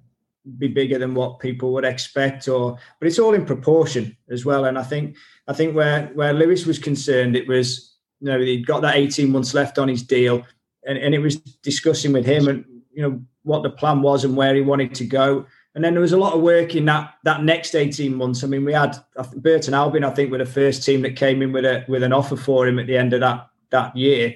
be 0.57 0.67
bigger 0.67 0.97
than 0.97 1.13
what 1.13 1.39
people 1.39 1.71
would 1.73 1.85
expect, 1.85 2.47
or 2.47 2.79
but 2.99 3.07
it's 3.07 3.19
all 3.19 3.35
in 3.35 3.45
proportion 3.45 4.17
as 4.31 4.43
well. 4.43 4.65
And 4.65 4.79
I 4.79 4.83
think 4.83 5.17
I 5.47 5.53
think 5.53 5.75
where 5.75 6.07
where 6.15 6.33
Lewis 6.33 6.65
was 6.65 6.79
concerned, 6.79 7.35
it 7.35 7.47
was 7.47 7.95
you 8.21 8.31
know 8.31 8.39
he'd 8.39 8.65
got 8.65 8.81
that 8.81 8.95
18 8.95 9.31
months 9.31 9.53
left 9.53 9.77
on 9.77 9.87
his 9.87 10.01
deal, 10.01 10.43
and, 10.83 10.97
and 10.97 11.13
it 11.13 11.19
was 11.19 11.35
discussing 11.35 12.11
with 12.11 12.25
him 12.25 12.47
and 12.47 12.65
you 12.91 13.03
know 13.03 13.21
what 13.43 13.61
the 13.61 13.69
plan 13.69 14.01
was 14.01 14.25
and 14.25 14.35
where 14.35 14.55
he 14.55 14.61
wanted 14.61 14.95
to 14.95 15.05
go. 15.05 15.45
And 15.77 15.83
then 15.83 15.93
there 15.93 16.01
was 16.01 16.11
a 16.13 16.17
lot 16.17 16.33
of 16.33 16.41
work 16.41 16.73
in 16.73 16.85
that 16.85 17.13
that 17.23 17.43
next 17.43 17.75
eighteen 17.75 18.15
months. 18.15 18.43
I 18.43 18.47
mean, 18.47 18.65
we 18.65 18.73
had 18.73 18.97
Burton 19.35 19.75
Albion, 19.75 20.03
I 20.03 20.09
think, 20.09 20.31
were 20.31 20.39
the 20.39 20.45
first 20.47 20.83
team 20.83 21.03
that 21.03 21.15
came 21.15 21.43
in 21.43 21.51
with 21.51 21.65
a 21.65 21.85
with 21.87 22.01
an 22.01 22.11
offer 22.11 22.35
for 22.35 22.67
him 22.67 22.79
at 22.79 22.87
the 22.87 22.97
end 22.97 23.13
of 23.13 23.19
that 23.19 23.47
that 23.69 23.95
year, 23.95 24.33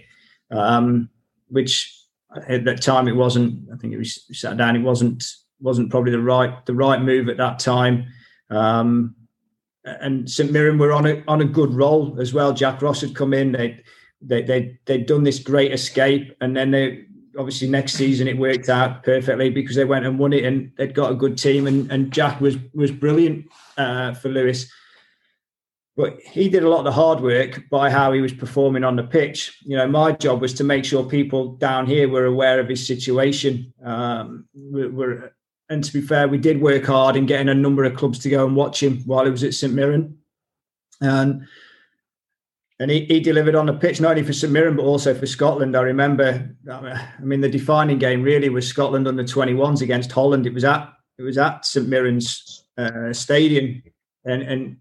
um, 0.52 1.10
which 1.48 1.98
at 2.48 2.64
that 2.66 2.84
time 2.84 3.08
it 3.08 3.16
wasn't. 3.16 3.68
I 3.74 3.78
think 3.78 3.92
it 3.92 3.98
was 3.98 4.24
sat 4.32 4.56
down. 4.56 4.76
It 4.76 4.84
wasn't 4.84 5.24
wasn't 5.60 5.90
probably 5.90 6.12
the 6.12 6.22
right 6.22 6.64
the 6.68 6.76
right 6.76 7.02
move 7.02 7.28
at 7.28 7.38
that 7.38 7.58
time. 7.58 8.06
Um, 8.52 9.16
and 9.84 10.30
St 10.30 10.52
Mirren 10.52 10.78
were 10.78 10.94
on 10.94 11.08
a 11.08 11.24
on 11.28 11.42
a 11.42 11.46
good 11.46 11.74
roll 11.74 12.22
as 12.22 12.36
well. 12.36 12.54
Jack 12.54 12.84
Ross 12.84 13.02
had 13.02 13.16
come 13.16 13.34
in. 13.34 13.54
They 13.54 13.82
they 14.22 14.44
they 14.44 14.80
they'd 14.86 15.08
done 15.08 15.24
this 15.24 15.40
great 15.40 15.74
escape, 15.74 16.38
and 16.40 16.56
then 16.56 16.70
they 16.70 17.06
obviously 17.38 17.70
next 17.70 17.94
season 17.94 18.28
it 18.28 18.38
worked 18.38 18.70
out 18.70 19.04
perfectly 19.04 19.50
because 19.50 19.76
they 19.76 19.86
went 19.86 20.06
and 20.06 20.20
won 20.20 20.34
it 20.34 20.44
and 20.44 20.72
they'd 20.78 20.94
got 20.94 21.12
a 21.12 21.16
good 21.16 21.38
team 21.38 21.68
and, 21.68 21.92
and 21.92 22.12
Jack 22.12 22.42
was 22.42 22.58
was 22.74 22.92
brilliant 22.92 23.46
uh, 23.78 24.14
for 24.14 24.30
Lewis. 24.30 24.72
But 25.98 26.20
he 26.22 26.48
did 26.50 26.64
a 26.64 26.70
lot 26.70 26.80
of 26.80 26.86
the 26.86 26.92
hard 26.92 27.20
work 27.20 27.70
by 27.70 27.90
how 27.90 28.14
he 28.14 28.22
was 28.22 28.34
performing 28.34 28.84
on 28.84 28.96
the 28.96 29.04
pitch. 29.04 29.58
You 29.64 29.76
know, 29.76 29.88
my 29.88 30.14
job 30.14 30.42
was 30.42 30.54
to 30.56 30.64
make 30.64 30.86
sure 30.86 31.04
people 31.04 31.54
down 31.58 31.86
here 31.86 32.08
were 32.08 32.26
aware 32.26 32.60
of 32.60 32.70
his 32.70 32.86
situation. 32.88 33.74
Um, 33.84 34.46
we're, 34.54 34.90
we're, 34.90 35.34
and 35.70 35.84
to 35.84 35.94
be 35.94 36.02
fair, 36.02 36.30
we 36.30 36.38
did 36.38 36.62
work 36.62 36.86
hard 36.86 37.18
in 37.18 37.26
getting 37.26 37.50
a 37.50 37.54
number 37.54 37.84
of 37.84 37.96
clubs 37.96 38.20
to 38.20 38.30
go 38.30 38.46
and 38.46 38.56
watch 38.56 38.82
him 38.82 39.02
while 39.06 39.26
he 39.26 39.32
was 39.32 39.44
at 39.44 39.54
St 39.54 39.74
Mirren. 39.74 40.18
And 41.02 41.48
and 42.82 42.90
he, 42.90 43.06
he 43.06 43.20
delivered 43.20 43.54
on 43.54 43.68
the 43.68 43.74
pitch 43.74 44.02
not 44.02 44.12
only 44.12 44.24
for 44.24 44.34
St 44.34 44.52
Mirren 44.52 44.76
but 44.76 44.82
also 44.82 45.14
for 45.14 45.28
Scotland. 45.28 45.78
I 45.78 45.82
remember, 45.82 46.50
I 46.68 47.04
mean, 47.20 47.40
the 47.40 47.48
defining 47.48 48.00
game 48.00 48.24
really 48.24 48.50
was 48.50 48.68
Scotland 48.68 49.08
under 49.08 49.24
21s 49.24 49.84
against 49.84 50.12
Holland. 50.12 50.48
It 50.48 50.54
was 50.56 50.64
at 50.64 50.92
it 51.20 51.22
was 51.22 51.38
at 51.38 51.64
St 51.64 51.88
Mirren's 51.88 52.64
uh, 52.80 53.14
stadium, 53.14 53.84
and 54.26 54.42
and 54.42 54.78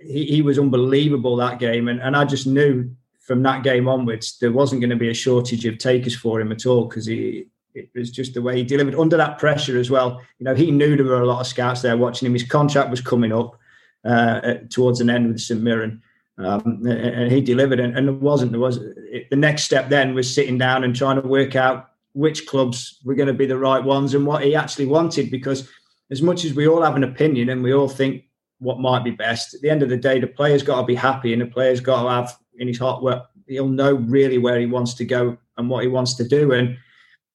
he, 0.00 0.26
he 0.26 0.42
was 0.42 0.60
unbelievable 0.60 1.34
that 1.36 1.58
game. 1.58 1.88
And 1.88 2.00
and 2.00 2.16
I 2.16 2.24
just 2.24 2.46
knew 2.46 2.88
from 3.18 3.42
that 3.42 3.64
game 3.64 3.88
onwards 3.88 4.38
there 4.38 4.52
wasn't 4.52 4.80
going 4.80 4.90
to 4.90 4.96
be 4.96 5.10
a 5.10 5.14
shortage 5.14 5.64
of 5.66 5.78
takers 5.78 6.14
for 6.14 6.40
him 6.40 6.52
at 6.52 6.66
all 6.66 6.84
because 6.84 7.06
he 7.06 7.48
it 7.74 7.90
was 7.96 8.12
just 8.12 8.34
the 8.34 8.42
way 8.42 8.58
he 8.58 8.62
delivered 8.62 8.94
under 8.94 9.16
that 9.16 9.38
pressure 9.38 9.76
as 9.76 9.90
well. 9.90 10.22
You 10.38 10.44
know, 10.44 10.54
he 10.54 10.70
knew 10.70 10.96
there 10.96 11.04
were 11.04 11.22
a 11.22 11.26
lot 11.26 11.40
of 11.40 11.48
scouts 11.48 11.82
there 11.82 11.96
watching 11.96 12.26
him. 12.26 12.34
His 12.34 12.44
contract 12.44 12.90
was 12.90 13.00
coming 13.00 13.32
up 13.32 13.58
uh, 14.04 14.54
towards 14.70 15.00
an 15.00 15.10
end 15.10 15.26
with 15.26 15.40
St 15.40 15.60
Mirren 15.60 16.00
um, 16.38 16.86
and 16.86 17.32
he 17.32 17.40
delivered, 17.40 17.80
and, 17.80 17.96
and 17.96 18.08
it 18.08 18.12
wasn't. 18.12 18.52
There 18.52 18.60
was 18.60 18.78
the 18.78 19.36
next 19.36 19.64
step. 19.64 19.88
Then 19.88 20.14
was 20.14 20.32
sitting 20.32 20.58
down 20.58 20.84
and 20.84 20.94
trying 20.94 21.20
to 21.20 21.26
work 21.26 21.56
out 21.56 21.90
which 22.12 22.46
clubs 22.46 22.98
were 23.04 23.14
going 23.14 23.28
to 23.28 23.34
be 23.34 23.46
the 23.46 23.58
right 23.58 23.82
ones 23.82 24.14
and 24.14 24.24
what 24.24 24.44
he 24.44 24.54
actually 24.54 24.86
wanted. 24.86 25.30
Because 25.30 25.68
as 26.10 26.22
much 26.22 26.44
as 26.44 26.54
we 26.54 26.68
all 26.68 26.82
have 26.82 26.96
an 26.96 27.04
opinion 27.04 27.48
and 27.48 27.62
we 27.62 27.74
all 27.74 27.88
think 27.88 28.24
what 28.60 28.78
might 28.78 29.04
be 29.04 29.10
best, 29.10 29.54
at 29.54 29.60
the 29.62 29.70
end 29.70 29.82
of 29.82 29.88
the 29.88 29.96
day, 29.96 30.20
the 30.20 30.26
player's 30.26 30.62
got 30.62 30.80
to 30.80 30.86
be 30.86 30.94
happy, 30.94 31.32
and 31.32 31.42
the 31.42 31.46
player's 31.46 31.80
got 31.80 32.02
to 32.02 32.08
have 32.08 32.38
in 32.58 32.68
his 32.68 32.78
heart 32.78 33.02
where 33.02 33.22
he'll 33.48 33.68
know 33.68 33.94
really 33.94 34.38
where 34.38 34.60
he 34.60 34.66
wants 34.66 34.94
to 34.94 35.04
go 35.04 35.36
and 35.56 35.68
what 35.68 35.82
he 35.82 35.88
wants 35.88 36.14
to 36.14 36.24
do. 36.26 36.52
And 36.52 36.76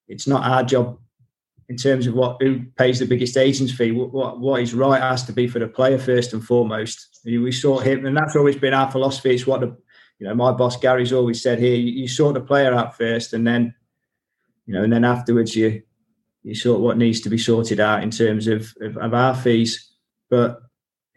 it's 0.07 0.27
not 0.27 0.49
our 0.49 0.63
job 0.63 0.97
in 1.73 1.77
terms 1.77 2.05
of 2.05 2.13
what 2.13 2.37
who 2.39 2.61
pays 2.77 2.99
the 2.99 3.07
biggest 3.07 3.35
agent's 3.35 3.73
fee. 3.73 3.91
What, 3.91 4.39
what 4.39 4.61
is 4.61 4.75
right 4.75 5.01
has 5.01 5.23
to 5.23 5.33
be 5.33 5.47
for 5.47 5.57
the 5.57 5.67
player 5.67 5.97
first 5.97 6.31
and 6.31 6.43
foremost. 6.43 7.19
We 7.25 7.51
sort 7.51 7.83
him, 7.83 8.05
and 8.05 8.15
that's 8.15 8.35
always 8.35 8.55
been 8.55 8.75
our 8.75 8.91
philosophy. 8.91 9.33
It's 9.33 9.47
what 9.47 9.61
the 9.61 9.75
you 10.19 10.27
know 10.27 10.35
my 10.35 10.51
boss 10.51 10.77
Gary's 10.77 11.11
always 11.11 11.41
said 11.41 11.57
here: 11.57 11.75
you, 11.75 11.91
you 11.91 12.07
sort 12.07 12.35
the 12.35 12.41
player 12.41 12.75
out 12.75 12.95
first, 12.95 13.33
and 13.33 13.47
then 13.47 13.73
you 14.67 14.75
know, 14.75 14.83
and 14.83 14.93
then 14.93 15.03
afterwards 15.03 15.55
you 15.55 15.81
you 16.43 16.53
sort 16.53 16.81
what 16.81 16.97
needs 16.97 17.21
to 17.21 17.29
be 17.29 17.39
sorted 17.39 17.79
out 17.79 18.03
in 18.03 18.11
terms 18.11 18.45
of 18.45 18.71
of, 18.79 18.95
of 18.97 19.15
our 19.15 19.35
fees. 19.35 19.91
But 20.29 20.61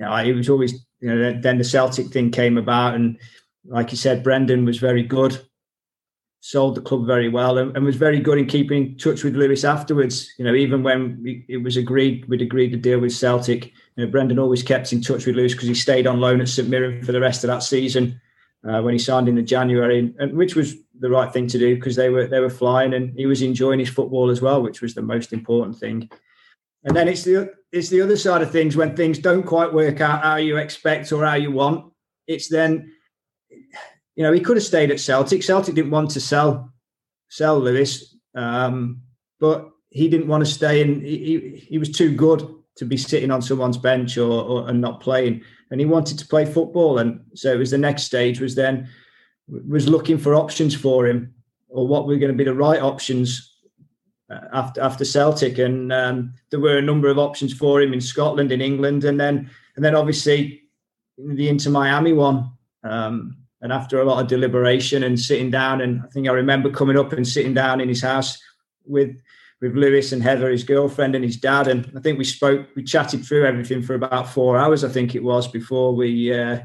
you 0.01 0.07
know, 0.07 0.17
it 0.17 0.33
was 0.33 0.49
always 0.49 0.73
you 1.01 1.15
know 1.15 1.39
then 1.39 1.59
the 1.59 1.65
Celtic 1.65 2.07
thing 2.07 2.31
came 2.31 2.57
about, 2.57 2.95
and 2.95 3.19
like 3.67 3.91
you 3.91 3.99
said, 3.99 4.25
Brendan 4.25 4.65
was 4.65 4.79
very 4.79 5.03
good 5.03 5.39
sold 6.51 6.77
the 6.77 6.81
club 6.81 7.05
very 7.05 7.29
well 7.29 7.59
and, 7.59 7.77
and, 7.77 7.85
was 7.85 7.97
very 7.97 8.21
good 8.21 8.39
in 8.39 8.47
keeping 8.47 8.87
in 8.87 8.97
touch 8.99 9.25
with 9.25 9.35
Lewis 9.35 9.65
afterwards. 9.65 10.33
You 10.39 10.45
know, 10.45 10.55
even 10.55 10.85
when 10.85 11.21
we, 11.21 11.45
it 11.49 11.57
was 11.57 11.77
agreed, 11.77 12.25
we'd 12.29 12.41
agreed 12.41 12.71
to 12.71 12.77
deal 12.77 13.01
with 13.01 13.13
Celtic. 13.13 13.67
You 13.97 14.05
know, 14.05 14.07
Brendan 14.07 14.39
always 14.39 14.63
kept 14.63 14.93
in 14.93 15.01
touch 15.01 15.27
with 15.27 15.35
Lewis 15.35 15.55
because 15.55 15.67
he 15.67 15.75
stayed 15.75 16.07
on 16.07 16.21
loan 16.21 16.41
at 16.41 16.49
St 16.49 16.69
Mirren 16.69 17.03
for 17.03 17.11
the 17.11 17.21
rest 17.21 17.43
of 17.43 17.49
that 17.49 17.65
season 17.65 18.21
uh, 18.69 18.81
when 18.81 18.95
he 18.95 18.99
signed 18.99 19.29
in 19.29 19.35
the 19.35 19.43
January, 19.43 20.15
and 20.19 20.37
which 20.37 20.55
was 20.55 20.77
the 21.01 21.11
right 21.11 21.33
thing 21.33 21.49
to 21.49 21.59
do 21.59 21.75
because 21.75 21.97
they 21.97 22.11
were 22.11 22.29
they 22.29 22.41
were 22.41 22.49
flying 22.49 22.95
and 22.95 23.13
he 23.17 23.27
was 23.27 23.43
enjoying 23.43 23.81
his 23.81 23.91
football 23.91 24.31
as 24.31 24.41
well, 24.41 24.63
which 24.63 24.81
was 24.81 24.95
the 24.95 25.03
most 25.03 25.33
important 25.33 25.77
thing. 25.77 26.09
And 26.85 26.97
then 26.97 27.09
it's 27.09 27.25
the 27.25 27.53
it's 27.73 27.89
the 27.89 28.03
other 28.03 28.17
side 28.17 28.43
of 28.43 28.53
things 28.53 28.77
when 28.77 28.95
things 28.95 29.19
don't 29.19 29.43
quite 29.43 29.73
work 29.73 30.01
out 30.01 30.23
how 30.23 30.37
you 30.37 30.59
expect 30.59 31.11
or 31.11 31.25
how 31.25 31.35
you 31.35 31.51
want. 31.51 31.93
It's 32.29 32.49
then 32.49 32.93
you 34.17 34.23
know, 34.23 34.33
he 34.33 34.41
could 34.41 34.57
have 34.57 34.65
stayed 34.65 34.91
at 34.91 34.99
Celtic. 34.99 35.43
Celtic 35.43 35.75
didn't 35.75 35.91
want 35.91 36.11
to 36.11 36.21
sell 36.21 36.73
sell 37.29 37.59
Lewis, 37.59 38.17
um, 38.35 39.03
but 39.39 39.71
he 39.91 40.09
didn't 40.09 40.29
want 40.29 40.45
to 40.45 40.51
stay, 40.51 40.83
and 40.83 41.03
he, 41.03 41.67
he, 41.69 41.79
was 41.79 41.91
too 41.91 42.15
good 42.15 42.49
to 42.77 42.85
be 42.85 42.97
sitting 42.97 43.31
on 43.31 43.43
someone's 43.43 43.79
bench 43.79 44.17
or, 44.17 44.43
or, 44.45 44.69
and 44.69 44.81
not 44.81 45.01
playing. 45.01 45.43
And 45.71 45.81
he 45.81 45.87
wanted 45.87 46.19
to 46.19 46.27
play 46.27 46.45
football, 46.45 46.99
and 46.99 47.21
so 47.35 47.53
it 47.53 47.59
was 47.59 47.71
the 47.71 47.79
next 47.79 48.05
stage 48.05 48.41
was 48.41 48.55
then 48.55 48.89
was 49.49 49.89
looking 49.89 50.19
for 50.19 50.35
options 50.35 50.75
for 50.75 51.07
him 51.07 51.35
or 51.69 51.87
what 51.87 52.07
were 52.07 52.17
going 52.17 52.33
to 52.33 52.39
be 52.39 52.45
the 52.45 52.55
right 52.55 52.81
options 52.81 53.55
uh, 54.31 54.41
after 54.53 54.81
after 54.81 55.05
Celtic, 55.05 55.59
and 55.59 55.93
um, 55.93 56.35
there 56.51 56.61
were 56.61 56.79
a 56.79 56.83
number 56.83 57.09
of 57.09 57.19
options 57.19 57.53
for 57.53 57.83
him 57.83 57.93
in 57.93 58.01
Scotland, 58.01 58.51
in 58.51 58.61
England, 58.61 59.05
and 59.05 59.21
then 59.21 59.51
and 59.77 59.85
then 59.85 59.95
obviously 59.95 60.63
the 61.19 61.49
Inter 61.49 61.71
Miami 61.71 62.13
one. 62.13 62.51
Um, 62.83 63.46
and 63.67 63.73
after 63.73 64.01
a 64.01 64.05
lot 64.05 64.23
of 64.23 64.29
deliberation 64.29 65.03
and 65.03 65.19
sitting 65.19 65.51
down, 65.51 65.81
and 65.81 66.01
I 66.01 66.07
think 66.07 66.29
I 66.29 66.31
remember 66.31 66.71
coming 66.71 66.97
up 66.97 67.13
and 67.13 67.27
sitting 67.27 67.53
down 67.53 67.81
in 67.81 67.89
his 67.89 68.01
house 68.01 68.41
with 68.85 69.21
with 69.61 69.75
Lewis 69.75 70.13
and 70.13 70.23
Heather, 70.23 70.53
his 70.53 70.63
girlfriend, 70.63 71.17
and 71.17 71.25
his 71.25 71.37
dad, 71.37 71.67
and 71.67 71.91
I 71.97 72.01
think 72.01 72.17
we 72.17 72.23
spoke, 72.23 72.69
we 72.77 72.85
chatted 72.85 73.25
through 73.25 73.45
everything 73.45 73.83
for 73.83 73.95
about 73.95 74.29
four 74.29 74.57
hours. 74.57 74.85
I 74.85 74.89
think 74.89 75.17
it 75.17 75.25
was 75.25 75.49
before 75.49 75.97
we. 75.97 76.33
Uh, 76.33 76.61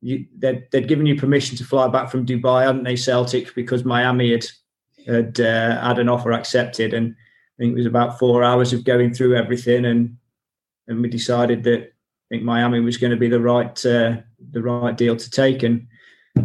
you, 0.00 0.26
they'd, 0.36 0.66
they'd 0.72 0.88
given 0.88 1.06
you 1.06 1.14
permission 1.14 1.56
to 1.58 1.64
fly 1.64 1.86
back 1.86 2.10
from 2.10 2.26
Dubai, 2.26 2.66
hadn't 2.66 2.82
they, 2.82 2.96
Celtic, 2.96 3.54
because 3.54 3.84
Miami 3.84 4.32
had 4.32 4.46
had 5.06 5.40
uh, 5.40 5.80
had 5.86 6.00
an 6.00 6.08
offer 6.08 6.32
accepted, 6.32 6.94
and 6.94 7.14
I 7.14 7.54
think 7.58 7.72
it 7.72 7.76
was 7.76 7.86
about 7.86 8.18
four 8.18 8.42
hours 8.42 8.72
of 8.72 8.82
going 8.82 9.14
through 9.14 9.36
everything, 9.36 9.84
and 9.84 10.16
and 10.88 11.00
we 11.00 11.08
decided 11.08 11.62
that 11.62 11.82
I 11.82 12.26
think 12.28 12.42
Miami 12.42 12.80
was 12.80 12.96
going 12.96 13.12
to 13.12 13.16
be 13.16 13.28
the 13.28 13.40
right 13.40 13.86
uh, 13.86 14.16
the 14.50 14.62
right 14.62 14.96
deal 14.96 15.14
to 15.14 15.30
take, 15.30 15.62
and 15.62 15.86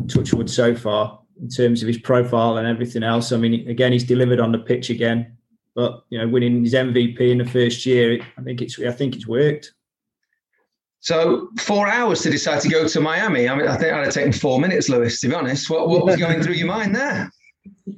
touchwood 0.07 0.49
so 0.49 0.75
far 0.75 1.19
in 1.41 1.49
terms 1.49 1.81
of 1.81 1.87
his 1.87 1.97
profile 1.97 2.57
and 2.57 2.67
everything 2.67 3.03
else. 3.03 3.31
I 3.31 3.37
mean, 3.37 3.67
again, 3.67 3.91
he's 3.91 4.03
delivered 4.03 4.39
on 4.39 4.51
the 4.51 4.57
pitch 4.57 4.89
again, 4.89 5.35
but 5.73 6.03
you 6.09 6.17
know, 6.17 6.27
winning 6.27 6.63
his 6.63 6.73
MVP 6.73 7.19
in 7.19 7.39
the 7.39 7.45
first 7.45 7.85
year, 7.85 8.19
I 8.37 8.41
think 8.41 8.61
it's 8.61 8.79
I 8.79 8.91
think 8.91 9.15
it's 9.15 9.27
worked. 9.27 9.73
So 11.01 11.49
four 11.59 11.87
hours 11.87 12.21
to 12.23 12.31
decide 12.31 12.61
to 12.61 12.69
go 12.69 12.87
to 12.87 12.99
Miami. 12.99 13.47
I 13.47 13.55
mean, 13.55 13.67
I 13.67 13.77
think 13.77 13.93
I'd 13.93 14.05
have 14.05 14.13
taken 14.13 14.31
four 14.31 14.59
minutes, 14.59 14.89
Lewis. 14.89 15.19
To 15.21 15.27
be 15.27 15.35
honest, 15.35 15.69
what 15.69 15.87
what 15.87 16.05
was 16.05 16.15
going 16.15 16.41
through 16.41 16.55
your 16.55 16.67
mind 16.67 16.95
there? 16.95 17.31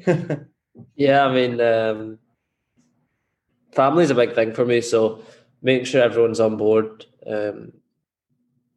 yeah, 0.96 1.26
I 1.26 1.34
mean, 1.34 1.62
um, 1.62 2.20
family 3.74 4.04
is 4.04 4.12
a 4.12 4.16
big 4.16 4.36
thing 4.36 4.54
for 4.54 4.66
me. 4.66 4.82
So 4.82 5.22
making 5.62 5.86
sure 5.86 6.02
everyone's 6.02 6.40
on 6.40 6.58
board. 6.58 7.06
Um, 7.26 7.74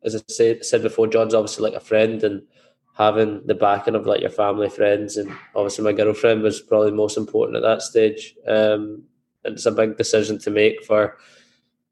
as 0.05 0.15
I 0.15 0.21
said, 0.29 0.65
said 0.65 0.83
before, 0.83 1.09
John's 1.09 1.35
obviously 1.35 1.69
like 1.69 1.81
a 1.81 1.85
friend, 1.85 2.23
and 2.23 2.43
having 3.01 3.41
the 3.47 3.55
backing 3.55 3.95
of 3.95 4.05
like 4.05 4.21
your 4.21 4.29
family, 4.29 4.69
friends, 4.69 5.17
and 5.17 5.35
obviously 5.55 5.83
my 5.83 5.93
girlfriend 5.93 6.43
was 6.43 6.61
probably 6.61 6.91
most 6.91 7.17
important 7.17 7.57
at 7.57 7.63
that 7.63 7.81
stage. 7.81 8.35
Um, 8.47 9.05
and 9.43 9.55
it's 9.55 9.65
a 9.65 9.73
big 9.73 9.97
decision 9.97 10.39
to 10.41 10.51
make 10.51 10.85
for 10.85 11.17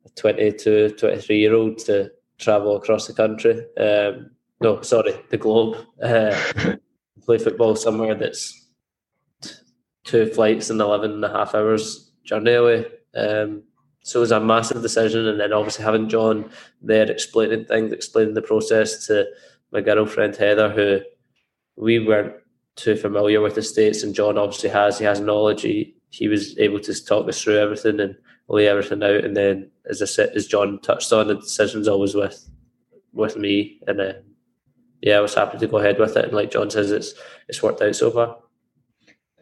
a 0.05 0.11
22, 0.11 0.90
23 0.99 1.38
year 1.38 1.55
old 1.55 1.79
to 1.79 2.12
travel 2.37 2.77
across 2.77 3.07
the 3.07 3.14
country. 3.14 3.64
Um, 3.79 4.33
no, 4.61 4.83
sorry, 4.83 5.14
the 5.31 5.38
globe. 5.38 5.79
Uh, 6.03 6.38
play 7.25 7.38
football 7.38 7.75
somewhere 7.75 8.14
that's 8.14 8.66
two 10.05 10.27
flights 10.27 10.68
and 10.68 10.79
11 10.79 11.12
and 11.12 11.25
a 11.25 11.31
half 11.31 11.55
hours 11.55 12.11
journey 12.25 12.53
away. 12.53 12.85
Um, 13.16 13.62
so 14.03 14.18
it 14.18 14.29
was 14.29 14.33
a 14.33 14.40
massive 14.40 14.83
decision. 14.83 15.27
And 15.27 15.40
then 15.40 15.55
obviously 15.55 15.87
having 15.87 16.11
John 16.11 16.51
there 16.83 17.11
explaining 17.11 17.64
things, 17.64 17.92
explaining 17.92 18.35
the 18.35 18.42
process 18.42 19.07
to 19.07 19.27
my 19.73 19.81
girlfriend 19.81 20.37
Heather, 20.37 20.71
who 20.71 21.01
we 21.77 21.99
weren't 21.99 22.35
too 22.77 22.97
familiar 22.97 23.41
with 23.41 23.55
the 23.55 23.63
States, 23.63 24.03
and 24.03 24.15
John 24.15 24.39
obviously 24.39 24.71
has, 24.71 24.99
he 24.99 25.05
has 25.05 25.21
knowledge. 25.21 25.63
He, 25.63 25.95
he 26.11 26.29
was 26.29 26.59
able 26.59 26.81
to 26.81 27.05
talk 27.05 27.29
us 27.29 27.43
through 27.43 27.59
everything 27.59 28.01
and 28.01 28.17
lay 28.49 28.69
everything 28.69 29.03
out. 29.03 29.25
And 29.25 29.37
then, 29.37 29.71
as 29.89 30.01
I 30.03 30.07
said, 30.07 30.31
as 30.35 30.47
John 30.47 30.81
touched 30.81 31.13
on, 31.13 31.29
the 31.29 31.35
decision's 31.35 31.89
always 31.89 32.15
with 32.15 32.49
with 33.13 33.37
me. 33.37 33.81
And 33.87 34.01
uh, 34.01 34.13
yeah, 35.03 35.19
I 35.19 35.21
was 35.21 35.35
happy 35.35 35.59
to 35.59 35.67
go 35.67 35.79
ahead 35.79 35.99
with 35.99 36.17
it. 36.17 36.27
And 36.27 36.35
like 36.35 36.51
John 36.51 36.71
says, 36.71 36.91
it's 36.91 37.15
it's 37.49 37.63
worked 37.63 37.83
out 37.83 37.97
so 37.97 38.11
far. 38.11 38.39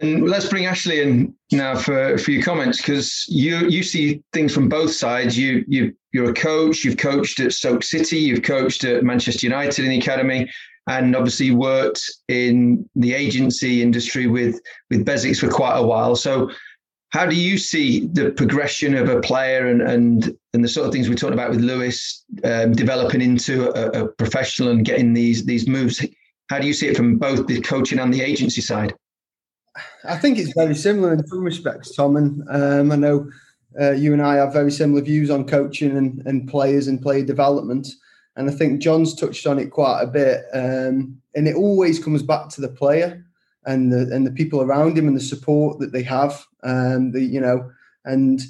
And 0.01 0.29
let's 0.29 0.49
bring 0.49 0.67
Ashley 0.67 1.01
in 1.01 1.35
now 1.53 1.75
for, 1.75 2.19
for 2.19 2.31
your 2.31 2.43
comments 2.43 2.79
because 2.79 3.25
you 3.29 3.67
you 3.69 3.83
see 3.83 4.23
things 4.33 4.53
from 4.53 4.69
both 4.69 4.93
sides. 4.93 5.39
You 5.39 5.65
you 5.67 5.95
you're 6.13 6.31
a 6.31 6.35
coach. 6.35 6.85
You've 6.85 6.99
coached 6.99 7.41
at 7.41 7.53
Stoke 7.53 7.83
City. 7.83 8.19
You've 8.19 8.43
coached 8.43 8.85
at 8.85 9.05
Manchester 9.05 9.47
United 9.47 9.85
in 9.85 9.91
the 9.91 9.99
academy, 9.99 10.51
and 10.87 11.17
obviously 11.17 11.51
worked 11.51 12.03
in 12.29 12.89
the 12.95 13.15
agency 13.15 13.81
industry 13.81 14.27
with 14.27 14.61
with 14.91 15.07
Beswicks 15.07 15.41
for 15.41 15.49
quite 15.49 15.79
a 15.79 15.83
while. 15.83 16.15
So, 16.15 16.51
how 17.11 17.25
do 17.25 17.35
you 17.35 17.57
see 17.57 18.07
the 18.09 18.31
progression 18.33 18.95
of 18.95 19.09
a 19.09 19.21
player 19.23 19.69
and 19.69 19.81
and 19.81 20.37
and 20.53 20.63
the 20.63 20.69
sort 20.69 20.87
of 20.87 20.93
things 20.93 21.09
we 21.09 21.15
talked 21.15 21.33
about 21.33 21.51
with 21.51 21.61
Lewis 21.61 22.23
um, 22.45 22.73
developing 22.73 23.23
into 23.23 23.71
a, 23.71 24.05
a 24.05 24.09
professional 24.09 24.69
and 24.69 24.85
getting 24.85 25.15
these 25.15 25.47
these 25.47 25.67
moves? 25.67 26.05
How 26.51 26.59
do 26.59 26.67
you 26.67 26.75
see 26.75 26.87
it 26.87 26.99
from 26.99 27.17
both 27.17 27.47
the 27.47 27.63
coaching 27.63 27.99
and 27.99 28.13
the 28.13 28.21
agency 28.21 28.61
side? 28.61 28.95
I 30.05 30.17
think 30.17 30.39
it's 30.39 30.53
very 30.55 30.75
similar 30.75 31.13
in 31.13 31.27
some 31.27 31.43
respects, 31.43 31.95
Tom. 31.95 32.17
And 32.17 32.43
um, 32.49 32.93
I 32.93 32.97
know 32.97 33.31
uh, 33.81 33.93
you 33.93 34.13
and 34.13 34.23
I 34.23 34.37
have 34.37 34.53
very 34.53 34.71
similar 34.71 35.03
views 35.03 35.31
on 35.31 35.47
coaching 35.47 35.97
and, 35.97 36.23
and 36.27 36.49
players 36.49 36.89
and 36.89 37.03
player 37.03 37.25
development. 37.25 37.89
And 38.37 38.51
I 38.51 38.53
think 38.53 38.83
John's 38.83 39.15
touched 39.15 39.47
on 39.47 39.59
it 39.59 39.71
quite 39.71 40.03
a 40.03 40.07
bit. 40.07 40.45
Um, 40.53 41.21
and 41.35 41.49
it 41.49 41.57
always 41.57 42.03
comes 42.03 42.23
back 42.23 42.49
to 42.51 42.61
the 42.61 42.69
player 42.69 43.25
and 43.65 43.93
the 43.93 44.15
and 44.15 44.27
the 44.27 44.31
people 44.31 44.63
around 44.63 44.97
him 44.97 45.09
and 45.09 45.17
the 45.17 45.21
support 45.23 45.79
that 45.81 45.93
they 45.93 46.03
have. 46.03 46.45
Um, 46.63 47.13
the 47.13 47.23
you 47.23 47.41
know 47.41 47.71
and 48.05 48.41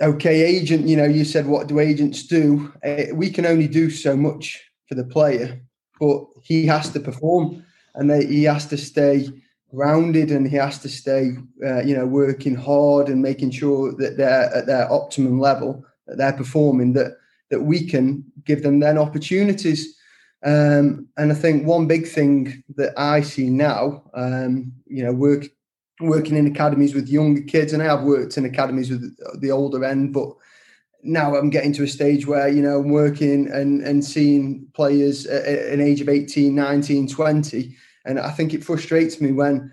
okay, 0.00 0.42
agent. 0.42 0.86
You 0.86 0.96
know, 0.96 1.04
you 1.04 1.24
said 1.24 1.46
what 1.46 1.66
do 1.66 1.80
agents 1.80 2.22
do? 2.24 2.72
Uh, 2.84 3.14
we 3.14 3.30
can 3.30 3.46
only 3.46 3.66
do 3.66 3.90
so 3.90 4.16
much 4.16 4.62
for 4.88 4.94
the 4.94 5.04
player, 5.04 5.60
but 5.98 6.24
he 6.42 6.66
has 6.66 6.90
to 6.90 7.00
perform 7.00 7.64
and 7.96 8.10
they, 8.10 8.24
he 8.24 8.44
has 8.44 8.66
to 8.66 8.76
stay 8.76 9.28
grounded 9.74 10.30
and 10.30 10.48
he 10.48 10.56
has 10.56 10.78
to 10.80 10.88
stay, 10.88 11.32
uh, 11.64 11.82
you 11.82 11.96
know, 11.96 12.06
working 12.06 12.54
hard 12.54 13.08
and 13.08 13.20
making 13.20 13.50
sure 13.50 13.92
that 13.94 14.16
they're 14.16 14.54
at 14.54 14.66
their 14.66 14.90
optimum 14.90 15.40
level, 15.40 15.84
that 16.06 16.18
they're 16.18 16.32
performing, 16.32 16.92
that 16.94 17.16
that 17.50 17.60
we 17.60 17.86
can 17.86 18.24
give 18.44 18.62
them 18.62 18.80
then 18.80 18.98
opportunities. 18.98 19.96
Um, 20.44 21.08
and 21.16 21.30
I 21.30 21.34
think 21.34 21.66
one 21.66 21.86
big 21.86 22.06
thing 22.06 22.62
that 22.76 22.92
I 22.98 23.20
see 23.20 23.50
now, 23.50 24.02
um, 24.14 24.72
you 24.86 25.04
know, 25.04 25.12
work 25.12 25.46
working 26.00 26.36
in 26.36 26.46
academies 26.46 26.94
with 26.94 27.08
younger 27.08 27.42
kids, 27.42 27.72
and 27.72 27.82
I 27.82 27.86
have 27.86 28.02
worked 28.02 28.36
in 28.36 28.44
academies 28.44 28.90
with 28.90 29.16
the 29.40 29.50
older 29.50 29.82
end, 29.84 30.12
but 30.12 30.28
now 31.02 31.36
I'm 31.36 31.50
getting 31.50 31.72
to 31.74 31.84
a 31.84 31.88
stage 31.88 32.26
where, 32.26 32.48
you 32.48 32.62
know, 32.62 32.80
I'm 32.80 32.90
working 32.90 33.48
and, 33.50 33.82
and 33.82 34.04
seeing 34.04 34.66
players 34.74 35.26
at 35.26 35.46
an 35.72 35.80
age 35.80 36.00
of 36.00 36.08
18, 36.08 36.54
19, 36.54 37.08
20 37.08 37.76
and 38.06 38.18
I 38.18 38.30
think 38.30 38.54
it 38.54 38.64
frustrates 38.64 39.20
me 39.20 39.32
when 39.32 39.72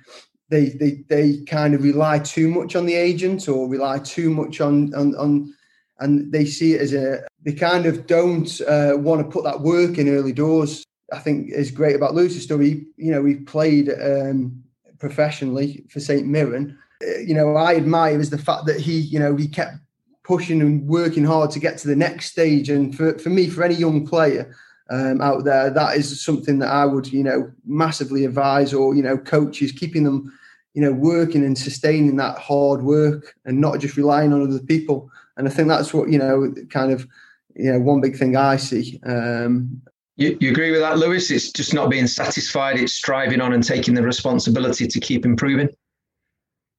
they 0.50 0.70
they 0.70 1.04
they 1.10 1.44
kind 1.46 1.74
of 1.74 1.84
rely 1.84 2.20
too 2.20 2.50
much 2.50 2.76
on 2.76 2.86
the 2.86 2.96
agent 2.96 3.48
or 3.48 3.70
rely 3.70 4.00
too 4.00 4.30
much 4.30 4.62
on 4.62 4.94
on, 4.94 5.16
on 5.16 5.54
and 6.00 6.32
they 6.32 6.46
see 6.46 6.74
it 6.74 6.82
as 6.82 6.94
a 6.94 7.26
they 7.44 7.54
kind 7.54 7.86
of 7.86 8.08
don't 8.08 8.60
uh, 8.62 8.94
want 8.98 9.22
to 9.22 9.32
put 9.32 9.44
that 9.44 9.62
work 9.62 9.98
in 9.98 10.10
early 10.10 10.34
doors. 10.34 10.84
I 11.12 11.20
think 11.20 11.52
is 11.52 11.72
great 11.72 11.96
about 11.96 12.16
Lewis's 12.16 12.44
story. 12.44 12.88
You 12.98 13.12
know, 13.12 13.24
he 13.24 13.36
played 13.36 13.90
um, 13.90 14.64
professionally 15.00 15.86
for 15.90 16.00
St 16.00 16.26
Mirren. 16.26 16.78
Uh, 17.06 17.20
you 17.20 17.34
know, 17.34 17.56
I 17.56 17.76
admire 17.76 18.20
is 18.20 18.30
the 18.30 18.38
fact 18.38 18.66
that 18.66 18.80
he, 18.80 19.00
you 19.00 19.20
know, 19.20 19.36
he 19.36 19.48
kept 19.48 19.76
pushing 20.24 20.62
and 20.62 20.88
working 20.88 21.26
hard 21.26 21.52
to 21.52 21.60
get 21.60 21.78
to 21.80 21.88
the 21.88 21.96
next 21.96 22.32
stage. 22.32 22.70
And 22.70 22.96
for, 22.96 23.18
for 23.20 23.30
me, 23.30 23.48
for 23.48 23.64
any 23.64 23.76
young 23.76 24.08
player, 24.08 24.56
um, 24.94 25.22
out 25.22 25.44
there, 25.44 25.72
that 25.72 25.98
is 25.98 26.24
something 26.24 26.60
that 26.60 26.70
I 26.70 26.86
would, 26.86 27.12
you 27.12 27.24
know, 27.24 27.52
massively 27.66 28.26
advise 28.26 28.74
or, 28.74 28.94
you 28.94 29.02
know, 29.02 29.18
coaches 29.18 29.72
keeping 29.72 30.04
them, 30.04 30.32
you 30.76 30.82
know, 30.84 30.92
working 30.92 31.44
and 31.44 31.58
sustaining 31.58 32.16
that 32.18 32.38
hard 32.38 32.84
work 32.84 33.36
and 33.46 33.60
not 33.60 33.80
just 33.80 33.98
relying 33.98 34.32
on 34.34 34.44
other 34.44 34.60
people. 34.60 35.10
And 35.36 35.48
I 35.48 35.52
think 35.52 35.68
that's 35.68 35.94
what, 35.96 36.10
you 36.10 36.20
know, 36.20 36.54
kind 36.70 36.92
of, 36.92 37.08
you 37.56 37.72
know, 37.72 37.80
one 37.80 38.02
big 38.02 38.16
thing 38.16 38.36
I 38.36 38.58
see. 38.58 39.00
Um, 39.04 39.82
you, 40.16 40.38
you 40.40 40.52
agree 40.52 40.70
with 40.70 40.82
that, 40.82 41.00
Lewis? 41.00 41.32
It's 41.32 41.52
just 41.52 41.74
not 41.74 41.90
being 41.90 42.06
satisfied, 42.06 42.78
it's 42.78 42.94
striving 42.94 43.42
on 43.42 43.52
and 43.52 43.64
taking 43.64 43.96
the 43.96 44.04
responsibility 44.04 44.88
to 44.88 45.00
keep 45.00 45.26
improving. 45.26 45.70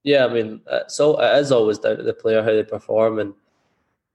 Yeah, 0.05 0.27
I 0.27 0.33
mean, 0.33 0.61
so 0.87 1.21
it 1.21 1.39
is 1.39 1.51
always 1.51 1.79
down 1.79 1.97
to 1.97 2.05
the 2.05 2.15
player 2.15 2.43
how 2.43 2.53
they 2.53 2.63
perform, 2.63 3.19
and 3.19 3.35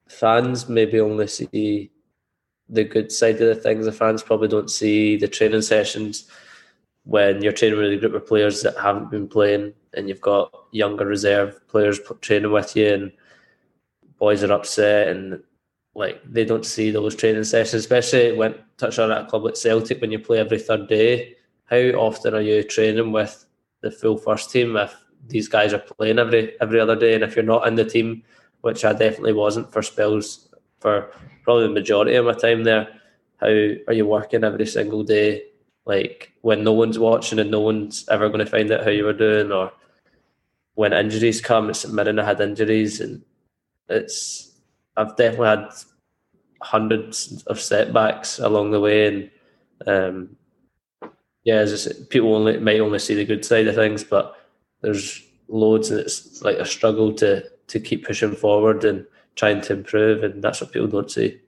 fans 0.07 0.69
maybe 0.69 0.99
only 0.99 1.27
see 1.27 1.91
the 2.69 2.83
good 2.83 3.11
side 3.11 3.41
of 3.41 3.47
the 3.47 3.55
things. 3.55 3.85
The 3.85 3.91
fans 3.91 4.23
probably 4.23 4.47
don't 4.47 4.69
see 4.71 5.17
the 5.17 5.27
training 5.27 5.61
sessions 5.61 6.29
when 7.03 7.41
you're 7.41 7.53
training 7.53 7.79
with 7.79 7.91
a 7.91 7.97
group 7.97 8.13
of 8.13 8.27
players 8.27 8.61
that 8.61 8.77
haven't 8.77 9.09
been 9.09 9.27
playing, 9.27 9.73
and 9.93 10.07
you've 10.07 10.21
got 10.21 10.53
younger 10.71 11.05
reserve 11.05 11.67
players 11.67 11.99
training 12.21 12.51
with 12.51 12.75
you, 12.75 12.87
and 12.93 13.11
boys 14.17 14.43
are 14.43 14.51
upset, 14.53 15.07
and 15.07 15.41
like 15.95 16.21
they 16.23 16.45
don't 16.45 16.65
see 16.65 16.91
those 16.91 17.15
training 17.15 17.43
sessions, 17.43 17.81
especially 17.81 18.33
when 18.33 18.55
touch 18.77 18.99
on 18.99 19.11
at 19.11 19.23
a 19.23 19.25
club 19.25 19.43
like 19.43 19.55
Celtic 19.57 19.99
when 20.01 20.11
you 20.11 20.19
play 20.19 20.39
every 20.39 20.59
third 20.59 20.87
day. 20.87 21.35
how 21.65 21.77
often 21.77 22.33
are 22.33 22.41
you 22.41 22.63
training 22.63 23.11
with 23.11 23.45
the 23.81 23.91
full 23.91 24.17
first 24.17 24.51
team 24.51 24.75
if 24.75 24.95
these 25.27 25.47
guys 25.47 25.73
are 25.73 25.79
playing 25.79 26.19
every 26.19 26.59
every 26.61 26.79
other 26.79 26.95
day, 26.95 27.15
and 27.15 27.23
if 27.23 27.35
you're 27.35 27.45
not 27.45 27.67
in 27.67 27.75
the 27.75 27.85
team, 27.85 28.23
which 28.61 28.85
I 28.85 28.93
definitely 28.93 29.33
wasn't 29.33 29.71
for 29.71 29.81
spells 29.81 30.49
for 30.79 31.11
probably 31.49 31.65
the 31.65 31.73
majority 31.73 32.13
of 32.13 32.25
my 32.25 32.33
time 32.33 32.63
there. 32.63 32.87
How 33.37 33.47
are 33.47 33.93
you 33.93 34.05
working 34.05 34.43
every 34.43 34.67
single 34.67 35.03
day? 35.03 35.45
Like 35.83 36.31
when 36.41 36.63
no 36.63 36.73
one's 36.73 36.99
watching 36.99 37.39
and 37.39 37.49
no 37.49 37.59
one's 37.59 38.07
ever 38.07 38.27
going 38.29 38.45
to 38.45 38.45
find 38.45 38.71
out 38.71 38.83
how 38.83 38.91
you 38.91 39.03
were 39.03 39.13
doing, 39.13 39.51
or 39.51 39.71
when 40.75 40.93
injuries 40.93 41.41
come, 41.41 41.71
it's 41.71 41.85
admitting 41.85 42.19
I 42.19 42.25
had 42.25 42.39
injuries, 42.39 43.01
and 43.01 43.23
it's 43.87 44.61
I've 44.95 45.15
definitely 45.15 45.47
had 45.47 45.69
hundreds 46.61 47.41
of 47.47 47.59
setbacks 47.59 48.37
along 48.37 48.69
the 48.69 48.79
way, 48.79 49.07
and 49.07 49.31
um, 49.87 50.35
yeah, 51.45 51.65
just, 51.65 52.11
people 52.11 52.35
only 52.35 52.59
might 52.59 52.79
only 52.79 52.99
see 52.99 53.15
the 53.15 53.25
good 53.25 53.43
side 53.43 53.65
of 53.65 53.73
things, 53.73 54.03
but 54.03 54.35
there's 54.81 55.23
loads, 55.47 55.89
and 55.89 55.99
it's 55.99 56.43
like 56.43 56.57
a 56.57 56.65
struggle 56.65 57.11
to 57.13 57.43
to 57.69 57.79
keep 57.79 58.05
pushing 58.05 58.35
forward 58.35 58.83
and 58.83 59.07
trying 59.39 59.61
to 59.61 59.73
improve, 59.73 60.23
and 60.23 60.43
that's 60.43 60.59
what 60.59 60.71
people 60.71 60.87
don't 60.87 61.09
see. 61.09 61.39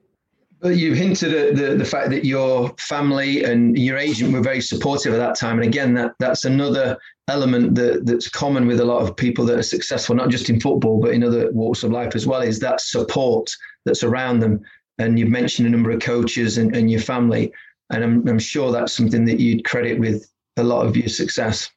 But 0.62 0.76
you 0.76 0.94
hinted 0.94 1.34
at 1.34 1.56
the, 1.56 1.76
the 1.76 1.84
fact 1.84 2.10
that 2.10 2.24
your 2.24 2.72
family 2.78 3.44
and 3.44 3.76
your 3.76 3.98
agent 3.98 4.32
were 4.32 4.40
very 4.40 4.60
supportive 4.60 5.12
at 5.12 5.18
that 5.18 5.34
time. 5.34 5.58
And 5.58 5.66
again, 5.66 5.92
that, 5.94 6.12
that's 6.20 6.44
another 6.44 6.96
element 7.28 7.74
that, 7.74 8.06
that's 8.06 8.28
common 8.28 8.66
with 8.66 8.78
a 8.78 8.84
lot 8.84 9.02
of 9.02 9.16
people 9.16 9.44
that 9.46 9.58
are 9.58 9.64
successful, 9.64 10.14
not 10.14 10.30
just 10.30 10.48
in 10.48 10.60
football, 10.60 11.00
but 11.00 11.12
in 11.12 11.24
other 11.24 11.50
walks 11.52 11.82
of 11.82 11.90
life 11.90 12.14
as 12.14 12.28
well, 12.28 12.40
is 12.42 12.60
that 12.60 12.80
support 12.80 13.50
that's 13.84 14.04
around 14.04 14.38
them. 14.38 14.60
And 14.98 15.18
you've 15.18 15.30
mentioned 15.30 15.66
a 15.66 15.70
number 15.70 15.90
of 15.90 16.00
coaches 16.00 16.58
and, 16.58 16.74
and 16.76 16.90
your 16.90 17.00
family. 17.00 17.52
And 17.90 18.04
I'm, 18.04 18.28
I'm 18.28 18.38
sure 18.38 18.70
that's 18.70 18.92
something 18.92 19.24
that 19.24 19.40
you'd 19.40 19.64
credit 19.64 19.98
with 19.98 20.30
a 20.56 20.62
lot 20.62 20.86
of 20.86 20.96
your 20.96 21.08
success. 21.08 21.70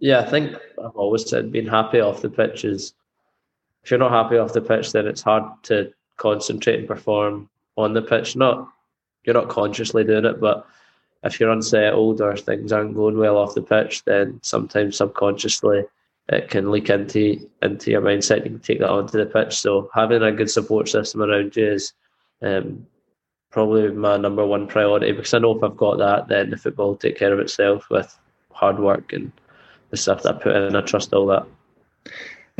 Yeah, 0.00 0.20
I 0.20 0.28
think 0.28 0.56
I've 0.84 0.96
always 0.96 1.28
said 1.30 1.52
being 1.52 1.68
happy 1.68 2.00
off 2.00 2.20
the 2.20 2.30
pitch 2.30 2.64
is 2.64 2.94
if 3.82 3.90
you're 3.90 3.98
not 3.98 4.12
happy 4.12 4.36
off 4.36 4.52
the 4.52 4.60
pitch, 4.60 4.92
then 4.92 5.06
it's 5.06 5.22
hard 5.22 5.44
to 5.64 5.92
concentrate 6.16 6.80
and 6.80 6.88
perform 6.88 7.48
on 7.76 7.94
the 7.94 8.02
pitch. 8.02 8.36
Not 8.36 8.68
you're 9.24 9.34
not 9.34 9.48
consciously 9.48 10.04
doing 10.04 10.24
it, 10.24 10.40
but 10.40 10.66
if 11.24 11.38
you're 11.38 11.50
unsettled 11.50 12.20
or 12.20 12.36
things 12.36 12.72
aren't 12.72 12.94
going 12.94 13.18
well 13.18 13.36
off 13.36 13.54
the 13.54 13.62
pitch, 13.62 14.04
then 14.04 14.40
sometimes 14.42 14.96
subconsciously 14.96 15.84
it 16.28 16.48
can 16.48 16.70
leak 16.70 16.90
into 16.90 17.48
into 17.62 17.90
your 17.90 18.02
mindset. 18.02 18.44
You 18.44 18.50
can 18.50 18.60
take 18.60 18.78
that 18.80 18.90
onto 18.90 19.18
the 19.18 19.26
pitch. 19.26 19.54
So 19.56 19.90
having 19.94 20.22
a 20.22 20.32
good 20.32 20.50
support 20.50 20.88
system 20.88 21.22
around 21.22 21.56
you 21.56 21.72
is 21.72 21.92
um, 22.42 22.86
probably 23.50 23.90
my 23.90 24.16
number 24.16 24.46
one 24.46 24.66
priority 24.66 25.12
because 25.12 25.34
I 25.34 25.38
know 25.38 25.56
if 25.56 25.62
I've 25.62 25.76
got 25.76 25.98
that, 25.98 26.28
then 26.28 26.50
the 26.50 26.56
football 26.56 26.88
will 26.88 26.96
take 26.96 27.18
care 27.18 27.32
of 27.32 27.40
itself 27.40 27.86
with 27.90 28.16
hard 28.52 28.78
work 28.78 29.12
and 29.12 29.32
the 29.90 29.96
stuff 29.96 30.22
that 30.22 30.36
I 30.36 30.38
put 30.38 30.56
in. 30.56 30.76
I 30.76 30.80
trust 30.82 31.12
all 31.12 31.26
that 31.26 31.46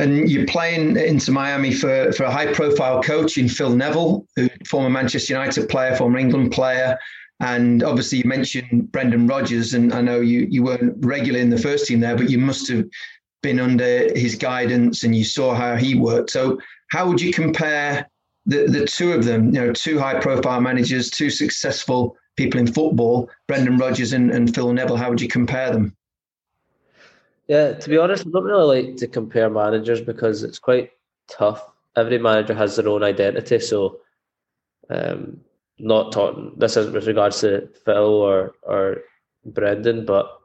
and 0.01 0.29
you're 0.29 0.47
playing 0.47 0.97
Inter 0.97 1.31
Miami 1.31 1.71
for, 1.71 2.11
for 2.13 2.23
a 2.23 2.31
high 2.31 2.51
profile 2.51 3.03
coach 3.03 3.37
in 3.37 3.47
Phil 3.47 3.75
Neville, 3.75 4.25
who 4.35 4.49
former 4.67 4.89
Manchester 4.89 5.33
United 5.33 5.69
player, 5.69 5.95
former 5.95 6.17
England 6.17 6.51
player. 6.51 6.97
And 7.39 7.83
obviously, 7.83 8.17
you 8.19 8.23
mentioned 8.25 8.91
Brendan 8.91 9.27
Rodgers, 9.27 9.75
and 9.75 9.93
I 9.93 10.01
know 10.01 10.19
you, 10.19 10.47
you 10.49 10.63
weren't 10.63 10.95
regular 11.05 11.39
in 11.39 11.51
the 11.51 11.57
first 11.57 11.85
team 11.85 11.99
there, 11.99 12.15
but 12.15 12.29
you 12.29 12.39
must 12.39 12.67
have 12.69 12.85
been 13.43 13.59
under 13.59 14.11
his 14.17 14.35
guidance 14.35 15.03
and 15.03 15.15
you 15.15 15.23
saw 15.23 15.53
how 15.53 15.75
he 15.75 15.95
worked. 15.95 16.31
So, 16.31 16.59
how 16.89 17.07
would 17.07 17.21
you 17.21 17.31
compare 17.31 18.07
the, 18.45 18.65
the 18.67 18.85
two 18.85 19.13
of 19.13 19.23
them? 19.23 19.53
You 19.53 19.61
know, 19.61 19.73
two 19.73 19.99
high 19.99 20.19
profile 20.19 20.61
managers, 20.61 21.11
two 21.11 21.29
successful 21.29 22.17
people 22.37 22.59
in 22.59 22.67
football, 22.67 23.29
Brendan 23.47 23.77
Rodgers 23.77 24.13
and, 24.13 24.31
and 24.31 24.53
Phil 24.53 24.73
Neville. 24.73 24.97
How 24.97 25.09
would 25.09 25.21
you 25.21 25.27
compare 25.27 25.71
them? 25.71 25.95
Yeah, 27.51 27.73
to 27.73 27.89
be 27.89 27.97
honest, 27.97 28.25
I 28.25 28.29
don't 28.29 28.45
really 28.45 28.83
like 28.83 28.95
to 28.99 29.07
compare 29.07 29.49
managers 29.49 29.99
because 29.99 30.41
it's 30.41 30.57
quite 30.57 30.91
tough. 31.29 31.61
Every 31.97 32.17
manager 32.17 32.53
has 32.53 32.77
their 32.77 32.87
own 32.87 33.03
identity, 33.03 33.59
so 33.59 33.99
um, 34.89 35.41
not 35.77 36.13
talking. 36.13 36.53
This 36.55 36.77
is 36.77 36.89
with 36.91 37.07
regards 37.07 37.41
to 37.41 37.67
Phil 37.83 38.13
or 38.29 38.53
or 38.63 39.01
Brendan, 39.43 40.05
but 40.05 40.39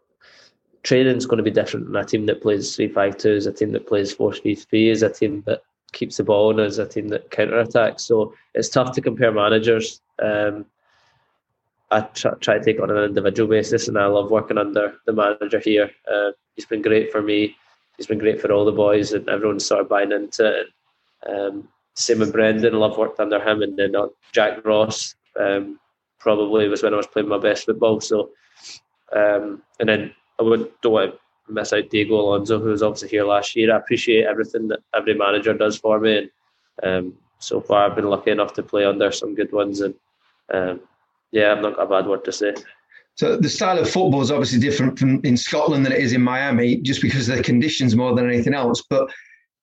training 0.83 1.17
is 1.17 1.27
going 1.27 1.37
to 1.37 1.45
be 1.45 1.53
different. 1.53 1.87
In 1.87 1.95
a 1.95 2.05
team 2.05 2.27
that 2.27 2.43
plays 2.43 2.75
three 2.75 2.89
five 2.89 3.17
two 3.17 3.35
is 3.35 3.47
a 3.47 3.53
team 3.53 3.71
that 3.71 3.87
plays 3.87 4.13
four 4.13 4.33
three 4.35 4.57
three 4.57 4.91
is 4.91 5.05
a 5.05 5.09
team 5.09 5.45
that 5.47 5.63
keeps 5.93 6.17
the 6.17 6.25
ball 6.25 6.51
and 6.51 6.59
is 6.59 6.81
a 6.81 6.89
team 6.89 7.07
that 7.11 7.31
counter 7.31 7.61
attacks. 7.61 8.03
So 8.03 8.35
it's 8.53 8.69
tough 8.69 8.91
to 8.97 9.01
compare 9.01 9.31
managers. 9.31 10.01
Um, 10.21 10.67
I 11.91 12.01
try, 12.01 12.33
try 12.41 12.59
to 12.59 12.65
take 12.65 12.81
on 12.81 12.91
an 12.91 13.05
individual 13.05 13.49
basis, 13.49 13.89
and 13.89 13.99
I 13.99 14.07
love 14.07 14.31
working 14.31 14.59
under 14.59 14.95
the 15.07 15.13
manager 15.13 15.61
here. 15.61 15.91
Uh, 16.13 16.33
he's 16.55 16.67
been 16.67 16.83
great 16.83 17.13
for 17.13 17.23
me. 17.23 17.57
He's 17.97 18.07
been 18.07 18.19
great 18.19 18.41
for 18.41 18.53
all 18.53 18.65
the 18.65 18.73
boys, 18.73 19.13
and 19.13 19.29
everyone's 19.29 19.67
sort 19.67 19.81
of 19.81 19.89
buying 19.89 20.13
into 20.13 20.61
it. 20.61 20.67
Um, 21.29 21.69
same 21.95 22.19
with 22.19 22.33
Brendan, 22.33 22.75
I 22.75 22.79
love 22.79 22.99
worked 22.99 23.21
under 23.21 23.41
him, 23.41 23.63
and 23.63 23.77
then 23.77 23.95
Jack 24.33 24.65
Ross 24.65 25.15
um, 25.39 25.79
probably 26.19 26.69
was 26.69 26.83
when 26.83 26.93
I 26.93 26.99
was 26.99 27.07
playing 27.07 27.29
my 27.29 27.39
best 27.39 27.65
football. 27.65 28.01
So, 28.01 28.31
um, 29.15 29.63
and 29.81 29.89
then 29.89 30.15
I 30.39 30.43
would 30.43 30.71
don't 30.83 30.93
want 30.93 31.15
to 31.15 31.53
miss 31.53 31.73
out 31.73 31.89
Diego 31.89 32.17
Alonso, 32.17 32.59
who 32.59 32.69
was 32.69 32.83
obviously 32.83 33.09
here 33.09 33.25
last 33.25 33.57
year. 33.57 33.73
I 33.73 33.79
appreciate 33.79 34.27
everything 34.27 34.69
that 34.69 34.81
every 34.95 35.15
manager 35.15 35.55
does 35.55 35.79
for 35.79 35.99
me, 35.99 36.29
and 36.83 37.07
um, 37.07 37.15
so 37.39 37.61
far 37.61 37.87
I've 37.87 37.97
been 37.97 38.11
lucky 38.11 38.31
enough 38.31 38.53
to 38.55 38.63
play 38.63 38.85
under 38.85 39.11
some 39.11 39.35
good 39.35 39.53
ones, 39.53 39.81
and 39.81 39.95
um, 40.53 40.81
yeah, 41.37 41.53
I've 41.53 41.61
not 41.61 41.77
got 41.77 41.83
a 41.83 41.87
bad 41.87 42.07
word 42.07 42.25
to 42.25 42.33
say. 42.33 42.55
So 43.15 43.37
the 43.37 43.49
style 43.49 43.79
of 43.79 43.91
football 43.91 44.23
is 44.23 44.31
obviously 44.31 44.59
different 44.59 44.99
from 44.99 45.21
in 45.23 45.37
Scotland 45.37 45.85
than 45.85 45.93
it 45.93 46.01
is 46.01 46.15
in 46.15 46.23
Miami, 46.23 46.77
just 46.79 47.03
because 47.03 47.29
of 47.29 47.37
the 47.37 47.43
conditions 47.43 47.95
more 47.95 48.15
than 48.15 48.27
anything 48.27 48.55
else. 48.55 48.83
But 48.89 49.11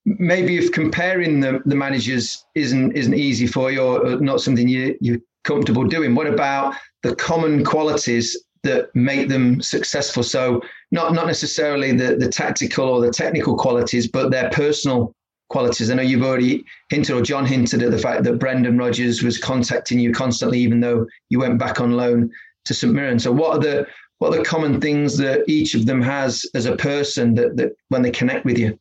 maybe 0.05 0.57
if 0.57 0.71
comparing 0.71 1.39
the, 1.39 1.61
the 1.65 1.75
managers 1.75 2.45
isn't 2.53 2.95
isn't 2.95 3.15
easy 3.15 3.47
for 3.47 3.71
you 3.71 3.81
or 3.81 4.19
not 4.19 4.41
something 4.41 4.67
you 4.67 4.95
you're 5.01 5.19
comfortable 5.45 5.83
doing, 5.83 6.13
what 6.13 6.27
about 6.27 6.75
the 7.01 7.15
common 7.15 7.63
qualities 7.63 8.37
that 8.61 8.95
make 8.95 9.27
them 9.27 9.59
successful? 9.59 10.21
So 10.21 10.61
not 10.91 11.13
not 11.13 11.25
necessarily 11.25 11.91
the 11.91 12.15
the 12.15 12.29
tactical 12.29 12.87
or 12.87 13.01
the 13.01 13.11
technical 13.11 13.57
qualities, 13.57 14.07
but 14.07 14.29
their 14.29 14.51
personal 14.51 15.15
qualities. 15.53 15.91
I 15.91 15.93
know 15.93 16.01
you've 16.01 16.23
already 16.23 16.65
hinted, 16.89 17.15
or 17.15 17.21
John 17.21 17.45
hinted 17.45 17.83
at 17.83 17.91
the 17.91 17.97
fact 17.97 18.23
that 18.23 18.39
Brendan 18.39 18.77
Rodgers 18.77 19.21
was 19.21 19.37
contacting 19.37 19.99
you 19.99 20.11
constantly, 20.11 20.59
even 20.59 20.79
though 20.79 21.05
you 21.29 21.39
went 21.39 21.59
back 21.59 21.79
on 21.79 21.91
loan 21.91 22.31
to 22.65 22.73
St 22.73 22.91
Mirren. 22.91 23.19
So, 23.19 23.31
what 23.31 23.51
are 23.55 23.59
the 23.59 23.87
what 24.17 24.33
are 24.33 24.37
the 24.39 24.43
common 24.43 24.81
things 24.81 25.17
that 25.19 25.47
each 25.47 25.75
of 25.75 25.85
them 25.85 26.01
has 26.01 26.45
as 26.55 26.65
a 26.65 26.75
person 26.75 27.35
that, 27.35 27.55
that 27.57 27.75
when 27.89 28.01
they 28.01 28.11
connect 28.11 28.45
with 28.45 28.57
you? 28.57 28.79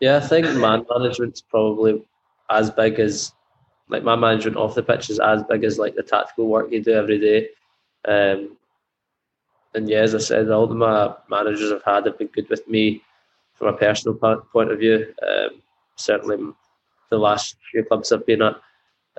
Yeah, 0.00 0.16
I 0.16 0.20
think 0.20 0.46
man 0.56 0.84
management's 0.90 1.40
probably 1.40 2.02
as 2.50 2.70
big 2.70 2.98
as 2.98 3.32
like 3.88 4.02
my 4.02 4.16
management 4.16 4.56
off 4.56 4.74
the 4.74 4.82
pitch 4.82 5.08
is 5.08 5.20
as 5.20 5.42
big 5.48 5.62
as 5.62 5.78
like 5.78 5.94
the 5.94 6.02
tactical 6.02 6.46
work 6.46 6.72
you 6.72 6.82
do 6.82 6.92
every 6.92 7.20
day. 7.20 7.48
Um, 8.08 8.56
and 9.74 9.88
yeah, 9.88 10.00
as 10.00 10.16
I 10.16 10.18
said, 10.18 10.50
all 10.50 10.66
the 10.66 10.74
my 10.74 11.14
managers 11.28 11.70
I've 11.70 11.84
had 11.84 12.06
have 12.06 12.18
been 12.18 12.28
good 12.28 12.48
with 12.48 12.66
me 12.66 13.02
from 13.60 13.74
a 13.74 13.76
personal 13.76 14.16
point 14.52 14.72
of 14.72 14.78
view. 14.78 15.14
Um, 15.22 15.60
certainly, 15.96 16.52
the 17.10 17.18
last 17.18 17.56
few 17.70 17.84
clubs 17.84 18.10
I've 18.10 18.24
been 18.24 18.42
at 18.42 18.56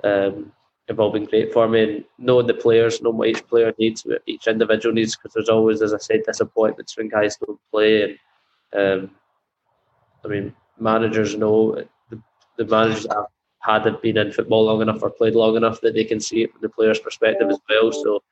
um, 0.02 0.52
have 0.88 0.98
all 0.98 1.12
been 1.12 1.26
great 1.26 1.52
for 1.52 1.68
me. 1.68 1.82
And 1.82 2.04
knowing 2.18 2.48
the 2.48 2.54
players, 2.54 3.00
knowing 3.00 3.18
what 3.18 3.28
each 3.28 3.46
player 3.46 3.72
needs, 3.78 4.02
what 4.02 4.22
each 4.26 4.48
individual 4.48 4.94
needs, 4.94 5.16
because 5.16 5.32
there's 5.32 5.48
always, 5.48 5.80
as 5.80 5.94
I 5.94 5.98
said, 5.98 6.24
disappointments 6.26 6.96
when 6.96 7.08
guys 7.08 7.36
don't 7.36 7.60
play. 7.70 8.18
And 8.72 9.04
um, 9.04 9.10
I 10.24 10.28
mean, 10.28 10.54
managers 10.76 11.36
know 11.36 11.76
the, 12.10 12.20
the 12.56 12.64
managers 12.64 13.06
have 13.10 13.26
had 13.60 13.86
have 13.86 14.02
been 14.02 14.16
in 14.16 14.32
football 14.32 14.64
long 14.64 14.82
enough 14.82 15.04
or 15.04 15.10
played 15.10 15.36
long 15.36 15.56
enough 15.56 15.80
that 15.82 15.94
they 15.94 16.04
can 16.04 16.18
see 16.18 16.42
it 16.42 16.50
from 16.50 16.62
the 16.62 16.68
player's 16.68 16.98
perspective 16.98 17.48
as 17.48 17.60
well. 17.70 17.92
So 17.92 18.22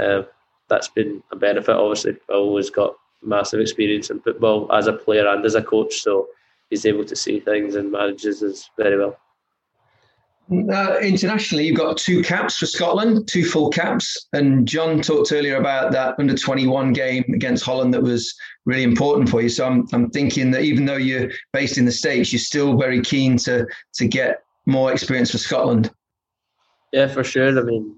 uh, 0.00 0.22
that's 0.68 0.88
been 0.88 1.22
a 1.30 1.36
benefit. 1.36 1.76
Obviously, 1.76 2.12
I've 2.28 2.34
always 2.34 2.70
got 2.70 2.96
massive 3.24 3.60
experience 3.60 4.10
in 4.10 4.20
football 4.20 4.70
as 4.72 4.86
a 4.86 4.92
player 4.92 5.26
and 5.28 5.44
as 5.44 5.54
a 5.54 5.62
coach, 5.62 6.00
so 6.00 6.28
he's 6.70 6.86
able 6.86 7.04
to 7.04 7.16
see 7.16 7.40
things 7.40 7.74
and 7.74 7.90
manages 7.90 8.42
us 8.42 8.70
very 8.76 8.98
well. 8.98 9.16
Uh, 10.52 10.98
internationally, 11.00 11.66
you've 11.66 11.76
got 11.76 11.96
two 11.96 12.22
caps 12.22 12.58
for 12.58 12.66
Scotland, 12.66 13.26
two 13.26 13.44
full 13.44 13.70
caps. 13.70 14.28
And 14.34 14.68
John 14.68 15.00
talked 15.00 15.32
earlier 15.32 15.56
about 15.56 15.90
that 15.92 16.16
under 16.18 16.34
21 16.34 16.92
game 16.92 17.24
against 17.32 17.64
Holland 17.64 17.94
that 17.94 18.02
was 18.02 18.34
really 18.66 18.82
important 18.82 19.30
for 19.30 19.40
you. 19.40 19.48
So 19.48 19.64
I'm, 19.64 19.86
I'm 19.92 20.10
thinking 20.10 20.50
that 20.50 20.62
even 20.62 20.84
though 20.84 20.96
you're 20.96 21.30
based 21.54 21.78
in 21.78 21.86
the 21.86 21.92
States, 21.92 22.30
you're 22.30 22.40
still 22.40 22.76
very 22.76 23.00
keen 23.00 23.38
to, 23.38 23.66
to 23.94 24.06
get 24.06 24.42
more 24.66 24.92
experience 24.92 25.30
for 25.30 25.38
Scotland. 25.38 25.90
Yeah, 26.92 27.08
for 27.08 27.24
sure. 27.24 27.58
I 27.58 27.62
mean, 27.62 27.96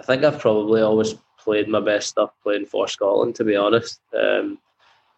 I 0.00 0.04
think 0.04 0.24
I've 0.24 0.38
probably 0.38 0.80
always 0.80 1.14
played 1.48 1.68
my 1.68 1.80
best 1.80 2.08
stuff 2.08 2.30
playing 2.42 2.66
for 2.66 2.86
Scotland, 2.86 3.34
to 3.36 3.44
be 3.44 3.56
honest. 3.56 4.00
Um, 4.18 4.58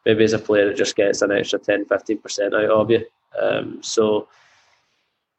maybe 0.06 0.22
as 0.22 0.32
a 0.32 0.38
player, 0.38 0.70
it 0.70 0.76
just 0.76 0.94
gets 0.94 1.22
an 1.22 1.32
extra 1.32 1.58
10 1.58 1.86
15% 1.86 2.54
out 2.54 2.70
of 2.70 2.90
you. 2.90 3.04
Um, 3.40 3.82
so, 3.82 4.28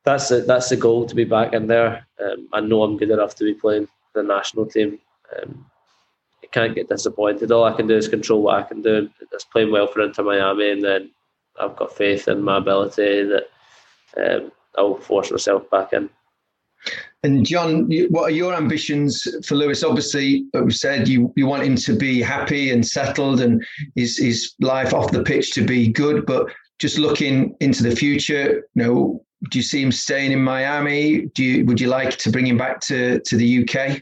that's 0.03 0.29
the, 0.29 0.41
that's 0.41 0.69
the 0.69 0.75
goal 0.75 1.05
to 1.05 1.15
be 1.15 1.23
back 1.23 1.53
in 1.53 1.67
there. 1.67 2.07
Um, 2.23 2.49
I 2.51 2.59
know 2.59 2.83
I'm 2.83 2.97
good 2.97 3.11
enough 3.11 3.35
to 3.35 3.43
be 3.43 3.53
playing 3.53 3.87
the 4.15 4.23
national 4.23 4.65
team. 4.65 4.99
Um, 5.37 5.65
can't 6.51 6.75
get 6.75 6.89
disappointed. 6.89 7.51
All 7.51 7.63
I 7.63 7.73
can 7.73 7.87
do 7.87 7.95
is 7.95 8.07
control 8.07 8.43
what 8.43 8.59
I 8.59 8.63
can 8.63 8.81
do. 8.81 9.09
It's 9.31 9.45
playing 9.45 9.71
well 9.71 9.87
for 9.87 10.01
Inter 10.01 10.23
Miami, 10.23 10.71
and 10.71 10.83
then 10.83 11.11
I've 11.59 11.75
got 11.75 11.95
faith 11.95 12.27
in 12.27 12.41
my 12.41 12.57
ability 12.57 13.23
that 13.23 13.49
um, 14.17 14.51
I'll 14.77 14.95
force 14.95 15.31
myself 15.31 15.69
back 15.69 15.93
in. 15.93 16.09
And 17.23 17.45
John, 17.45 17.89
what 18.09 18.23
are 18.23 18.35
your 18.35 18.55
ambitions 18.55 19.27
for 19.45 19.55
Lewis? 19.55 19.83
Obviously, 19.83 20.45
like 20.53 20.65
we 20.65 20.71
said, 20.71 21.07
you, 21.07 21.31
you 21.35 21.45
want 21.45 21.63
him 21.63 21.75
to 21.75 21.95
be 21.95 22.21
happy 22.21 22.71
and 22.71 22.85
settled, 22.85 23.41
and 23.41 23.63
his 23.95 24.17
his 24.17 24.53
life 24.59 24.93
off 24.93 25.11
the 25.11 25.23
pitch 25.23 25.51
to 25.51 25.61
be 25.63 25.87
good. 25.87 26.25
But 26.25 26.51
just 26.79 26.97
looking 26.97 27.55
into 27.59 27.83
the 27.83 27.95
future, 27.95 28.63
you 28.73 28.83
know, 28.83 29.25
do 29.49 29.59
you 29.59 29.63
see 29.63 29.81
him 29.83 29.91
staying 29.91 30.31
in 30.31 30.43
Miami? 30.43 31.27
Do 31.35 31.43
you 31.43 31.65
would 31.65 31.79
you 31.79 31.87
like 31.87 32.17
to 32.17 32.31
bring 32.31 32.47
him 32.47 32.57
back 32.57 32.79
to 32.81 33.19
to 33.19 33.37
the 33.37 33.61
UK? 33.61 34.01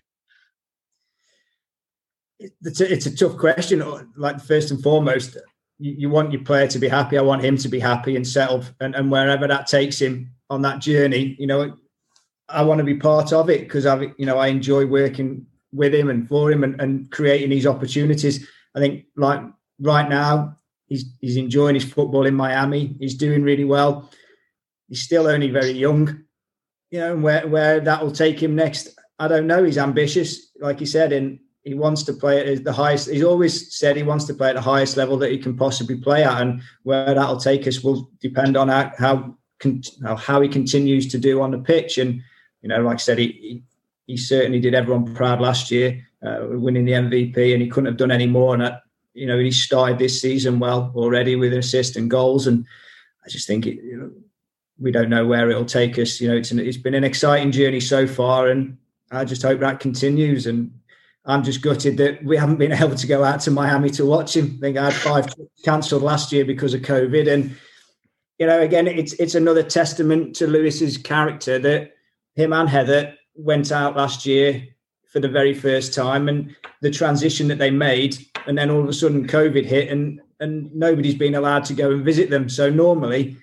It's 2.40 2.80
a, 2.80 2.92
it's 2.92 3.06
a 3.06 3.16
tough 3.16 3.38
question. 3.38 3.84
Like 4.16 4.40
first 4.40 4.72
and 4.72 4.82
foremost, 4.82 5.36
you, 5.78 5.96
you, 5.98 6.10
want 6.10 6.32
your 6.32 6.42
player 6.42 6.68
to 6.68 6.80
be 6.80 6.88
happy. 6.88 7.18
I 7.18 7.22
want 7.22 7.44
him 7.44 7.58
to 7.58 7.68
be 7.68 7.80
happy 7.80 8.16
and 8.16 8.26
settled, 8.26 8.74
and, 8.80 8.96
and 8.96 9.12
wherever 9.12 9.46
that 9.46 9.68
takes 9.68 10.00
him 10.00 10.32
on 10.50 10.62
that 10.62 10.80
journey, 10.80 11.36
you 11.38 11.48
know, 11.48 11.76
I 12.52 12.64
want 12.64 12.80
to 12.80 12.84
be 12.84 12.96
part 12.96 13.32
of 13.34 13.50
it 13.50 13.62
because 13.62 13.86
I, 13.86 14.12
you 14.18 14.26
know, 14.26 14.38
I 14.38 14.48
enjoy 14.48 14.86
working 14.86 15.46
with 15.72 15.94
him 15.94 16.10
and 16.10 16.28
for 16.28 16.52
him 16.52 16.64
and, 16.64 16.80
and 16.82 17.12
creating 17.12 17.50
these 17.50 17.68
opportunities. 17.68 18.48
I 18.76 18.80
think 18.80 19.06
like 19.16 19.42
right 19.80 20.10
now, 20.10 20.58
he's 20.88 21.06
he's 21.22 21.38
enjoying 21.38 21.76
his 21.76 21.86
football 21.86 22.26
in 22.26 22.36
Miami. 22.36 22.96
He's 23.00 23.16
doing 23.16 23.44
really 23.44 23.66
well. 23.66 24.10
He's 24.88 25.02
still 25.02 25.28
only 25.28 25.50
very 25.50 25.72
young, 25.72 26.24
you 26.92 27.00
know, 27.00 27.16
where 27.18 27.48
where 27.48 27.80
that 27.80 28.04
will 28.04 28.12
take 28.12 28.42
him 28.42 28.56
next, 28.56 28.90
I 29.20 29.28
don't 29.28 29.48
know. 29.48 29.64
He's 29.64 29.78
ambitious, 29.78 30.52
like 30.60 30.80
he 30.80 30.86
said, 30.86 31.14
and 31.14 31.40
he 31.64 31.74
wants 31.74 32.04
to 32.04 32.14
play 32.14 32.54
at 32.54 32.64
the 32.64 32.74
highest. 32.74 33.10
He's 33.10 33.24
always 33.24 33.78
said 33.78 33.96
he 33.96 34.04
wants 34.04 34.26
to 34.26 34.34
play 34.34 34.50
at 34.50 34.56
the 34.56 34.62
highest 34.62 34.98
level 34.98 35.18
that 35.18 35.32
he 35.32 35.38
can 35.38 35.56
possibly 35.56 35.98
play 35.98 36.24
at, 36.24 36.42
and 36.42 36.62
where 36.84 37.14
that'll 37.14 37.38
take 37.38 37.68
us 37.68 37.84
will 37.84 38.10
depend 38.20 38.58
on 38.58 38.70
how 38.70 39.36
how, 40.02 40.16
how 40.16 40.42
he 40.42 40.48
continues 40.48 41.08
to 41.08 41.18
do 41.18 41.42
on 41.42 41.52
the 41.52 41.60
pitch. 41.60 41.98
And 41.98 42.22
you 42.62 42.70
know, 42.70 42.82
like 42.82 42.96
I 42.96 42.98
said, 42.98 43.18
he 43.18 43.28
he, 43.28 43.64
he 44.08 44.18
certainly 44.18 44.60
did 44.60 44.74
everyone 44.74 45.14
proud 45.14 45.42
last 45.42 45.72
year, 45.72 46.06
uh, 46.26 46.40
winning 46.50 46.86
the 46.86 46.94
MVP, 46.94 47.54
and 47.54 47.62
he 47.62 47.70
couldn't 47.70 47.88
have 47.88 47.98
done 47.98 48.12
any 48.12 48.28
more. 48.28 48.56
And 48.56 48.78
you 49.14 49.28
know, 49.28 49.38
he 49.38 49.52
started 49.52 50.00
this 50.00 50.22
season 50.22 50.60
well 50.60 50.92
already 50.96 51.36
with 51.36 51.54
assists 51.54 51.96
and 51.96 52.10
goals, 52.10 52.48
and 52.48 52.66
I 53.26 53.30
just 53.30 53.48
think 53.48 53.66
it, 53.68 53.76
you 53.84 53.98
know, 53.98 54.12
we 54.80 54.92
don't 54.92 55.10
know 55.10 55.26
where 55.26 55.50
it'll 55.50 55.66
take 55.66 56.00
us. 56.00 56.20
You 56.20 56.30
know, 56.30 56.38
it's 56.38 56.52
an, 56.52 56.60
it's 56.60 56.78
been 56.78 56.96
an 56.96 57.04
exciting 57.04 57.52
journey 57.52 57.80
so 57.80 58.08
far, 58.08 58.48
and 58.48 58.78
I 59.12 59.26
just 59.26 59.42
hope 59.42 59.60
that 59.60 59.80
continues. 59.80 60.48
And 60.48 60.72
I'm 61.26 61.44
just 61.44 61.62
gutted 61.62 61.98
that 61.98 62.24
we 62.24 62.38
haven't 62.38 62.58
been 62.58 62.72
able 62.84 62.96
to 62.96 63.08
go 63.08 63.24
out 63.24 63.42
to 63.42 63.52
Miami 63.52 63.90
to 63.92 64.06
watch 64.06 64.36
him. 64.36 64.56
I 64.58 64.62
think 64.62 64.78
I 64.78 64.86
had 64.86 64.94
five 64.94 65.34
cancelled 65.64 66.04
last 66.04 66.32
year 66.32 66.46
because 66.46 66.74
of 66.74 66.82
COVID, 66.82 67.32
and 67.32 67.56
you 68.40 68.48
know, 68.48 68.62
again, 68.62 68.88
it's 68.88 69.14
it's 69.14 69.36
another 69.36 69.64
testament 69.64 70.36
to 70.38 70.48
Lewis's 70.48 70.98
character 70.98 71.60
that 71.60 71.94
him 72.36 72.54
and 72.54 72.70
Heather 72.70 73.16
went 73.36 73.72
out 73.72 73.96
last 73.96 74.26
year 74.26 74.64
for 75.12 75.20
the 75.20 75.28
very 75.28 75.54
first 75.54 75.94
time, 75.94 76.30
and 76.30 76.56
the 76.82 76.92
transition 76.92 77.48
that 77.48 77.58
they 77.58 77.72
made, 77.72 78.18
and 78.48 78.58
then 78.58 78.70
all 78.70 78.84
of 78.84 78.90
a 78.90 78.94
sudden 78.94 79.28
COVID 79.28 79.66
hit, 79.66 79.90
and 79.90 80.22
and 80.40 80.74
nobody's 80.74 81.16
been 81.16 81.36
allowed 81.36 81.66
to 81.66 81.74
go 81.74 81.92
and 81.92 82.06
visit 82.06 82.30
them. 82.30 82.48
So 82.48 82.70
normally 82.70 83.36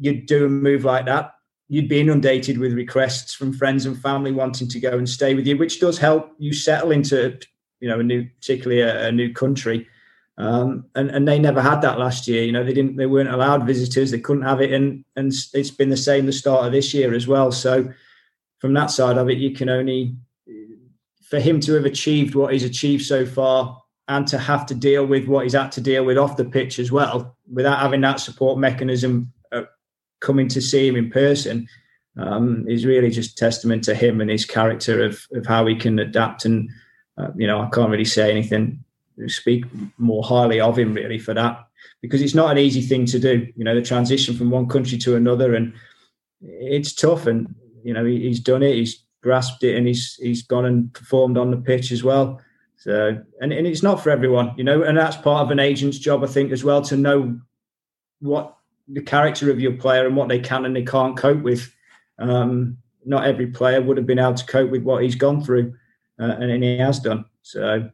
you'd 0.00 0.26
do 0.26 0.46
a 0.46 0.48
move 0.48 0.84
like 0.84 1.06
that, 1.06 1.34
you'd 1.68 1.88
be 1.88 2.00
inundated 2.00 2.58
with 2.58 2.72
requests 2.72 3.34
from 3.34 3.52
friends 3.52 3.86
and 3.86 4.00
family 4.00 4.32
wanting 4.32 4.68
to 4.68 4.80
go 4.80 4.96
and 4.96 5.08
stay 5.08 5.34
with 5.34 5.46
you, 5.46 5.56
which 5.56 5.80
does 5.80 5.98
help 5.98 6.32
you 6.38 6.52
settle 6.52 6.90
into, 6.90 7.38
you 7.80 7.88
know, 7.88 8.00
a 8.00 8.02
new, 8.02 8.24
particularly 8.40 8.82
a, 8.82 9.08
a 9.08 9.12
new 9.12 9.32
country. 9.32 9.86
Um, 10.36 10.86
and 10.94 11.10
and 11.10 11.26
they 11.28 11.38
never 11.38 11.60
had 11.60 11.80
that 11.82 11.98
last 11.98 12.26
year. 12.26 12.42
You 12.42 12.52
know, 12.52 12.64
they 12.64 12.74
didn't, 12.74 12.96
they 12.96 13.06
weren't 13.06 13.32
allowed 13.32 13.66
visitors. 13.66 14.10
They 14.10 14.18
couldn't 14.18 14.42
have 14.42 14.60
it, 14.60 14.72
and 14.72 15.04
and 15.16 15.32
it's 15.52 15.70
been 15.70 15.90
the 15.90 15.96
same 15.96 16.26
the 16.26 16.32
start 16.32 16.66
of 16.66 16.72
this 16.72 16.92
year 16.92 17.14
as 17.14 17.26
well. 17.26 17.52
So 17.52 17.92
from 18.64 18.72
that 18.72 18.90
side 18.90 19.18
of 19.18 19.28
it, 19.28 19.36
you 19.36 19.50
can 19.50 19.68
only 19.68 20.16
for 21.20 21.38
him 21.38 21.60
to 21.60 21.74
have 21.74 21.84
achieved 21.84 22.34
what 22.34 22.50
he's 22.50 22.64
achieved 22.64 23.04
so 23.04 23.26
far 23.26 23.78
and 24.08 24.26
to 24.26 24.38
have 24.38 24.64
to 24.64 24.74
deal 24.74 25.04
with 25.04 25.26
what 25.26 25.42
he's 25.42 25.52
had 25.52 25.70
to 25.72 25.82
deal 25.82 26.02
with 26.02 26.16
off 26.16 26.38
the 26.38 26.46
pitch 26.46 26.78
as 26.78 26.90
well 26.90 27.36
without 27.52 27.78
having 27.78 28.00
that 28.00 28.20
support 28.20 28.58
mechanism 28.58 29.30
coming 30.20 30.48
to 30.48 30.62
see 30.62 30.88
him 30.88 30.96
in 30.96 31.10
person 31.10 31.68
um, 32.16 32.66
is 32.66 32.86
really 32.86 33.10
just 33.10 33.36
testament 33.36 33.84
to 33.84 33.94
him 33.94 34.22
and 34.22 34.30
his 34.30 34.46
character 34.46 35.04
of, 35.04 35.26
of 35.34 35.44
how 35.44 35.66
he 35.66 35.76
can 35.76 35.98
adapt. 35.98 36.46
And, 36.46 36.70
uh, 37.18 37.32
you 37.36 37.46
know, 37.46 37.60
I 37.60 37.68
can't 37.68 37.90
really 37.90 38.06
say 38.06 38.30
anything, 38.30 38.82
speak 39.26 39.66
more 39.98 40.24
highly 40.24 40.58
of 40.58 40.78
him 40.78 40.94
really 40.94 41.18
for 41.18 41.34
that, 41.34 41.66
because 42.00 42.22
it's 42.22 42.34
not 42.34 42.50
an 42.50 42.56
easy 42.56 42.80
thing 42.80 43.04
to 43.04 43.18
do, 43.18 43.46
you 43.56 43.64
know, 43.64 43.74
the 43.74 43.82
transition 43.82 44.34
from 44.34 44.50
one 44.50 44.70
country 44.70 44.96
to 44.96 45.16
another. 45.16 45.54
And 45.54 45.74
it's 46.40 46.94
tough. 46.94 47.26
And, 47.26 47.54
you 47.84 47.92
know, 47.94 48.04
he, 48.04 48.20
he's 48.20 48.40
done 48.40 48.62
it, 48.62 48.74
he's 48.74 49.04
grasped 49.22 49.62
it, 49.62 49.76
and 49.76 49.86
he's, 49.86 50.14
he's 50.14 50.42
gone 50.42 50.64
and 50.64 50.92
performed 50.92 51.38
on 51.38 51.52
the 51.52 51.56
pitch 51.56 51.92
as 51.92 52.02
well. 52.02 52.40
So, 52.76 53.22
and, 53.40 53.52
and 53.52 53.66
it's 53.66 53.82
not 53.82 54.02
for 54.02 54.10
everyone, 54.10 54.52
you 54.56 54.64
know, 54.64 54.82
and 54.82 54.98
that's 54.98 55.16
part 55.16 55.42
of 55.44 55.50
an 55.50 55.60
agent's 55.60 55.98
job, 55.98 56.24
I 56.24 56.26
think, 56.26 56.50
as 56.50 56.64
well, 56.64 56.82
to 56.82 56.96
know 56.96 57.38
what 58.20 58.56
the 58.88 59.00
character 59.00 59.50
of 59.50 59.60
your 59.60 59.72
player 59.72 60.06
and 60.06 60.16
what 60.16 60.28
they 60.28 60.40
can 60.40 60.64
and 60.64 60.74
they 60.74 60.82
can't 60.82 61.16
cope 61.16 61.42
with. 61.42 61.72
Um, 62.18 62.78
not 63.06 63.26
every 63.26 63.46
player 63.46 63.80
would 63.80 63.96
have 63.96 64.06
been 64.06 64.18
able 64.18 64.34
to 64.34 64.46
cope 64.46 64.70
with 64.70 64.82
what 64.82 65.02
he's 65.02 65.14
gone 65.14 65.42
through, 65.42 65.74
uh, 66.18 66.36
and 66.38 66.62
he 66.62 66.78
has 66.78 67.00
done. 67.00 67.24
So, 67.42 67.88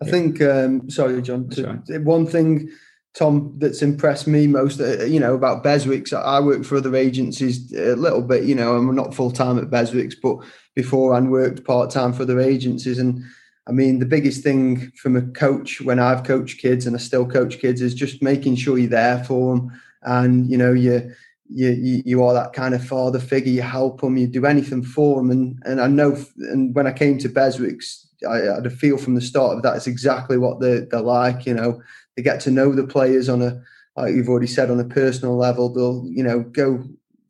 I 0.00 0.04
think. 0.04 0.40
Um, 0.40 0.88
sorry, 0.90 1.20
John. 1.22 1.48
To, 1.50 1.98
one 1.98 2.26
thing, 2.26 2.70
Tom, 3.18 3.52
that's 3.58 3.82
impressed 3.82 4.28
me 4.28 4.46
most, 4.46 4.80
uh, 4.80 5.04
you 5.04 5.18
know, 5.18 5.34
about 5.34 5.64
Beswicks. 5.64 6.12
I 6.12 6.38
work 6.38 6.64
for 6.64 6.76
other 6.76 6.94
agencies 6.94 7.72
a 7.72 7.96
little 7.96 8.22
bit. 8.22 8.44
You 8.44 8.54
know, 8.54 8.76
I'm 8.76 8.94
not 8.94 9.12
full 9.12 9.32
time 9.32 9.58
at 9.58 9.70
Beswicks, 9.70 10.14
but 10.14 10.38
before 10.76 11.14
I 11.14 11.20
worked 11.20 11.64
part 11.64 11.90
time 11.90 12.12
for 12.12 12.22
other 12.22 12.38
agencies, 12.38 12.98
and 13.00 13.24
I 13.66 13.72
mean, 13.72 13.98
the 13.98 14.06
biggest 14.06 14.44
thing 14.44 14.92
from 14.92 15.16
a 15.16 15.22
coach 15.22 15.80
when 15.80 15.98
I've 15.98 16.22
coached 16.22 16.60
kids 16.60 16.86
and 16.86 16.94
I 16.94 17.00
still 17.00 17.26
coach 17.26 17.58
kids 17.58 17.82
is 17.82 17.92
just 17.92 18.22
making 18.22 18.54
sure 18.54 18.78
you're 18.78 18.88
there 18.88 19.24
for 19.24 19.56
them 19.56 19.80
and 20.02 20.50
you 20.50 20.56
know 20.56 20.72
you 20.72 21.12
you 21.50 22.02
you 22.04 22.22
are 22.22 22.34
that 22.34 22.52
kind 22.52 22.74
of 22.74 22.86
father 22.86 23.18
figure. 23.18 23.52
You 23.52 23.62
help 23.62 24.00
them, 24.00 24.16
you 24.16 24.26
do 24.26 24.46
anything 24.46 24.82
for 24.82 25.16
them, 25.16 25.30
and 25.30 25.60
and 25.64 25.80
I 25.80 25.86
know. 25.86 26.16
And 26.36 26.74
when 26.74 26.86
I 26.86 26.92
came 26.92 27.18
to 27.18 27.28
Beswicks, 27.28 28.06
I 28.28 28.36
had 28.54 28.66
a 28.66 28.70
feel 28.70 28.98
from 28.98 29.14
the 29.14 29.20
start 29.20 29.56
of 29.56 29.62
that. 29.62 29.76
It's 29.76 29.86
exactly 29.86 30.38
what 30.38 30.60
they 30.60 30.80
they're 30.80 31.00
like. 31.00 31.46
You 31.46 31.54
know, 31.54 31.82
they 32.18 32.22
get 32.22 32.40
to 32.40 32.50
know 32.50 32.74
the 32.74 32.84
players 32.84 33.28
on 33.28 33.42
a 33.42 33.62
like 33.96 34.12
you've 34.12 34.28
already 34.28 34.48
said 34.48 34.72
on 34.72 34.80
a 34.80 34.84
personal 34.84 35.36
level. 35.36 35.72
They'll 35.72 36.04
you 36.04 36.24
know 36.24 36.40
go 36.40 36.78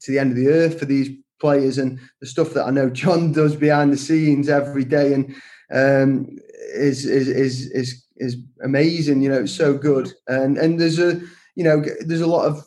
to 0.00 0.10
the 0.10 0.18
end 0.18 0.30
of 0.30 0.36
the 0.38 0.48
earth 0.48 0.78
for 0.78 0.86
these 0.86 1.10
players 1.38 1.76
and 1.76 2.00
the 2.20 2.26
stuff 2.26 2.54
that 2.54 2.64
I 2.64 2.70
know 2.70 2.88
John 2.88 3.32
does 3.40 3.54
behind 3.54 3.92
the 3.92 3.98
scenes 3.98 4.48
every 4.48 4.86
day 4.86 5.12
and 5.12 5.34
um, 5.70 6.38
is, 6.74 7.04
is 7.04 7.28
is 7.28 7.70
is 7.72 8.02
is 8.16 8.38
amazing. 8.64 9.20
You 9.20 9.28
know, 9.28 9.42
it's 9.42 9.52
so 9.52 9.76
good. 9.76 10.10
And 10.26 10.56
and 10.56 10.80
there's 10.80 10.98
a 10.98 11.20
you 11.54 11.64
know, 11.64 11.84
there's 12.00 12.22
a 12.22 12.26
lot 12.26 12.46
of 12.46 12.66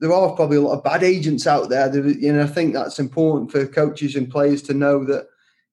there 0.00 0.12
are 0.12 0.34
probably 0.34 0.56
a 0.56 0.62
lot 0.62 0.76
of 0.76 0.82
bad 0.82 1.04
agents 1.04 1.46
out 1.46 1.68
there. 1.68 1.88
That, 1.88 2.18
you 2.18 2.32
know, 2.32 2.42
I 2.42 2.48
think 2.48 2.74
that's 2.74 2.98
important 2.98 3.52
for 3.52 3.64
coaches 3.64 4.16
and 4.16 4.28
players 4.28 4.60
to 4.62 4.74
know 4.74 5.04
that 5.04 5.28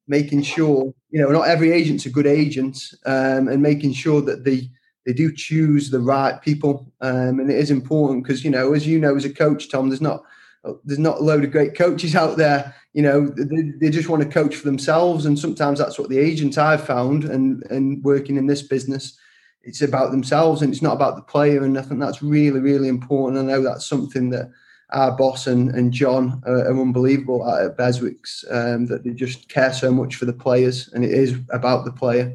making 0.08 0.44
sure, 0.44 0.94
you 1.10 1.20
know, 1.20 1.32
not 1.32 1.48
every 1.48 1.72
agent's 1.72 2.06
a 2.06 2.12
good 2.12 2.28
agent, 2.28 2.78
um, 3.08 3.48
and 3.48 3.64
making 3.64 3.94
sure 3.94 4.22
that 4.22 4.44
they 4.44 4.70
they 5.08 5.14
do 5.14 5.34
choose 5.34 5.90
the 5.90 6.00
right 6.00 6.40
people. 6.42 6.92
Um, 7.02 7.40
and 7.40 7.50
it 7.50 7.58
is 7.58 7.72
important 7.72 8.24
because 8.24 8.44
you 8.44 8.52
know, 8.52 8.74
as 8.74 8.86
you 8.86 9.00
know, 9.00 9.16
as 9.16 9.26
a 9.26 9.34
coach, 9.34 9.72
Tom, 9.72 9.90
there's 9.90 10.02
not 10.02 10.22
there's 10.84 11.00
not 11.00 11.20
a 11.20 11.24
load 11.24 11.44
of 11.44 11.52
great 11.52 11.76
coaches 11.76 12.16
out 12.16 12.38
there. 12.38 12.76
You 12.94 13.02
know, 13.02 13.28
they, 13.28 13.72
they 13.80 13.90
just 13.90 14.10
want 14.10 14.22
to 14.22 14.30
coach 14.30 14.56
for 14.56 14.66
themselves, 14.66 15.26
and 15.26 15.40
sometimes 15.40 15.80
that's 15.80 15.98
what 15.98 16.10
the 16.10 16.20
agents 16.20 16.60
I've 16.60 16.86
found, 16.86 17.24
and 17.24 17.64
and 17.72 18.04
working 18.04 18.36
in 18.36 18.46
this 18.46 18.62
business 18.62 19.18
it's 19.68 19.82
about 19.82 20.12
themselves 20.12 20.62
and 20.62 20.72
it's 20.72 20.82
not 20.82 20.96
about 20.96 21.18
the 21.18 21.22
player. 21.22 21.64
And 21.64 21.78
I 21.78 21.82
think 21.82 22.00
that's 22.00 22.24
really, 22.24 22.62
really 22.62 22.88
important. 22.88 23.38
I 23.38 23.52
know 23.52 23.62
that's 23.62 23.86
something 23.86 24.30
that 24.30 24.50
our 24.92 25.12
boss 25.12 25.46
and, 25.46 25.70
and 25.72 25.92
John 25.92 26.42
are, 26.46 26.70
are 26.70 26.82
unbelievable 26.82 27.46
at, 27.48 27.66
at 27.66 27.78
Beswicks, 27.78 28.46
um, 28.50 28.86
that 28.86 29.04
they 29.04 29.10
just 29.10 29.50
care 29.50 29.74
so 29.74 29.92
much 29.92 30.16
for 30.16 30.24
the 30.24 30.32
players 30.32 30.90
and 30.94 31.04
it 31.04 31.12
is 31.12 31.36
about 31.52 31.84
the 31.84 31.92
player 31.92 32.34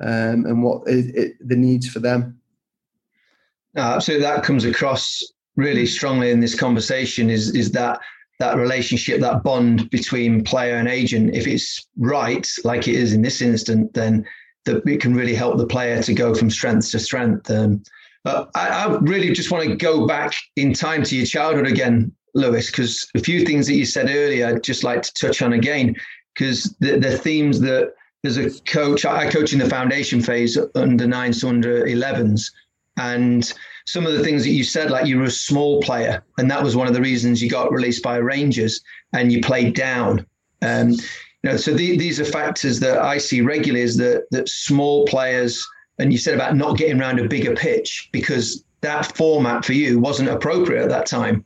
um, 0.00 0.46
and 0.46 0.62
what 0.62 0.82
it, 0.86 1.14
it, 1.14 1.48
the 1.48 1.56
needs 1.56 1.88
for 1.88 2.00
them. 2.00 2.38
No, 3.74 3.82
absolutely. 3.82 4.26
That 4.26 4.44
comes 4.44 4.64
across 4.64 5.22
really 5.56 5.86
strongly 5.86 6.30
in 6.30 6.40
this 6.40 6.54
conversation 6.54 7.30
is, 7.30 7.54
is 7.54 7.72
that 7.72 8.00
that 8.38 8.56
relationship, 8.56 9.20
that 9.20 9.42
bond 9.42 9.88
between 9.90 10.42
player 10.42 10.76
and 10.76 10.88
agent, 10.88 11.34
if 11.34 11.46
it's 11.46 11.86
right, 11.96 12.48
like 12.64 12.88
it 12.88 12.94
is 12.94 13.12
in 13.12 13.22
this 13.22 13.40
instant, 13.40 13.94
then 13.94 14.26
that 14.64 14.86
it 14.86 15.00
can 15.00 15.14
really 15.14 15.34
help 15.34 15.58
the 15.58 15.66
player 15.66 16.02
to 16.02 16.14
go 16.14 16.34
from 16.34 16.50
strength 16.50 16.90
to 16.90 16.98
strength. 16.98 17.50
Um, 17.50 17.82
I, 18.24 18.46
I, 18.54 18.98
really 19.00 19.32
just 19.32 19.50
want 19.50 19.68
to 19.68 19.74
go 19.74 20.06
back 20.06 20.34
in 20.56 20.72
time 20.72 21.02
to 21.04 21.16
your 21.16 21.26
childhood 21.26 21.66
again, 21.66 22.12
Lewis, 22.34 22.70
because 22.70 23.08
a 23.16 23.20
few 23.20 23.44
things 23.44 23.66
that 23.66 23.74
you 23.74 23.84
said 23.84 24.08
earlier, 24.08 24.46
I'd 24.46 24.62
just 24.62 24.84
like 24.84 25.02
to 25.02 25.12
touch 25.14 25.42
on 25.42 25.52
again, 25.52 25.96
because 26.34 26.74
the, 26.80 26.98
the 26.98 27.16
themes 27.18 27.60
that 27.60 27.94
there's 28.22 28.36
a 28.36 28.50
coach. 28.62 29.04
I 29.04 29.30
coach 29.30 29.52
in 29.52 29.58
the 29.58 29.68
foundation 29.68 30.22
phase 30.22 30.58
under 30.74 31.06
nines 31.06 31.40
to 31.40 31.48
under 31.48 31.84
11s, 31.84 32.50
and 32.96 33.52
some 33.86 34.06
of 34.06 34.12
the 34.12 34.22
things 34.22 34.44
that 34.44 34.50
you 34.50 34.64
said, 34.64 34.90
like 34.90 35.06
you 35.06 35.18
were 35.18 35.24
a 35.24 35.30
small 35.30 35.82
player, 35.82 36.22
and 36.38 36.50
that 36.50 36.62
was 36.62 36.76
one 36.76 36.86
of 36.86 36.94
the 36.94 37.00
reasons 37.00 37.42
you 37.42 37.50
got 37.50 37.72
released 37.72 38.02
by 38.02 38.16
Rangers, 38.16 38.80
and 39.12 39.32
you 39.32 39.40
played 39.40 39.74
down. 39.74 40.24
Um, 40.62 40.90
you 40.90 41.50
know, 41.50 41.56
so 41.56 41.74
the, 41.74 41.96
these 41.96 42.20
are 42.20 42.24
factors 42.24 42.78
that 42.80 42.98
I 42.98 43.18
see 43.18 43.40
regularly 43.40 43.82
is 43.82 43.96
that 43.96 44.26
that 44.30 44.48
small 44.48 45.04
players, 45.06 45.66
and 45.98 46.12
you 46.12 46.18
said 46.18 46.34
about 46.34 46.56
not 46.56 46.78
getting 46.78 47.00
around 47.00 47.18
a 47.18 47.28
bigger 47.28 47.54
pitch 47.54 48.08
because 48.12 48.64
that 48.82 49.16
format 49.16 49.64
for 49.64 49.72
you 49.72 49.98
wasn't 49.98 50.28
appropriate 50.28 50.82
at 50.82 50.88
that 50.90 51.06
time, 51.06 51.44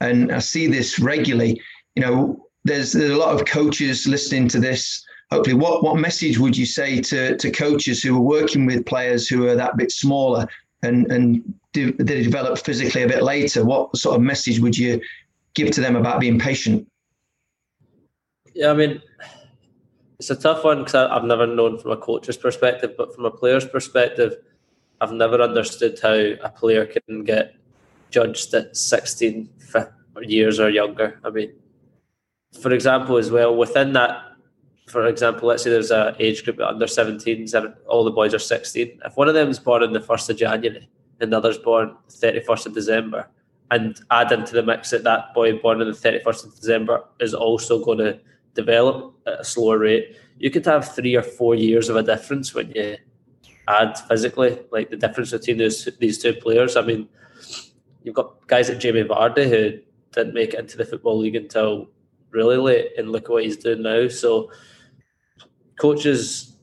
and 0.00 0.30
I 0.30 0.40
see 0.40 0.66
this 0.66 0.98
regularly. 0.98 1.60
You 1.96 2.02
know, 2.02 2.46
there's, 2.64 2.92
there's 2.92 3.10
a 3.10 3.16
lot 3.16 3.34
of 3.34 3.46
coaches 3.46 4.06
listening 4.06 4.48
to 4.48 4.60
this. 4.60 5.04
Hopefully, 5.30 5.54
what 5.54 5.82
what 5.82 5.96
message 5.96 6.38
would 6.38 6.56
you 6.56 6.66
say 6.66 7.00
to 7.02 7.36
to 7.36 7.50
coaches 7.50 8.02
who 8.02 8.16
are 8.16 8.20
working 8.20 8.64
with 8.66 8.86
players 8.86 9.28
who 9.28 9.46
are 9.46 9.54
that 9.54 9.76
bit 9.76 9.92
smaller 9.92 10.46
and 10.82 11.10
and 11.12 11.54
do, 11.72 11.92
they 11.92 12.22
develop 12.22 12.58
physically 12.58 13.02
a 13.02 13.08
bit 13.08 13.22
later? 13.22 13.64
What 13.64 13.96
sort 13.96 14.16
of 14.16 14.22
message 14.22 14.60
would 14.60 14.76
you 14.76 15.00
give 15.54 15.70
to 15.72 15.80
them 15.80 15.96
about 15.96 16.20
being 16.20 16.38
patient? 16.38 16.88
Yeah, 18.54 18.70
I 18.70 18.74
mean, 18.74 19.02
it's 20.18 20.30
a 20.30 20.36
tough 20.36 20.64
one 20.64 20.78
because 20.78 20.94
I've 20.94 21.24
never 21.24 21.46
known 21.46 21.78
from 21.78 21.92
a 21.92 21.96
coach's 21.96 22.36
perspective, 22.36 22.94
but 22.96 23.14
from 23.14 23.24
a 23.24 23.30
player's 23.30 23.66
perspective, 23.66 24.36
I've 25.00 25.12
never 25.12 25.40
understood 25.40 25.98
how 26.02 26.14
a 26.14 26.48
player 26.48 26.86
can 26.86 27.22
get 27.24 27.54
judged 28.10 28.52
at 28.54 28.76
16 28.76 29.48
years 30.22 30.58
or 30.58 30.70
younger. 30.70 31.20
I 31.22 31.30
mean, 31.30 31.52
for 32.60 32.72
example, 32.72 33.16
as 33.16 33.30
well, 33.30 33.54
within 33.54 33.92
that, 33.92 34.27
for 34.88 35.06
example, 35.06 35.48
let's 35.48 35.62
say 35.62 35.70
there's 35.70 35.90
a 35.90 36.14
age 36.18 36.44
group 36.44 36.60
under 36.60 36.86
17, 36.86 37.46
seven, 37.46 37.74
all 37.86 38.04
the 38.04 38.10
boys 38.10 38.34
are 38.34 38.38
16. 38.38 39.00
If 39.04 39.16
one 39.16 39.28
of 39.28 39.34
them 39.34 39.48
is 39.48 39.58
born 39.58 39.82
on 39.82 39.92
the 39.92 40.00
1st 40.00 40.30
of 40.30 40.36
January 40.36 40.88
and 41.20 41.32
the 41.32 41.36
other's 41.36 41.58
born 41.58 41.96
31st 42.08 42.66
of 42.66 42.74
December, 42.74 43.28
and 43.70 44.00
add 44.10 44.32
into 44.32 44.54
the 44.54 44.62
mix 44.62 44.90
that 44.90 45.04
that 45.04 45.34
boy 45.34 45.58
born 45.58 45.80
on 45.80 45.86
the 45.86 45.92
31st 45.92 46.46
of 46.46 46.54
December 46.54 47.04
is 47.20 47.34
also 47.34 47.84
going 47.84 47.98
to 47.98 48.18
develop 48.54 49.14
at 49.26 49.40
a 49.40 49.44
slower 49.44 49.78
rate, 49.78 50.16
you 50.38 50.50
could 50.50 50.64
have 50.64 50.94
three 50.94 51.14
or 51.14 51.22
four 51.22 51.54
years 51.54 51.88
of 51.88 51.96
a 51.96 52.02
difference 52.02 52.54
when 52.54 52.70
you 52.70 52.96
add 53.68 53.98
physically, 54.08 54.58
like 54.72 54.90
the 54.90 54.96
difference 54.96 55.32
between 55.32 55.58
those, 55.58 55.88
these 55.98 56.18
two 56.18 56.32
players. 56.32 56.76
I 56.76 56.82
mean, 56.82 57.08
you've 58.02 58.14
got 58.14 58.46
guys 58.46 58.68
like 58.68 58.78
Jamie 58.78 59.04
Vardy 59.04 59.48
who 59.48 59.78
didn't 60.12 60.34
make 60.34 60.54
it 60.54 60.60
into 60.60 60.76
the 60.78 60.84
Football 60.86 61.18
League 61.18 61.36
until 61.36 61.88
really 62.30 62.56
late, 62.56 62.92
and 62.98 63.10
look 63.10 63.24
at 63.24 63.30
what 63.30 63.44
he's 63.44 63.56
doing 63.56 63.82
now. 63.82 64.08
So, 64.08 64.50
coaches, 65.78 66.56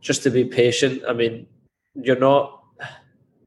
just 0.00 0.22
to 0.24 0.30
be 0.30 0.44
patient. 0.44 1.02
I 1.08 1.12
mean, 1.12 1.46
you're 1.94 2.18
not. 2.18 2.62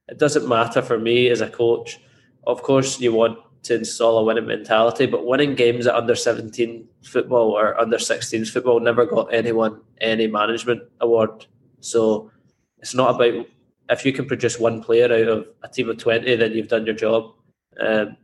It 0.07 0.17
doesn't 0.17 0.47
matter 0.47 0.81
for 0.81 0.97
me 0.97 1.29
as 1.29 1.41
a 1.41 1.49
coach. 1.49 1.99
Of 2.47 2.63
course, 2.63 2.99
you 2.99 3.13
want 3.13 3.37
to 3.63 3.75
install 3.75 4.17
a 4.17 4.23
winning 4.23 4.47
mentality, 4.47 5.05
but 5.05 5.25
winning 5.25 5.53
games 5.53 5.85
at 5.85 5.95
under 5.95 6.15
17 6.15 6.87
football 7.03 7.51
or 7.51 7.79
under 7.79 7.97
16s 7.97 8.49
football 8.49 8.79
never 8.79 9.05
got 9.05 9.33
anyone 9.33 9.81
any 10.01 10.27
management 10.27 10.81
award. 11.01 11.45
So 11.81 12.31
it's 12.79 12.95
not 12.95 13.15
about 13.15 13.45
if 13.89 14.05
you 14.05 14.13
can 14.13 14.25
produce 14.25 14.59
one 14.59 14.81
player 14.81 15.05
out 15.05 15.27
of 15.27 15.47
a 15.63 15.67
team 15.67 15.89
of 15.89 15.97
20, 15.97 16.35
then 16.35 16.53
you've 16.53 16.67
done 16.67 16.85
your 16.85 16.95
job. 16.95 17.33
Um, 17.79 18.17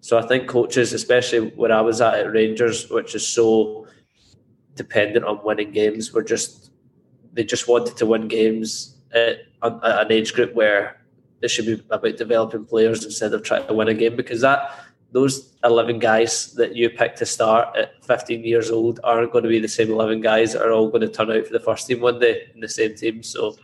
so 0.00 0.18
I 0.18 0.22
think 0.22 0.48
coaches, 0.48 0.92
especially 0.92 1.50
where 1.50 1.72
I 1.72 1.80
was 1.80 2.00
at 2.00 2.14
at 2.14 2.32
Rangers, 2.32 2.88
which 2.90 3.14
is 3.14 3.26
so 3.26 3.86
dependent 4.74 5.24
on 5.24 5.40
winning 5.44 5.72
games, 5.72 6.12
were 6.12 6.22
just 6.22 6.70
they 7.32 7.44
just 7.44 7.68
wanted 7.68 7.96
to 7.96 8.06
win 8.06 8.28
games 8.28 8.96
at, 9.12 9.46
at 9.62 9.80
an 9.82 10.12
age 10.12 10.34
group 10.34 10.54
where 10.54 11.00
it 11.42 11.48
should 11.48 11.66
be 11.66 11.82
about 11.90 12.16
developing 12.16 12.64
players 12.64 13.04
instead 13.04 13.32
of 13.32 13.42
trying 13.42 13.66
to 13.66 13.74
win 13.74 13.88
a 13.88 13.94
game 13.94 14.16
because 14.16 14.40
that 14.40 14.74
those 15.12 15.56
11 15.64 15.98
guys 15.98 16.52
that 16.54 16.76
you 16.76 16.88
pick 16.88 17.16
to 17.16 17.26
start 17.26 17.76
at 17.76 18.04
15 18.04 18.44
years 18.44 18.70
old 18.70 19.00
aren't 19.02 19.32
going 19.32 19.42
to 19.42 19.50
be 19.50 19.58
the 19.58 19.68
same 19.68 19.90
11 19.90 20.20
guys 20.20 20.52
that 20.52 20.62
are 20.62 20.72
all 20.72 20.88
going 20.88 21.00
to 21.00 21.08
turn 21.08 21.30
out 21.30 21.46
for 21.46 21.52
the 21.52 21.60
first 21.60 21.86
team 21.86 22.00
one 22.00 22.20
day 22.20 22.48
in 22.54 22.60
the 22.60 22.68
same 22.68 22.94
team. 22.94 23.22
So 23.22 23.56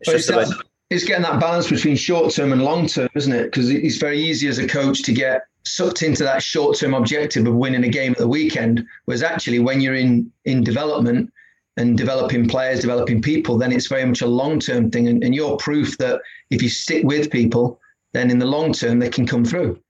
it's 0.00 0.10
just 0.10 0.30
about. 0.30 0.48
It's 0.90 1.04
getting 1.04 1.22
that 1.22 1.40
balance 1.40 1.68
between 1.68 1.96
short 1.96 2.32
term 2.32 2.52
and 2.52 2.62
long 2.62 2.86
term, 2.86 3.08
isn't 3.14 3.32
it? 3.32 3.44
Because 3.44 3.70
it's 3.70 3.96
very 3.96 4.20
easy 4.20 4.46
as 4.48 4.58
a 4.58 4.68
coach 4.68 5.02
to 5.02 5.12
get 5.12 5.42
sucked 5.66 6.02
into 6.02 6.22
that 6.24 6.42
short 6.42 6.76
term 6.76 6.94
objective 6.94 7.46
of 7.46 7.54
winning 7.54 7.84
a 7.84 7.88
game 7.88 8.12
at 8.12 8.18
the 8.18 8.28
weekend. 8.28 8.86
was 9.06 9.22
actually, 9.22 9.58
when 9.58 9.80
you're 9.80 9.94
in 9.94 10.30
in 10.44 10.62
development 10.62 11.32
and 11.76 11.96
developing 11.98 12.48
players, 12.48 12.80
developing 12.80 13.20
people, 13.20 13.58
then 13.58 13.72
it's 13.72 13.88
very 13.88 14.04
much 14.04 14.22
a 14.22 14.26
long 14.26 14.60
term 14.60 14.90
thing. 14.90 15.08
And, 15.08 15.24
and 15.24 15.34
you're 15.34 15.56
proof 15.56 15.98
that 15.98 16.20
if 16.50 16.62
you 16.62 16.68
stick 16.68 17.04
with 17.04 17.30
people, 17.30 17.80
then 18.12 18.30
in 18.30 18.38
the 18.38 18.46
long 18.46 18.72
term 18.72 18.98
they 18.98 19.10
can 19.10 19.26
come 19.26 19.44
through. 19.44 19.80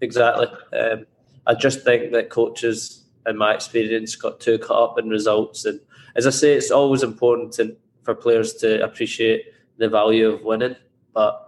Exactly. 0.00 0.46
Um, 0.78 1.06
I 1.46 1.54
just 1.54 1.84
think 1.84 2.12
that 2.12 2.30
coaches, 2.30 3.04
in 3.26 3.36
my 3.36 3.54
experience, 3.54 4.16
got 4.16 4.40
too 4.40 4.58
caught 4.58 4.90
up 4.90 4.98
in 4.98 5.08
results. 5.08 5.64
And 5.64 5.80
as 6.16 6.26
I 6.26 6.30
say, 6.30 6.54
it's 6.54 6.70
always 6.70 7.02
important 7.02 7.52
to, 7.54 7.76
for 8.02 8.14
players 8.14 8.54
to 8.54 8.82
appreciate 8.82 9.44
the 9.76 9.88
value 9.88 10.28
of 10.28 10.42
winning, 10.42 10.76
but 11.12 11.43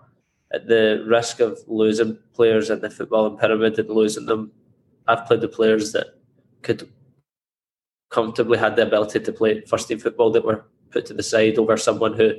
at 0.57 0.66
the 0.66 1.04
risk 1.07 1.40
of 1.40 1.59
losing 1.66 2.18
players 2.32 2.70
in 2.70 2.80
the 2.80 2.88
footballing 2.88 3.38
pyramid 3.38 3.78
and 3.78 3.90
losing 3.90 4.26
them, 4.26 4.50
I've 5.07 5.26
played 5.26 5.42
the 5.42 5.48
players 5.48 5.92
that 5.92 6.07
could 6.62 6.88
comfortably 8.11 8.59
had 8.59 8.74
the 8.74 8.86
ability 8.86 9.20
to 9.20 9.32
play 9.32 9.61
first 9.62 9.88
team 9.88 9.98
football 9.98 10.30
that 10.32 10.44
were 10.44 10.64
put 10.90 11.04
to 11.07 11.14
the 11.14 11.22
side 11.22 11.59
over 11.59 11.76
someone 11.76 12.14
who 12.14 12.30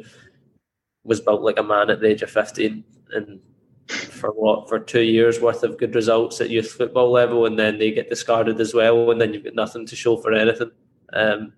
was 1.04 1.22
built 1.22 1.44
like 1.44 1.60
a 1.60 1.64
man 1.64 1.92
at 1.92 2.00
the 2.02 2.08
age 2.08 2.24
of 2.24 2.32
15 2.32 2.84
and 3.14 3.40
for 3.88 4.32
what 4.32 4.68
for 4.68 4.80
two 4.80 5.02
years 5.02 5.40
worth 5.40 5.64
of 5.64 5.78
good 5.78 5.94
results 5.94 6.42
at 6.42 6.50
youth 6.50 6.72
football 6.72 7.12
level 7.12 7.46
and 7.46 7.58
then 7.60 7.78
they 7.78 7.92
get 7.92 8.10
discarded 8.10 8.60
as 8.60 8.74
well 8.74 9.12
and 9.12 9.22
then 9.22 9.34
you've 9.34 9.44
got 9.44 9.54
nothing 9.54 9.86
to 9.86 9.96
show 9.96 10.18
for 10.18 10.34
anything. 10.34 10.72
Um, 11.14 11.54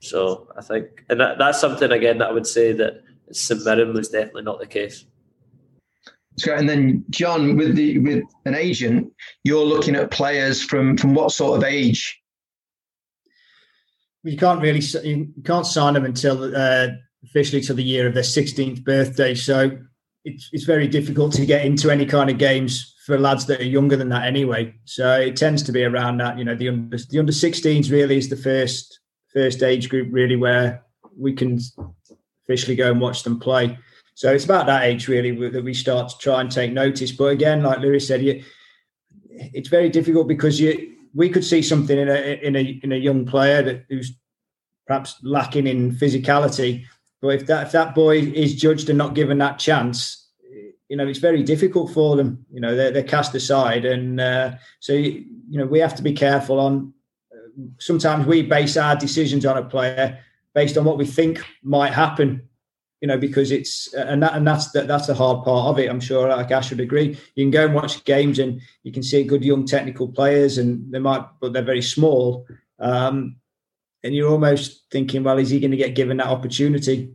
so 0.00 0.48
I 0.56 0.62
think 0.62 1.04
and 1.10 1.20
that, 1.20 1.38
that's 1.38 1.60
something 1.60 1.92
again 1.92 2.18
that 2.18 2.30
I 2.30 2.32
would 2.32 2.46
say 2.46 2.72
that 2.72 3.02
St 3.32 3.62
Mirren 3.64 3.92
was 3.92 4.08
definitely 4.08 4.42
not 4.42 4.58
the 4.58 4.66
case 4.66 5.04
so, 6.38 6.54
and 6.54 6.68
then 6.68 7.04
John, 7.10 7.56
with 7.56 7.74
the 7.74 7.98
with 7.98 8.24
an 8.44 8.54
agent, 8.54 9.12
you're 9.44 9.64
looking 9.64 9.96
at 9.96 10.10
players 10.10 10.62
from 10.62 10.96
from 10.96 11.14
what 11.14 11.32
sort 11.32 11.58
of 11.58 11.64
age? 11.64 12.18
You 14.22 14.36
can't 14.36 14.60
really 14.60 14.80
you 15.04 15.32
can't 15.44 15.66
sign 15.66 15.94
them 15.94 16.04
until 16.04 16.54
uh, 16.56 16.88
officially 17.24 17.62
to 17.62 17.74
the 17.74 17.82
year 17.82 18.06
of 18.06 18.14
their 18.14 18.22
16th 18.22 18.84
birthday. 18.84 19.34
So 19.34 19.78
it's 20.24 20.48
it's 20.52 20.64
very 20.64 20.88
difficult 20.88 21.32
to 21.34 21.46
get 21.46 21.64
into 21.64 21.90
any 21.90 22.06
kind 22.06 22.30
of 22.30 22.38
games 22.38 22.94
for 23.06 23.18
lads 23.18 23.46
that 23.46 23.60
are 23.60 23.64
younger 23.64 23.96
than 23.96 24.10
that 24.10 24.26
anyway. 24.26 24.74
So 24.84 25.20
it 25.20 25.36
tends 25.36 25.62
to 25.64 25.72
be 25.72 25.84
around 25.84 26.18
that. 26.18 26.38
You 26.38 26.44
know, 26.44 26.54
the 26.54 26.68
under 26.68 26.96
the 26.96 27.18
under 27.18 27.32
16s 27.32 27.90
really 27.90 28.18
is 28.18 28.28
the 28.28 28.36
first 28.36 29.00
first 29.32 29.62
age 29.62 29.88
group 29.88 30.08
really 30.10 30.36
where 30.36 30.82
we 31.18 31.32
can 31.32 31.58
officially 32.44 32.76
go 32.76 32.90
and 32.90 33.00
watch 33.00 33.24
them 33.24 33.38
play. 33.38 33.78
So 34.20 34.30
it's 34.30 34.44
about 34.44 34.66
that 34.66 34.82
age 34.82 35.08
really 35.08 35.30
that 35.48 35.64
we 35.64 35.72
start 35.72 36.10
to 36.10 36.18
try 36.18 36.42
and 36.42 36.52
take 36.52 36.72
notice. 36.72 37.10
But 37.10 37.28
again, 37.28 37.62
like 37.62 37.78
Lewis 37.78 38.06
said, 38.06 38.20
you, 38.20 38.44
it's 39.30 39.70
very 39.70 39.88
difficult 39.88 40.28
because 40.28 40.60
you 40.60 40.94
we 41.14 41.30
could 41.30 41.42
see 41.42 41.62
something 41.62 41.98
in 41.98 42.10
a 42.10 42.46
in 42.46 42.54
a 42.54 42.78
in 42.82 42.92
a 42.92 42.96
young 42.96 43.24
player 43.24 43.62
that 43.62 43.86
who's 43.88 44.12
perhaps 44.86 45.16
lacking 45.22 45.66
in 45.66 45.92
physicality. 45.92 46.84
But 47.22 47.28
if 47.28 47.46
that 47.46 47.68
if 47.68 47.72
that 47.72 47.94
boy 47.94 48.18
is 48.18 48.56
judged 48.56 48.90
and 48.90 48.98
not 48.98 49.14
given 49.14 49.38
that 49.38 49.58
chance, 49.58 50.28
you 50.90 50.98
know 50.98 51.08
it's 51.08 51.18
very 51.18 51.42
difficult 51.42 51.90
for 51.90 52.14
them. 52.16 52.44
You 52.52 52.60
know 52.60 52.76
they're, 52.76 52.90
they're 52.90 53.02
cast 53.02 53.34
aside, 53.34 53.86
and 53.86 54.20
uh, 54.20 54.52
so 54.80 54.92
you 54.92 55.24
know 55.48 55.64
we 55.64 55.78
have 55.78 55.96
to 55.96 56.02
be 56.02 56.12
careful 56.12 56.60
on. 56.60 56.92
Uh, 57.32 57.62
sometimes 57.78 58.26
we 58.26 58.42
base 58.42 58.76
our 58.76 58.96
decisions 58.96 59.46
on 59.46 59.56
a 59.56 59.64
player 59.64 60.18
based 60.54 60.76
on 60.76 60.84
what 60.84 60.98
we 60.98 61.06
think 61.06 61.42
might 61.62 61.94
happen 61.94 62.49
you 63.00 63.08
know, 63.08 63.16
because 63.16 63.50
it's 63.50 63.92
and 63.94 64.22
that 64.22 64.34
and 64.34 64.46
that's 64.46 64.72
the, 64.72 64.82
that's 64.82 65.06
the 65.06 65.14
hard 65.14 65.44
part 65.44 65.68
of 65.68 65.78
it. 65.78 65.88
I'm 65.88 66.00
sure, 66.00 66.28
like 66.28 66.50
Ash 66.50 66.70
would 66.70 66.80
agree. 66.80 67.16
You 67.34 67.44
can 67.44 67.50
go 67.50 67.64
and 67.64 67.74
watch 67.74 68.04
games, 68.04 68.38
and 68.38 68.60
you 68.82 68.92
can 68.92 69.02
see 69.02 69.24
good 69.24 69.44
young 69.44 69.64
technical 69.64 70.08
players, 70.08 70.58
and 70.58 70.92
they 70.92 70.98
might, 70.98 71.24
but 71.40 71.52
they're 71.52 71.62
very 71.62 71.82
small. 71.82 72.46
Um, 72.78 73.36
and 74.02 74.14
you're 74.14 74.30
almost 74.30 74.84
thinking, 74.90 75.22
well, 75.22 75.38
is 75.38 75.50
he 75.50 75.60
going 75.60 75.70
to 75.70 75.76
get 75.76 75.94
given 75.94 76.18
that 76.18 76.26
opportunity? 76.26 77.14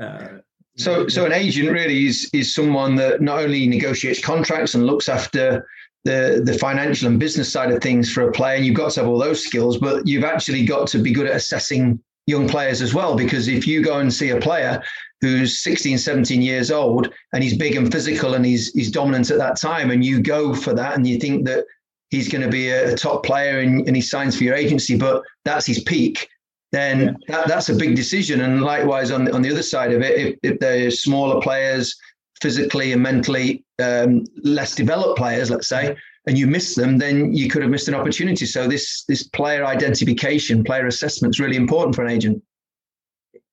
Uh, 0.00 0.38
so, 0.76 1.08
so 1.08 1.26
an 1.26 1.32
agent 1.32 1.70
really 1.70 2.06
is 2.06 2.30
is 2.32 2.54
someone 2.54 2.94
that 2.96 3.20
not 3.20 3.40
only 3.40 3.66
negotiates 3.66 4.24
contracts 4.24 4.74
and 4.74 4.86
looks 4.86 5.08
after 5.08 5.66
the 6.04 6.40
the 6.42 6.56
financial 6.58 7.08
and 7.08 7.20
business 7.20 7.52
side 7.52 7.70
of 7.70 7.82
things 7.82 8.10
for 8.10 8.26
a 8.26 8.32
player, 8.32 8.56
and 8.56 8.64
you've 8.64 8.76
got 8.76 8.92
to 8.92 9.00
have 9.00 9.08
all 9.08 9.18
those 9.18 9.44
skills, 9.44 9.76
but 9.76 10.06
you've 10.06 10.24
actually 10.24 10.64
got 10.64 10.88
to 10.88 10.98
be 10.98 11.12
good 11.12 11.26
at 11.26 11.36
assessing 11.36 12.00
young 12.26 12.48
players 12.48 12.80
as 12.80 12.94
well. 12.94 13.14
Because 13.16 13.48
if 13.48 13.66
you 13.66 13.82
go 13.82 13.98
and 13.98 14.12
see 14.12 14.30
a 14.30 14.40
player 14.40 14.82
who's 15.20 15.62
16, 15.62 15.98
17 15.98 16.42
years 16.42 16.70
old 16.70 17.12
and 17.32 17.42
he's 17.42 17.56
big 17.56 17.76
and 17.76 17.92
physical 17.92 18.34
and 18.34 18.44
he's 18.44 18.72
he's 18.72 18.90
dominant 18.90 19.30
at 19.30 19.38
that 19.38 19.60
time, 19.60 19.90
and 19.90 20.04
you 20.04 20.20
go 20.20 20.54
for 20.54 20.74
that 20.74 20.96
and 20.96 21.06
you 21.06 21.18
think 21.18 21.46
that 21.46 21.64
he's 22.10 22.28
going 22.28 22.42
to 22.42 22.48
be 22.48 22.70
a, 22.70 22.92
a 22.92 22.96
top 22.96 23.24
player 23.24 23.60
and, 23.60 23.86
and 23.86 23.96
he 23.96 24.02
signs 24.02 24.36
for 24.36 24.44
your 24.44 24.54
agency, 24.54 24.96
but 24.96 25.22
that's 25.44 25.66
his 25.66 25.82
peak. 25.84 26.28
then 26.72 27.00
yeah. 27.00 27.36
that, 27.36 27.48
that's 27.48 27.68
a 27.68 27.74
big 27.74 27.94
decision. 27.94 28.40
And 28.40 28.62
likewise, 28.62 29.10
on 29.10 29.24
the, 29.24 29.32
on 29.32 29.42
the 29.42 29.50
other 29.50 29.62
side 29.62 29.92
of 29.92 30.02
it, 30.02 30.18
if, 30.18 30.38
if 30.42 30.58
they're 30.60 30.90
smaller 30.90 31.40
players, 31.40 31.96
physically 32.40 32.92
and 32.92 33.02
mentally 33.02 33.64
um, 33.82 34.24
less 34.42 34.74
developed 34.74 35.18
players, 35.18 35.50
let's 35.50 35.68
say, 35.68 35.96
and 36.26 36.38
you 36.38 36.46
miss 36.46 36.74
them, 36.74 36.98
then 36.98 37.32
you 37.32 37.48
could 37.48 37.62
have 37.62 37.70
missed 37.70 37.88
an 37.88 37.94
opportunity. 37.94 38.46
So 38.46 38.66
this 38.66 39.04
this 39.04 39.22
player 39.22 39.64
identification, 39.64 40.64
player 40.64 40.86
assessment 40.86 41.34
is 41.34 41.40
really 41.40 41.56
important 41.56 41.94
for 41.94 42.04
an 42.04 42.10
agent. 42.10 42.42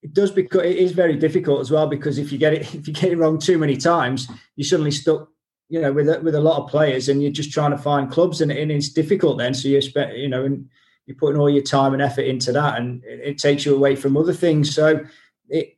It 0.07 0.13
does 0.13 0.31
because 0.31 0.61
it 0.61 0.77
is 0.77 0.93
very 0.93 1.17
difficult 1.17 1.59
as 1.59 1.69
well 1.69 1.85
because 1.85 2.17
if 2.17 2.31
you 2.31 2.37
get 2.37 2.53
it 2.53 2.61
if 2.73 2.87
you 2.87 2.93
get 2.93 3.11
it 3.11 3.17
wrong 3.17 3.37
too 3.37 3.57
many 3.57 3.75
times, 3.75 4.29
you're 4.55 4.65
suddenly 4.65 4.91
stuck, 4.91 5.27
you 5.67 5.81
know, 5.81 5.91
with 5.91 6.07
a, 6.07 6.21
with 6.21 6.33
a 6.33 6.39
lot 6.39 6.63
of 6.63 6.69
players, 6.69 7.09
and 7.09 7.21
you're 7.21 7.29
just 7.29 7.51
trying 7.51 7.71
to 7.71 7.77
find 7.77 8.09
clubs, 8.09 8.39
and, 8.39 8.49
and 8.49 8.71
it's 8.71 8.87
difficult 8.87 9.37
then. 9.37 9.53
So 9.53 9.67
you 9.67 9.75
expect, 9.75 10.15
you 10.15 10.29
know, 10.29 10.45
and 10.45 10.69
you're 11.05 11.17
putting 11.17 11.37
all 11.37 11.49
your 11.49 11.61
time 11.61 11.91
and 11.91 12.01
effort 12.01 12.21
into 12.21 12.53
that, 12.53 12.79
and 12.79 13.03
it, 13.03 13.19
it 13.31 13.37
takes 13.37 13.65
you 13.65 13.75
away 13.75 13.97
from 13.97 14.15
other 14.15 14.33
things. 14.33 14.73
So 14.73 15.03
it, 15.49 15.75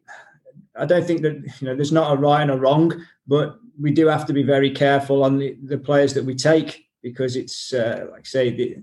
I 0.76 0.86
don't 0.86 1.08
think 1.08 1.24
that 1.24 1.36
you 1.60 1.68
know 1.68 1.76
there's 1.76 1.92
not 1.92 2.16
a 2.16 2.22
right 2.22 2.44
and 2.44 2.52
a 2.52 2.58
wrong, 2.58 3.04
but 3.26 3.58
we 3.82 3.90
do 3.90 4.06
have 4.06 4.28
to 4.28 4.34
be 4.34 4.44
very 4.44 4.70
careful 4.70 5.24
on 5.24 5.40
the, 5.40 5.58
the 5.64 5.80
players 5.80 6.14
that 6.14 6.26
we 6.26 6.36
take 6.36 6.86
because 7.02 7.36
it's 7.36 7.74
uh, 7.74 8.06
like 8.12 8.22
I 8.22 8.24
say 8.24 8.50
the, 8.52 8.78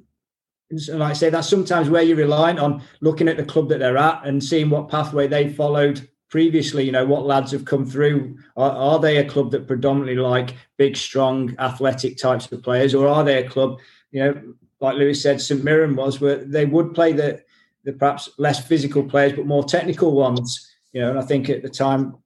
like 0.70 1.10
I 1.10 1.12
say 1.12 1.30
that's 1.30 1.48
sometimes 1.48 1.88
where 1.88 2.02
you're 2.02 2.16
reliant 2.16 2.58
on 2.58 2.82
looking 3.00 3.28
at 3.28 3.36
the 3.36 3.44
club 3.44 3.68
that 3.68 3.78
they're 3.78 3.96
at 3.96 4.26
and 4.26 4.42
seeing 4.42 4.70
what 4.70 4.88
pathway 4.88 5.26
they 5.28 5.48
followed 5.48 6.08
previously. 6.28 6.84
You 6.84 6.92
know 6.92 7.06
what 7.06 7.26
lads 7.26 7.52
have 7.52 7.64
come 7.64 7.86
through. 7.86 8.36
Are, 8.56 8.72
are 8.72 8.98
they 8.98 9.18
a 9.18 9.28
club 9.28 9.52
that 9.52 9.66
predominantly 9.66 10.16
like 10.16 10.56
big, 10.76 10.96
strong, 10.96 11.54
athletic 11.58 12.18
types 12.18 12.50
of 12.50 12.62
players, 12.62 12.94
or 12.94 13.06
are 13.06 13.24
they 13.24 13.44
a 13.44 13.48
club? 13.48 13.78
You 14.10 14.24
know, 14.24 14.54
like 14.80 14.96
Lewis 14.96 15.22
said, 15.22 15.40
St 15.40 15.62
Mirren 15.62 15.94
was 15.94 16.20
where 16.20 16.44
they 16.44 16.66
would 16.66 16.94
play 16.94 17.12
the 17.12 17.42
the 17.84 17.92
perhaps 17.92 18.28
less 18.36 18.66
physical 18.66 19.04
players 19.04 19.32
but 19.32 19.46
more 19.46 19.64
technical 19.64 20.12
ones. 20.12 20.68
You 20.92 21.02
know, 21.02 21.10
and 21.10 21.18
I 21.18 21.22
think 21.22 21.48
at 21.48 21.62
the 21.62 21.68
time 21.68 22.16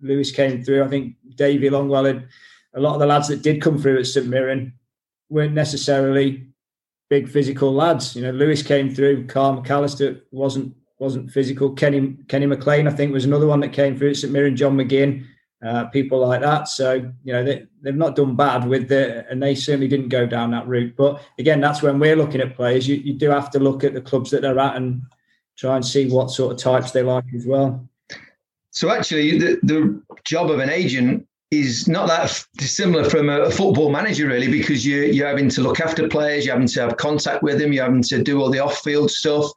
Lewis 0.00 0.30
came 0.30 0.62
through. 0.62 0.84
I 0.84 0.88
think 0.88 1.16
Davy 1.34 1.68
Longwell 1.68 2.06
had 2.06 2.28
a 2.74 2.80
lot 2.80 2.94
of 2.94 3.00
the 3.00 3.06
lads 3.06 3.28
that 3.28 3.42
did 3.42 3.60
come 3.60 3.78
through 3.78 3.98
at 3.98 4.06
St 4.06 4.26
Mirren 4.26 4.72
weren't 5.28 5.54
necessarily 5.54 6.46
big 7.08 7.28
physical 7.28 7.72
lads. 7.72 8.16
You 8.16 8.22
know, 8.22 8.30
Lewis 8.30 8.62
came 8.62 8.94
through. 8.94 9.26
Kyle 9.26 9.60
McAllister 9.60 10.20
wasn't 10.30 10.74
wasn't 10.98 11.30
physical. 11.30 11.72
Kenny 11.72 12.16
Kenny 12.28 12.46
McLean, 12.46 12.86
I 12.86 12.90
think, 12.90 13.12
was 13.12 13.24
another 13.24 13.46
one 13.46 13.60
that 13.60 13.72
came 13.72 13.96
through 13.96 14.14
St 14.14 14.32
Mirren. 14.32 14.56
John 14.56 14.76
McGinn, 14.76 15.24
uh, 15.64 15.86
people 15.86 16.18
like 16.26 16.40
that. 16.40 16.68
So 16.68 17.10
you 17.24 17.32
know 17.32 17.44
they 17.44 17.66
they've 17.82 17.94
not 17.94 18.16
done 18.16 18.36
bad 18.36 18.66
with 18.66 18.88
the, 18.88 19.28
and 19.30 19.42
they 19.42 19.54
certainly 19.54 19.88
didn't 19.88 20.08
go 20.08 20.26
down 20.26 20.50
that 20.52 20.68
route. 20.68 20.94
But 20.96 21.22
again, 21.38 21.60
that's 21.60 21.82
when 21.82 21.98
we're 21.98 22.16
looking 22.16 22.40
at 22.40 22.56
players. 22.56 22.88
You 22.88 22.96
you 22.96 23.14
do 23.14 23.30
have 23.30 23.50
to 23.50 23.58
look 23.58 23.84
at 23.84 23.94
the 23.94 24.00
clubs 24.00 24.30
that 24.30 24.42
they're 24.42 24.58
at 24.58 24.76
and 24.76 25.02
try 25.56 25.76
and 25.76 25.84
see 25.84 26.10
what 26.10 26.30
sort 26.30 26.52
of 26.52 26.58
types 26.58 26.90
they 26.90 27.02
like 27.02 27.24
as 27.34 27.46
well. 27.46 27.88
So 28.70 28.90
actually, 28.90 29.38
the, 29.38 29.60
the 29.62 30.02
job 30.24 30.50
of 30.50 30.58
an 30.58 30.68
agent 30.68 31.28
is 31.60 31.88
not 31.88 32.08
that 32.08 32.44
dissimilar 32.56 33.08
from 33.08 33.28
a 33.28 33.50
football 33.50 33.90
manager, 33.90 34.28
really, 34.28 34.48
because 34.48 34.84
you, 34.84 35.02
you're 35.02 35.28
having 35.28 35.48
to 35.50 35.60
look 35.60 35.80
after 35.80 36.08
players, 36.08 36.44
you're 36.44 36.54
having 36.54 36.68
to 36.68 36.80
have 36.82 36.96
contact 36.96 37.42
with 37.42 37.58
them, 37.58 37.72
you're 37.72 37.84
having 37.84 38.02
to 38.02 38.22
do 38.22 38.40
all 38.40 38.50
the 38.50 38.58
off-field 38.58 39.10
stuff, 39.10 39.50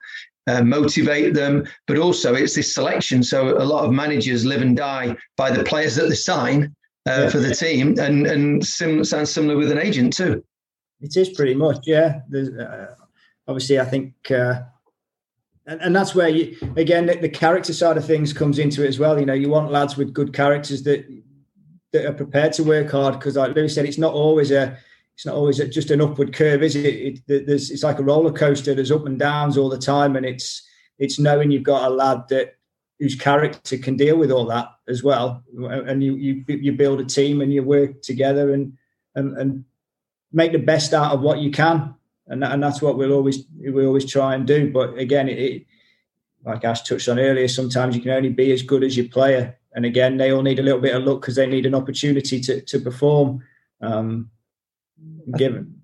uh, 0.48 0.64
motivate 0.64 1.34
them, 1.34 1.66
but 1.88 1.98
also 1.98 2.34
it's 2.34 2.56
this 2.56 2.74
selection. 2.74 3.22
So 3.24 3.58
a 3.58 3.66
lot 3.66 3.86
of 3.86 3.92
managers 3.92 4.46
live 4.46 4.62
and 4.62 4.76
die 4.76 5.16
by 5.36 5.52
the 5.52 5.64
players 5.64 5.96
that 5.96 6.10
they 6.10 6.16
sign 6.16 6.76
uh, 7.08 7.22
yeah. 7.24 7.30
for 7.30 7.40
the 7.40 7.54
team, 7.54 8.00
and 8.00 8.28
and 8.28 8.66
sim- 8.66 9.04
sounds 9.04 9.32
similar 9.32 9.58
with 9.58 9.72
an 9.72 9.78
agent 9.78 10.14
too. 10.14 10.44
It 11.00 11.16
is 11.16 11.30
pretty 11.30 11.54
much, 11.54 11.80
yeah. 11.86 12.22
Uh, 12.34 12.88
obviously, 13.48 13.80
I 13.80 13.86
think. 13.86 14.14
Uh, 14.32 14.62
and, 15.68 15.82
and 15.82 15.96
that's 15.96 16.16
where 16.16 16.30
you 16.30 16.58
again 16.78 17.06
the, 17.06 17.16
the, 17.16 17.30
character 17.30 17.74
side 17.74 17.98
of 17.98 18.06
things 18.06 18.32
comes 18.32 18.58
into 18.58 18.84
it 18.84 18.88
as 18.88 19.00
well. 19.00 19.20
You 19.20 19.26
know, 19.26 19.34
you 19.34 19.50
want 19.50 19.72
lads 19.72 19.98
with 19.98 20.14
good 20.14 20.34
characters 20.34 20.84
that 20.84 21.06
that 21.94 22.06
are 22.06 22.14
prepared 22.14 22.54
to 22.54 22.64
work 22.64 22.92
hard 22.92 23.16
because, 23.16 23.36
like 23.36 23.56
Lewis 23.56 23.76
said, 23.76 23.86
it's 23.86 23.98
not 23.98 24.14
always 24.14 24.52
a 24.52 24.78
it's 25.16 25.26
not 25.26 25.36
always 25.36 25.60
a, 25.60 25.68
just 25.68 25.90
an 25.90 26.02
upward 26.02 26.32
curve, 26.32 26.62
is 26.62 26.76
it? 26.76 27.22
it 27.28 27.48
there's, 27.48 27.72
it's 27.72 27.82
like 27.82 27.98
a 27.98 28.04
roller 28.04 28.32
coaster. 28.32 28.76
There's 28.76 28.92
up 28.92 29.08
and 29.08 29.18
downs 29.18 29.58
all 29.58 29.70
the 29.70 29.78
time, 29.78 30.16
and 30.16 30.26
it's 30.26 30.68
it's 31.00 31.20
knowing 31.20 31.52
you've 31.52 31.64
got 31.64 31.90
a 31.90 31.94
lad 31.94 32.28
that 32.30 32.56
whose 33.00 33.16
character 33.16 33.78
can 33.78 33.96
deal 33.96 34.18
with 34.18 34.32
all 34.32 34.46
that 34.46 34.70
as 34.88 35.04
well, 35.04 35.44
and 35.58 36.04
you 36.04 36.16
you 36.16 36.44
you 36.48 36.72
build 36.74 37.00
a 37.00 37.06
team 37.06 37.42
and 37.42 37.54
you 37.54 37.64
work 37.64 38.02
together 38.02 38.54
and 38.54 38.74
and, 39.16 39.38
and 39.38 39.66
make 40.32 40.52
the 40.52 40.60
best 40.60 40.94
out 40.94 41.14
of 41.14 41.22
what 41.22 41.40
you 41.40 41.50
can 41.50 41.96
and 42.30 42.44
and 42.44 42.62
that's 42.62 42.82
what 42.82 42.98
we'll 42.98 43.14
always 43.14 43.46
we 43.60 43.86
always 43.86 44.10
try 44.10 44.36
and 44.36 44.46
do. 44.46 44.72
But 44.72 44.98
again, 44.98 45.30
it, 45.30 45.40
it, 45.40 45.66
like 46.46 46.64
Ash 46.64 46.82
touched 46.84 47.10
on 47.10 47.20
earlier, 47.20 47.48
sometimes 47.48 47.96
you 47.96 48.02
can 48.02 48.12
only 48.12 48.30
be 48.30 48.52
as 48.52 48.62
good 48.62 48.84
as 48.84 48.96
your 48.96 49.08
player, 49.08 49.58
and 49.78 49.86
again, 49.86 50.18
they 50.18 50.32
all 50.32 50.42
need 50.42 50.58
a 50.58 50.64
little 50.64 50.82
bit 50.82 50.96
of 50.96 51.04
luck 51.04 51.22
because 51.22 51.36
they 51.36 51.46
need 51.46 51.68
an 51.68 51.76
opportunity 51.76 52.42
to 52.42 52.62
to 52.62 52.80
perform. 52.80 53.44
Um, 53.80 54.32
given. 55.38 55.82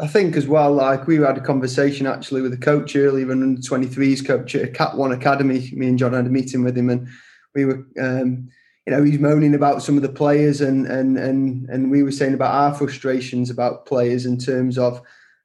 I 0.00 0.06
think 0.06 0.36
as 0.36 0.46
well, 0.46 0.74
like 0.74 1.06
we 1.06 1.16
had 1.16 1.38
a 1.38 1.40
conversation 1.40 2.06
actually 2.06 2.42
with 2.42 2.52
a 2.52 2.58
coach 2.58 2.94
earlier, 2.94 3.32
an 3.32 3.42
under 3.42 3.62
23s 3.62 4.24
coach 4.24 4.54
at 4.54 4.74
Cat 4.74 4.96
One 4.96 5.10
Academy. 5.10 5.70
Me 5.72 5.88
and 5.88 5.98
John 5.98 6.12
had 6.12 6.26
a 6.26 6.28
meeting 6.28 6.62
with 6.62 6.76
him, 6.76 6.90
and 6.90 7.08
we 7.54 7.64
were, 7.64 7.86
um, 7.98 8.46
you 8.86 8.92
know, 8.92 9.02
he's 9.02 9.18
moaning 9.18 9.54
about 9.54 9.82
some 9.82 9.96
of 9.96 10.02
the 10.02 10.10
players, 10.10 10.60
and 10.60 10.86
and 10.86 11.16
and 11.16 11.66
and 11.70 11.90
we 11.90 12.02
were 12.02 12.12
saying 12.12 12.34
about 12.34 12.54
our 12.54 12.74
frustrations 12.74 13.48
about 13.48 13.86
players 13.86 14.26
in 14.26 14.36
terms 14.36 14.76
of 14.76 15.00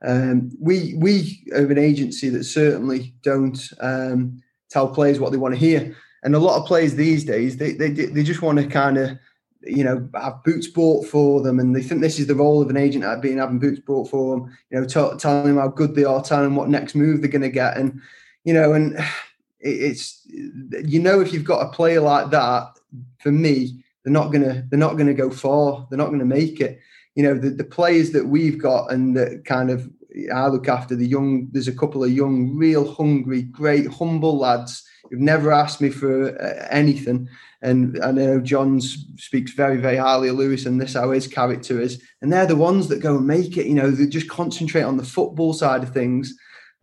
um, 0.05 0.51
we 0.59 0.95
we 0.97 1.47
are 1.53 1.65
an 1.65 1.77
agency 1.77 2.27
that 2.27 2.43
certainly 2.43 3.13
don't 3.21 3.71
um, 3.79 4.41
tell 4.69 4.89
players 4.89 5.21
what 5.21 5.31
they 5.31 5.37
want 5.37 5.53
to 5.53 5.59
hear, 5.59 5.95
and 6.23 6.35
a 6.35 6.39
lot 6.39 6.59
of 6.59 6.67
players 6.67 6.95
these 6.95 7.23
days 7.23 7.57
they 7.57 7.73
they 7.73 7.89
they 7.89 8.23
just 8.23 8.41
want 8.41 8.57
to 8.57 8.67
kind 8.67 8.97
of 8.97 9.17
you 9.65 9.83
know 9.83 10.07
have 10.15 10.43
boots 10.43 10.67
bought 10.67 11.05
for 11.05 11.41
them, 11.41 11.59
and 11.59 11.75
they 11.75 11.81
think 11.81 12.01
this 12.01 12.19
is 12.19 12.27
the 12.27 12.35
role 12.35 12.61
of 12.61 12.69
an 12.69 12.77
agent 12.77 13.03
at 13.03 13.21
being 13.21 13.37
having 13.37 13.59
boots 13.59 13.79
bought 13.79 14.09
for 14.09 14.35
them. 14.35 14.57
You 14.69 14.81
know, 14.81 14.85
t- 14.85 15.17
telling 15.17 15.47
them 15.47 15.57
how 15.57 15.69
good 15.69 15.95
they 15.95 16.03
are, 16.03 16.21
telling 16.21 16.45
them 16.45 16.55
what 16.55 16.69
next 16.69 16.95
move 16.95 17.21
they're 17.21 17.31
going 17.31 17.41
to 17.41 17.49
get, 17.49 17.77
and 17.77 18.01
you 18.43 18.53
know, 18.53 18.73
and 18.73 18.97
it's 19.59 20.21
you 20.27 20.99
know 20.99 21.21
if 21.21 21.33
you've 21.33 21.45
got 21.45 21.65
a 21.65 21.71
player 21.71 22.01
like 22.01 22.29
that, 22.31 22.77
for 23.19 23.31
me, 23.31 23.83
they're 24.03 24.13
not 24.13 24.31
gonna 24.31 24.65
they're 24.69 24.79
not 24.79 24.97
gonna 24.97 25.13
go 25.13 25.29
far. 25.29 25.87
They're 25.89 25.97
not 25.97 26.09
gonna 26.09 26.25
make 26.25 26.59
it 26.59 26.79
you 27.15 27.23
know 27.23 27.35
the, 27.35 27.49
the 27.49 27.63
players 27.63 28.11
that 28.11 28.25
we've 28.25 28.57
got 28.57 28.91
and 28.91 29.15
that 29.15 29.45
kind 29.45 29.69
of 29.69 29.89
I 30.33 30.47
look 30.47 30.67
after 30.67 30.95
the 30.95 31.07
young. 31.07 31.47
There's 31.51 31.67
a 31.67 31.75
couple 31.75 32.03
of 32.03 32.11
young, 32.11 32.55
real 32.55 32.91
hungry, 32.93 33.43
great, 33.43 33.87
humble 33.87 34.37
lads 34.37 34.87
who've 35.09 35.19
never 35.19 35.51
asked 35.51 35.81
me 35.81 35.89
for 35.89 36.39
uh, 36.39 36.67
anything. 36.69 37.27
And 37.61 38.01
I 38.03 38.11
know 38.11 38.41
Johns 38.41 39.05
speaks 39.17 39.53
very, 39.53 39.77
very 39.77 39.97
highly 39.97 40.27
of 40.27 40.35
Lewis 40.35 40.65
and 40.65 40.79
this 40.79 40.93
how 40.93 41.11
his 41.11 41.27
character 41.27 41.79
is. 41.79 42.01
And 42.21 42.31
they're 42.31 42.45
the 42.45 42.55
ones 42.55 42.89
that 42.89 43.01
go 43.01 43.17
and 43.17 43.25
make 43.25 43.57
it. 43.57 43.67
You 43.67 43.75
know, 43.75 43.89
they 43.89 44.05
just 44.05 44.29
concentrate 44.29 44.83
on 44.83 44.97
the 44.97 45.05
football 45.05 45.53
side 45.53 45.81
of 45.83 45.93
things, 45.93 46.35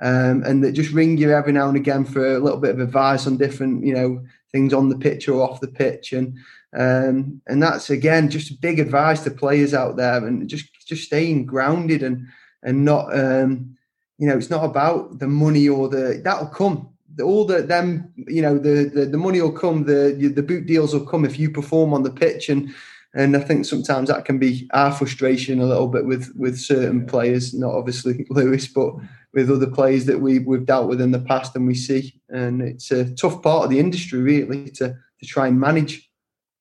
um, 0.03 0.43
and 0.45 0.65
that 0.65 0.73
just 0.73 0.93
ring 0.93 1.19
you 1.19 1.33
every 1.33 1.53
now 1.53 1.69
and 1.69 1.77
again 1.77 2.05
for 2.05 2.35
a 2.35 2.39
little 2.39 2.59
bit 2.59 2.71
of 2.71 2.81
advice 2.81 3.27
on 3.27 3.37
different, 3.37 3.85
you 3.85 3.95
know, 3.95 4.25
things 4.53 4.73
on 4.73 4.89
the 4.89 4.99
pitch 4.99 5.29
or 5.29 5.43
off 5.43 5.61
the 5.61 5.69
pitch. 5.69 6.13
And 6.13 6.37
um, 6.77 7.41
and 7.47 7.63
that's 7.63 7.91
again 7.91 8.31
just 8.31 8.61
big 8.61 8.79
advice 8.79 9.23
to 9.25 9.31
players 9.31 9.75
out 9.75 9.97
there 9.97 10.25
and 10.25 10.49
just 10.49 10.67
just 10.87 11.05
staying 11.05 11.47
grounded 11.47 12.03
and 12.03 12.27
and 12.63 12.85
not 12.85 13.07
um, 13.17 13.77
you 14.19 14.29
know 14.29 14.37
it's 14.37 14.51
not 14.51 14.65
about 14.65 15.19
the 15.19 15.29
money 15.29 15.69
or 15.69 15.89
the 15.89 16.21
that'll 16.23 16.47
come 16.47 16.89
all 17.23 17.45
the 17.45 17.63
them 17.63 18.13
you 18.17 18.41
know 18.41 18.57
the, 18.57 18.91
the 18.95 19.07
the 19.07 19.19
money 19.19 19.41
will 19.41 19.53
come 19.53 19.85
the 19.85 20.33
the 20.35 20.43
boot 20.43 20.67
deals 20.67 20.95
will 20.95 21.05
come 21.05 21.25
if 21.25 21.39
you 21.39 21.51
perform 21.51 21.93
on 21.93 22.03
the 22.03 22.11
pitch 22.11 22.49
and 22.49 22.73
and 23.15 23.37
I 23.37 23.41
think 23.41 23.65
sometimes 23.65 24.09
that 24.09 24.25
can 24.25 24.39
be 24.39 24.69
our 24.73 24.93
frustration 24.93 25.61
a 25.61 25.67
little 25.67 25.89
bit 25.89 26.07
with 26.07 26.33
with 26.37 26.59
certain 26.59 27.07
players, 27.07 27.53
not 27.53 27.75
obviously 27.75 28.27
Lewis, 28.31 28.69
but 28.69 28.95
with 29.33 29.51
other 29.51 29.67
players 29.67 30.07
that 30.07 30.21
we 30.21 30.39
we've 30.39 30.67
dealt 30.67 30.89
with 30.89 31.01
in 31.01 31.11
the 31.11 31.19
past 31.19 31.57
and 31.57 31.67
we 31.67 31.75
see. 31.75 32.15
And 32.29 32.63
it's 32.63 32.91
a 32.93 33.13
tough 33.15 33.43
part 33.43 33.65
of 33.65 33.71
the 33.71 33.81
industry 33.81 34.21
really 34.21 34.71
to 34.73 34.97
to 35.21 35.27
try 35.27 35.49
and 35.49 35.59
manage. 35.59 36.09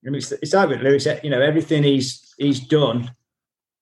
And 0.03 0.15
it's, 0.15 0.31
it's 0.31 0.53
like 0.53 0.69
with 0.69 0.81
Lewis, 0.81 1.07
you 1.23 1.29
know, 1.29 1.41
everything 1.41 1.83
he's 1.83 2.33
he's 2.37 2.59
done 2.59 3.11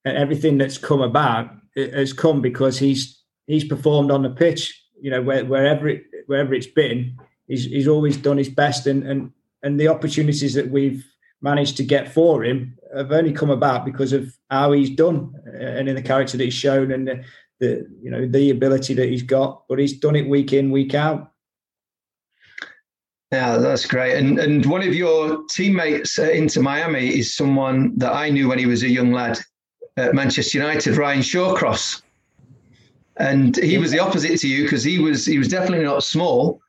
and 0.04 0.18
everything 0.18 0.58
that's 0.58 0.78
come 0.78 1.02
about 1.02 1.52
has 1.76 2.14
come 2.14 2.42
because 2.42 2.80
he's 2.80 3.22
he's 3.46 3.64
performed 3.64 4.12
on 4.12 4.24
the 4.24 4.30
pitch. 4.30 4.84
You 5.00 5.12
know, 5.12 5.22
where, 5.22 5.46
wherever 5.46 5.88
it 5.88 6.04
wherever 6.26 6.54
it's 6.54 6.68
been, 6.68 7.18
he's 7.48 7.66
he's 7.66 7.88
always 7.88 8.18
done 8.18 8.38
his 8.38 8.50
best, 8.50 8.88
and 8.88 9.04
and 9.04 9.32
and 9.64 9.80
the 9.80 9.88
opportunities 9.88 10.54
that 10.56 10.70
we've 10.70 11.06
managed 11.42 11.78
to 11.78 11.84
get 11.84 12.12
for 12.12 12.44
him 12.44 12.78
have 12.96 13.12
only 13.12 13.32
come 13.32 13.52
about 13.52 13.86
because 13.86 14.14
of 14.14 14.36
how 14.50 14.72
he's 14.72 14.90
done 14.90 15.34
uh, 15.48 15.58
and 15.58 15.88
in 15.88 15.96
the 15.96 16.02
character 16.02 16.38
that 16.38 16.44
he's 16.44 16.54
shown 16.54 16.92
and 16.92 17.08
the, 17.08 17.24
the 17.60 17.88
you 18.02 18.10
know 18.10 18.28
the 18.28 18.50
ability 18.50 18.94
that 18.96 19.10
he's 19.10 19.24
got. 19.24 19.64
But 19.70 19.80
he's 19.80 20.00
done 20.00 20.16
it 20.16 20.28
week 20.28 20.54
in 20.54 20.72
week 20.72 20.94
out. 20.94 21.32
Yeah, 23.32 23.58
that's 23.58 23.86
great. 23.86 24.16
And 24.16 24.40
and 24.40 24.66
one 24.66 24.82
of 24.82 24.94
your 24.94 25.44
teammates 25.50 26.18
uh, 26.18 26.24
Inter 26.24 26.62
Miami 26.62 27.10
is 27.10 27.36
someone 27.36 27.98
that 27.98 28.14
I 28.14 28.30
knew 28.30 28.48
when 28.48 28.60
he 28.60 28.66
was 28.66 28.84
a 28.84 28.90
young 28.90 29.12
lad 29.12 29.38
at 29.98 30.14
Manchester 30.14 30.60
United, 30.60 30.96
Ryan 30.96 31.22
Shawcross. 31.22 32.02
And 33.18 33.58
he 33.58 33.78
was 33.78 33.92
the 33.92 34.00
opposite 34.00 34.40
to 34.40 34.48
you 34.48 34.64
because 34.64 34.84
he 34.84 35.00
was 35.00 35.26
he 35.26 35.38
was 35.38 35.50
definitely 35.50 35.84
not 35.84 36.04
small, 36.04 36.62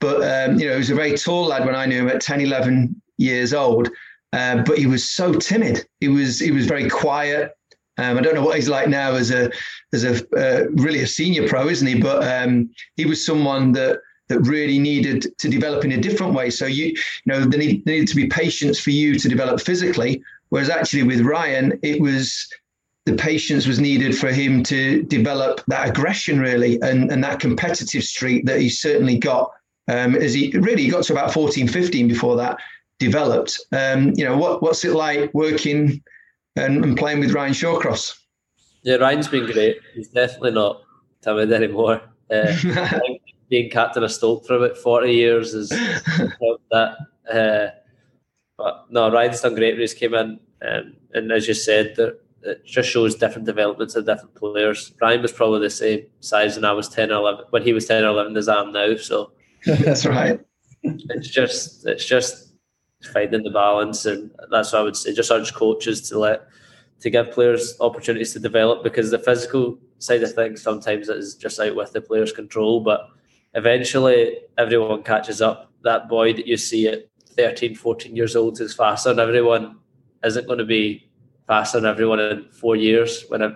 but 0.00 0.22
um, 0.22 0.58
you 0.58 0.66
know, 0.66 0.72
he 0.72 0.78
was 0.78 0.90
a 0.90 0.94
very 0.94 1.16
tall 1.16 1.46
lad 1.46 1.64
when 1.64 1.76
I 1.76 1.86
knew 1.86 2.00
him 2.00 2.08
at 2.08 2.22
10, 2.22 2.40
11 2.40 3.00
years 3.18 3.52
old. 3.52 3.90
Uh, 4.32 4.62
but 4.62 4.78
he 4.78 4.86
was 4.86 5.08
so 5.08 5.32
timid. 5.34 5.86
He 6.00 6.08
was 6.08 6.40
he 6.40 6.50
was 6.50 6.66
very 6.66 6.88
quiet. 6.88 7.52
Um, 7.98 8.16
I 8.16 8.22
don't 8.22 8.34
know 8.34 8.42
what 8.42 8.56
he's 8.56 8.68
like 8.68 8.88
now 8.88 9.12
as 9.12 9.30
a 9.30 9.50
as 9.92 10.04
a 10.04 10.24
uh, 10.36 10.64
really 10.72 11.02
a 11.02 11.06
senior 11.06 11.46
pro, 11.46 11.68
isn't 11.68 11.86
he? 11.86 12.00
But 12.00 12.26
um, 12.26 12.70
he 12.96 13.04
was 13.04 13.24
someone 13.24 13.72
that 13.72 14.00
that 14.30 14.40
really 14.40 14.78
needed 14.78 15.26
to 15.38 15.48
develop 15.48 15.84
in 15.84 15.92
a 15.92 15.96
different 15.98 16.32
way. 16.32 16.48
So 16.48 16.64
you 16.64 16.86
you 16.86 16.94
know 17.26 17.44
there, 17.44 17.58
need, 17.58 17.84
there 17.84 17.96
needed 17.96 18.08
to 18.08 18.16
be 18.16 18.28
patience 18.28 18.80
for 18.80 18.90
you 18.90 19.16
to 19.16 19.28
develop 19.28 19.60
physically, 19.60 20.22
whereas 20.48 20.70
actually 20.70 21.02
with 21.02 21.20
Ryan 21.20 21.78
it 21.82 22.00
was 22.00 22.48
the 23.06 23.14
patience 23.14 23.66
was 23.66 23.80
needed 23.80 24.16
for 24.16 24.28
him 24.30 24.62
to 24.62 25.02
develop 25.04 25.62
that 25.66 25.88
aggression 25.88 26.38
really 26.38 26.80
and, 26.82 27.10
and 27.10 27.24
that 27.24 27.40
competitive 27.40 28.04
streak 28.04 28.46
that 28.46 28.60
he 28.60 28.68
certainly 28.68 29.18
got 29.18 29.50
um, 29.88 30.14
as 30.14 30.32
he 30.32 30.50
really 30.58 30.86
got 30.86 31.02
to 31.04 31.12
about 31.12 31.32
14 31.32 31.66
15 31.66 32.08
before 32.08 32.36
that 32.36 32.58
developed. 32.98 33.58
Um, 33.72 34.12
you 34.16 34.24
know 34.24 34.36
what 34.36 34.62
what's 34.62 34.84
it 34.84 34.94
like 34.94 35.34
working 35.34 36.02
and, 36.56 36.84
and 36.84 36.96
playing 36.96 37.20
with 37.20 37.32
Ryan 37.32 37.52
Shawcross? 37.52 38.16
Yeah 38.82 38.96
Ryan's 38.96 39.28
been 39.28 39.46
great. 39.46 39.80
He's 39.94 40.08
definitely 40.08 40.52
not 40.52 40.82
timid 41.20 41.52
anymore. 41.52 42.00
Uh, 42.30 42.54
being 43.50 43.68
captain 43.68 44.02
of 44.02 44.12
Stoke 44.12 44.46
for 44.46 44.54
about 44.54 44.78
40 44.78 45.12
years 45.12 45.52
is 45.52 45.68
that 46.70 46.96
uh, 47.30 47.70
but 48.56 48.86
no 48.90 49.10
Ryan's 49.10 49.42
done 49.42 49.54
great 49.54 49.78
he's 49.78 49.92
came 49.92 50.14
in 50.14 50.40
um, 50.66 50.96
and 51.12 51.30
as 51.32 51.46
you 51.46 51.54
said 51.54 51.94
that 51.96 52.20
it 52.42 52.64
just 52.64 52.88
shows 52.88 53.14
different 53.14 53.46
developments 53.46 53.94
of 53.94 54.06
different 54.06 54.34
players. 54.34 54.92
Ryan 55.00 55.22
was 55.22 55.32
probably 55.32 55.60
the 55.60 55.70
same 55.70 56.06
size 56.20 56.56
when 56.56 56.64
I 56.64 56.72
was 56.72 56.88
10 56.88 57.10
or 57.12 57.16
11, 57.16 57.44
when 57.50 57.62
he 57.62 57.72
was 57.72 57.86
10 57.86 58.04
or 58.04 58.08
11 58.08 58.36
as 58.36 58.48
I 58.48 58.60
am 58.60 58.72
now. 58.72 58.96
So 58.96 59.32
that's 59.66 60.06
right. 60.06 60.40
It's 60.82 61.28
just, 61.28 61.86
it's 61.86 62.04
just 62.04 62.54
finding 63.12 63.42
the 63.42 63.50
balance. 63.50 64.06
And 64.06 64.30
that's 64.50 64.72
what 64.72 64.80
I 64.80 64.84
would 64.84 64.96
say. 64.96 65.12
Just 65.12 65.30
urge 65.30 65.52
coaches 65.52 66.08
to 66.08 66.18
let, 66.18 66.46
to 67.00 67.10
give 67.10 67.30
players 67.32 67.76
opportunities 67.80 68.32
to 68.32 68.40
develop 68.40 68.82
because 68.82 69.10
the 69.10 69.18
physical 69.18 69.78
side 69.98 70.22
of 70.22 70.32
things 70.32 70.62
sometimes 70.62 71.08
is 71.08 71.34
just 71.34 71.60
out 71.60 71.76
with 71.76 71.92
the 71.92 72.00
player's 72.00 72.32
control. 72.32 72.80
But 72.80 73.06
eventually 73.54 74.38
everyone 74.58 75.02
catches 75.02 75.40
up. 75.40 75.72
That 75.82 76.08
boy 76.08 76.34
that 76.34 76.46
you 76.46 76.56
see 76.56 76.88
at 76.88 77.08
13, 77.36 77.74
14 77.74 78.16
years 78.16 78.36
old 78.36 78.60
is 78.60 78.74
faster 78.74 79.10
and 79.10 79.20
everyone 79.20 79.78
isn't 80.24 80.46
going 80.46 80.58
to 80.58 80.64
be 80.64 81.10
faster 81.46 81.80
than 81.80 81.90
everyone 81.90 82.20
in 82.20 82.48
four 82.52 82.76
years. 82.76 83.24
When 83.28 83.42
I, 83.42 83.52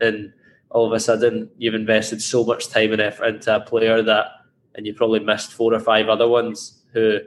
and 0.00 0.32
all 0.70 0.86
of 0.86 0.92
a 0.92 1.00
sudden 1.00 1.50
you've 1.58 1.74
invested 1.74 2.22
so 2.22 2.44
much 2.44 2.68
time 2.68 2.92
and 2.92 3.02
effort 3.02 3.26
into 3.26 3.54
a 3.54 3.60
player 3.60 4.02
that, 4.02 4.26
and 4.74 4.86
you 4.86 4.94
probably 4.94 5.20
missed 5.20 5.52
four 5.52 5.74
or 5.74 5.80
five 5.80 6.08
other 6.08 6.26
ones 6.26 6.82
who 6.92 7.18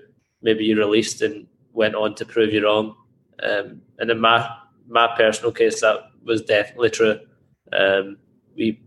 maybe 0.41 0.65
you 0.65 0.77
released 0.77 1.21
and 1.21 1.47
went 1.73 1.95
on 1.95 2.15
to 2.15 2.25
prove 2.25 2.51
you 2.51 2.63
wrong. 2.63 2.95
Um, 3.43 3.81
and 3.99 4.09
in 4.09 4.19
my 4.19 4.49
my 4.87 5.13
personal 5.15 5.51
case, 5.51 5.81
that 5.81 5.99
was 6.23 6.41
definitely 6.41 6.89
true. 6.91 7.19
Um, 7.73 8.17
we 8.55 8.81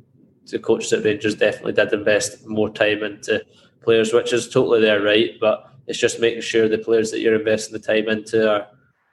the 0.51 0.59
coaches 0.59 0.93
at 0.93 1.05
Rangers 1.05 1.35
definitely 1.35 1.73
did 1.73 1.93
invest 1.93 2.47
more 2.47 2.71
time 2.71 3.03
into 3.03 3.45
players, 3.83 4.13
which 4.13 4.33
is 4.33 4.49
totally 4.49 4.81
their 4.81 5.03
right. 5.03 5.31
But 5.41 5.71
it's 5.87 5.99
just 5.99 6.21
making 6.21 6.43
sure 6.43 6.69
the 6.69 6.79
players 6.79 7.11
that 7.11 7.21
you're 7.21 7.39
investing 7.39 7.73
the 7.73 7.79
time 7.79 8.09
into 8.09 8.51
are 8.51 8.67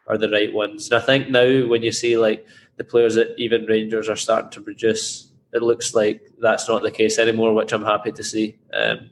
are 0.07 0.17
the 0.17 0.29
right 0.29 0.53
ones. 0.53 0.89
And 0.91 1.01
I 1.01 1.05
think 1.05 1.29
now 1.29 1.67
when 1.67 1.81
you 1.81 1.91
see 1.91 2.17
like 2.17 2.45
the 2.77 2.83
players 2.83 3.15
that 3.15 3.33
even 3.37 3.65
Rangers 3.65 4.09
are 4.09 4.15
starting 4.15 4.51
to 4.51 4.61
produce, 4.61 5.31
it 5.53 5.63
looks 5.63 5.95
like 5.95 6.21
that's 6.39 6.67
not 6.67 6.83
the 6.83 6.91
case 6.91 7.17
anymore, 7.17 7.53
which 7.53 7.73
I'm 7.73 7.83
happy 7.83 8.11
to 8.11 8.23
see. 8.23 8.57
Um, 8.73 9.09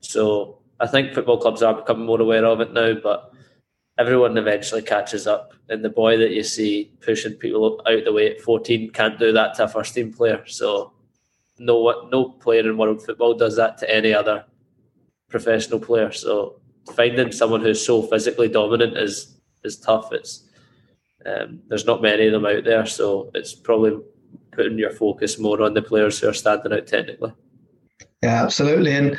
so 0.00 0.58
I 0.80 0.86
think 0.86 1.14
football 1.14 1.38
clubs 1.38 1.62
are 1.62 1.74
becoming 1.74 2.06
more 2.06 2.20
aware 2.20 2.44
of 2.44 2.60
it 2.60 2.72
now, 2.72 2.94
but 2.94 3.32
everyone 3.98 4.36
eventually 4.36 4.82
catches 4.82 5.26
up. 5.26 5.52
And 5.68 5.84
the 5.84 5.90
boy 5.90 6.16
that 6.18 6.32
you 6.32 6.42
see 6.42 6.92
pushing 7.00 7.34
people 7.34 7.80
out 7.86 8.04
the 8.04 8.12
way 8.12 8.30
at 8.30 8.40
14 8.40 8.90
can't 8.90 9.18
do 9.18 9.32
that 9.32 9.54
to 9.54 9.64
a 9.64 9.68
first 9.68 9.94
team 9.94 10.12
player. 10.12 10.42
So 10.46 10.92
no 11.58 12.08
no 12.12 12.30
player 12.30 12.68
in 12.68 12.76
world 12.76 13.04
football 13.04 13.34
does 13.34 13.56
that 13.56 13.78
to 13.78 13.94
any 13.94 14.12
other 14.12 14.44
professional 15.28 15.80
player. 15.80 16.12
So 16.12 16.60
finding 16.94 17.32
someone 17.32 17.60
who's 17.60 17.84
so 17.84 18.02
physically 18.02 18.48
dominant 18.48 18.96
is 18.96 19.38
is 19.64 19.78
tough. 19.78 20.12
It's 20.12 20.48
um, 21.24 21.60
there's 21.68 21.86
not 21.86 22.02
many 22.02 22.26
of 22.26 22.32
them 22.32 22.46
out 22.46 22.64
there, 22.64 22.86
so 22.86 23.30
it's 23.34 23.54
probably 23.54 23.98
putting 24.52 24.78
your 24.78 24.90
focus 24.90 25.38
more 25.38 25.62
on 25.62 25.74
the 25.74 25.82
players 25.82 26.18
who 26.18 26.28
are 26.28 26.34
standing 26.34 26.72
out 26.72 26.86
technically. 26.86 27.32
Yeah, 28.22 28.42
absolutely. 28.44 28.92
And 28.92 29.16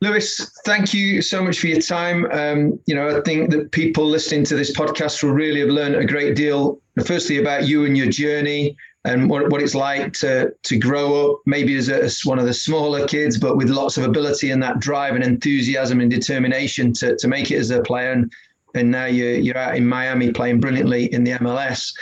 Lewis, 0.00 0.50
thank 0.66 0.92
you 0.92 1.22
so 1.22 1.42
much 1.42 1.58
for 1.58 1.68
your 1.68 1.80
time. 1.80 2.26
Um, 2.30 2.78
you 2.86 2.94
know, 2.94 3.16
I 3.16 3.20
think 3.22 3.50
that 3.50 3.72
people 3.72 4.04
listening 4.04 4.44
to 4.46 4.56
this 4.56 4.72
podcast 4.76 5.22
will 5.22 5.32
really 5.32 5.60
have 5.60 5.70
learned 5.70 5.94
a 5.94 6.04
great 6.04 6.36
deal. 6.36 6.80
Firstly, 7.06 7.38
about 7.38 7.66
you 7.66 7.84
and 7.84 7.96
your 7.96 8.08
journey 8.08 8.76
and 9.04 9.28
what, 9.28 9.50
what 9.50 9.62
it's 9.62 9.74
like 9.74 10.12
to 10.14 10.52
to 10.62 10.78
grow 10.78 11.32
up, 11.32 11.40
maybe 11.44 11.76
as, 11.76 11.88
a, 11.88 12.04
as 12.04 12.24
one 12.24 12.38
of 12.38 12.46
the 12.46 12.54
smaller 12.54 13.06
kids, 13.06 13.38
but 13.38 13.56
with 13.56 13.68
lots 13.68 13.96
of 13.96 14.04
ability 14.04 14.50
and 14.50 14.62
that 14.62 14.80
drive 14.80 15.14
and 15.14 15.22
enthusiasm 15.22 16.00
and 16.00 16.10
determination 16.10 16.92
to 16.94 17.16
to 17.16 17.28
make 17.28 17.50
it 17.50 17.58
as 17.58 17.70
a 17.70 17.82
player. 17.82 18.12
And 18.12 18.32
and 18.74 18.90
now 18.90 19.04
you're 19.04 19.34
you're 19.34 19.58
out 19.58 19.76
in 19.76 19.86
Miami 19.86 20.32
playing 20.32 20.60
brilliantly 20.60 21.12
in 21.12 21.22
the 21.22 21.32
MLS, 21.32 21.94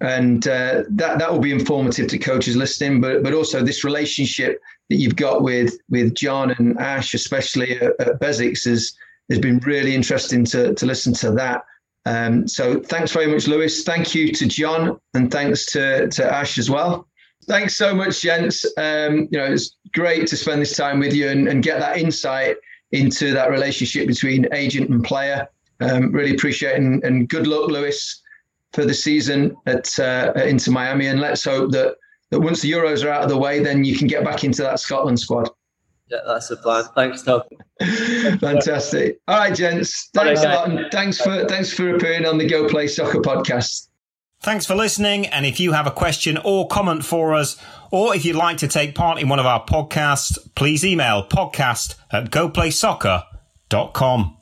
and 0.00 0.46
uh, 0.46 0.84
that 0.90 1.18
that 1.18 1.32
will 1.32 1.40
be 1.40 1.52
informative 1.52 2.08
to 2.08 2.18
coaches 2.18 2.56
listening. 2.56 3.00
But 3.00 3.22
but 3.22 3.32
also 3.32 3.62
this 3.62 3.82
relationship 3.82 4.60
that 4.90 4.96
you've 4.96 5.16
got 5.16 5.42
with 5.42 5.78
with 5.88 6.14
John 6.14 6.50
and 6.50 6.78
Ash, 6.78 7.14
especially 7.14 7.80
at, 7.80 7.98
at 8.00 8.22
has 8.22 8.92
has 9.30 9.38
been 9.38 9.58
really 9.60 9.94
interesting 9.94 10.44
to 10.46 10.74
to 10.74 10.84
listen 10.84 11.14
to 11.14 11.30
that. 11.32 11.64
Um, 12.06 12.48
so 12.48 12.80
thanks 12.80 13.12
very 13.12 13.26
much, 13.26 13.46
Lewis. 13.46 13.84
Thank 13.84 14.14
you 14.14 14.32
to 14.32 14.46
John, 14.46 14.98
and 15.14 15.30
thanks 15.30 15.66
to 15.66 16.08
to 16.08 16.32
Ash 16.32 16.58
as 16.58 16.70
well. 16.70 17.06
Thanks 17.46 17.76
so 17.76 17.94
much, 17.94 18.20
gents. 18.20 18.64
Um, 18.76 19.28
you 19.30 19.38
know, 19.38 19.46
it's 19.46 19.76
great 19.92 20.26
to 20.28 20.36
spend 20.36 20.62
this 20.62 20.76
time 20.76 20.98
with 20.98 21.12
you 21.12 21.28
and, 21.28 21.48
and 21.48 21.62
get 21.62 21.80
that 21.80 21.98
insight 21.98 22.56
into 22.92 23.32
that 23.32 23.50
relationship 23.50 24.06
between 24.06 24.46
agent 24.52 24.90
and 24.90 25.02
player. 25.02 25.48
Um, 25.80 26.12
really 26.12 26.34
appreciate 26.34 26.76
and, 26.76 27.02
and, 27.04 27.28
good 27.28 27.46
luck, 27.46 27.70
Lewis, 27.70 28.22
for 28.72 28.84
the 28.84 28.92
season 28.92 29.56
at 29.66 29.98
uh, 29.98 30.32
Inter 30.36 30.70
Miami. 30.70 31.06
And 31.06 31.20
let's 31.20 31.44
hope 31.44 31.72
that, 31.72 31.96
that 32.30 32.40
once 32.40 32.60
the 32.60 32.70
Euros 32.70 33.04
are 33.04 33.08
out 33.08 33.22
of 33.22 33.30
the 33.30 33.38
way, 33.38 33.60
then 33.60 33.84
you 33.84 33.96
can 33.96 34.06
get 34.06 34.22
back 34.22 34.44
into 34.44 34.62
that 34.62 34.78
Scotland 34.78 35.18
squad. 35.18 35.48
Yeah, 36.10 36.18
that's 36.26 36.48
the 36.48 36.56
plan. 36.56 36.84
Thanks, 36.94 37.22
Tom. 37.22 37.42
Fantastic. 38.40 39.20
All 39.28 39.38
right, 39.38 39.54
gents. 39.54 40.10
Thanks 40.12 40.44
right, 40.44 40.50
a 40.50 40.56
lot. 40.56 40.68
And 40.68 40.90
thanks 40.90 41.20
for 41.20 41.44
thanks 41.46 41.72
for 41.72 41.94
appearing 41.94 42.26
on 42.26 42.38
the 42.38 42.48
GoPlay 42.48 42.90
Soccer 42.90 43.20
podcast. 43.20 43.86
Thanks 44.42 44.66
for 44.66 44.74
listening. 44.74 45.26
And 45.26 45.46
if 45.46 45.60
you 45.60 45.72
have 45.72 45.86
a 45.86 45.90
question 45.90 46.38
or 46.42 46.66
comment 46.66 47.04
for 47.04 47.34
us, 47.34 47.56
or 47.90 48.14
if 48.14 48.24
you'd 48.24 48.36
like 48.36 48.56
to 48.58 48.68
take 48.68 48.94
part 48.94 49.20
in 49.20 49.28
one 49.28 49.38
of 49.38 49.44
our 49.46 49.64
podcasts, 49.64 50.38
please 50.54 50.84
email 50.84 51.26
podcast 51.26 51.96
at 52.10 52.30
goplaysoccer.com. 52.30 54.36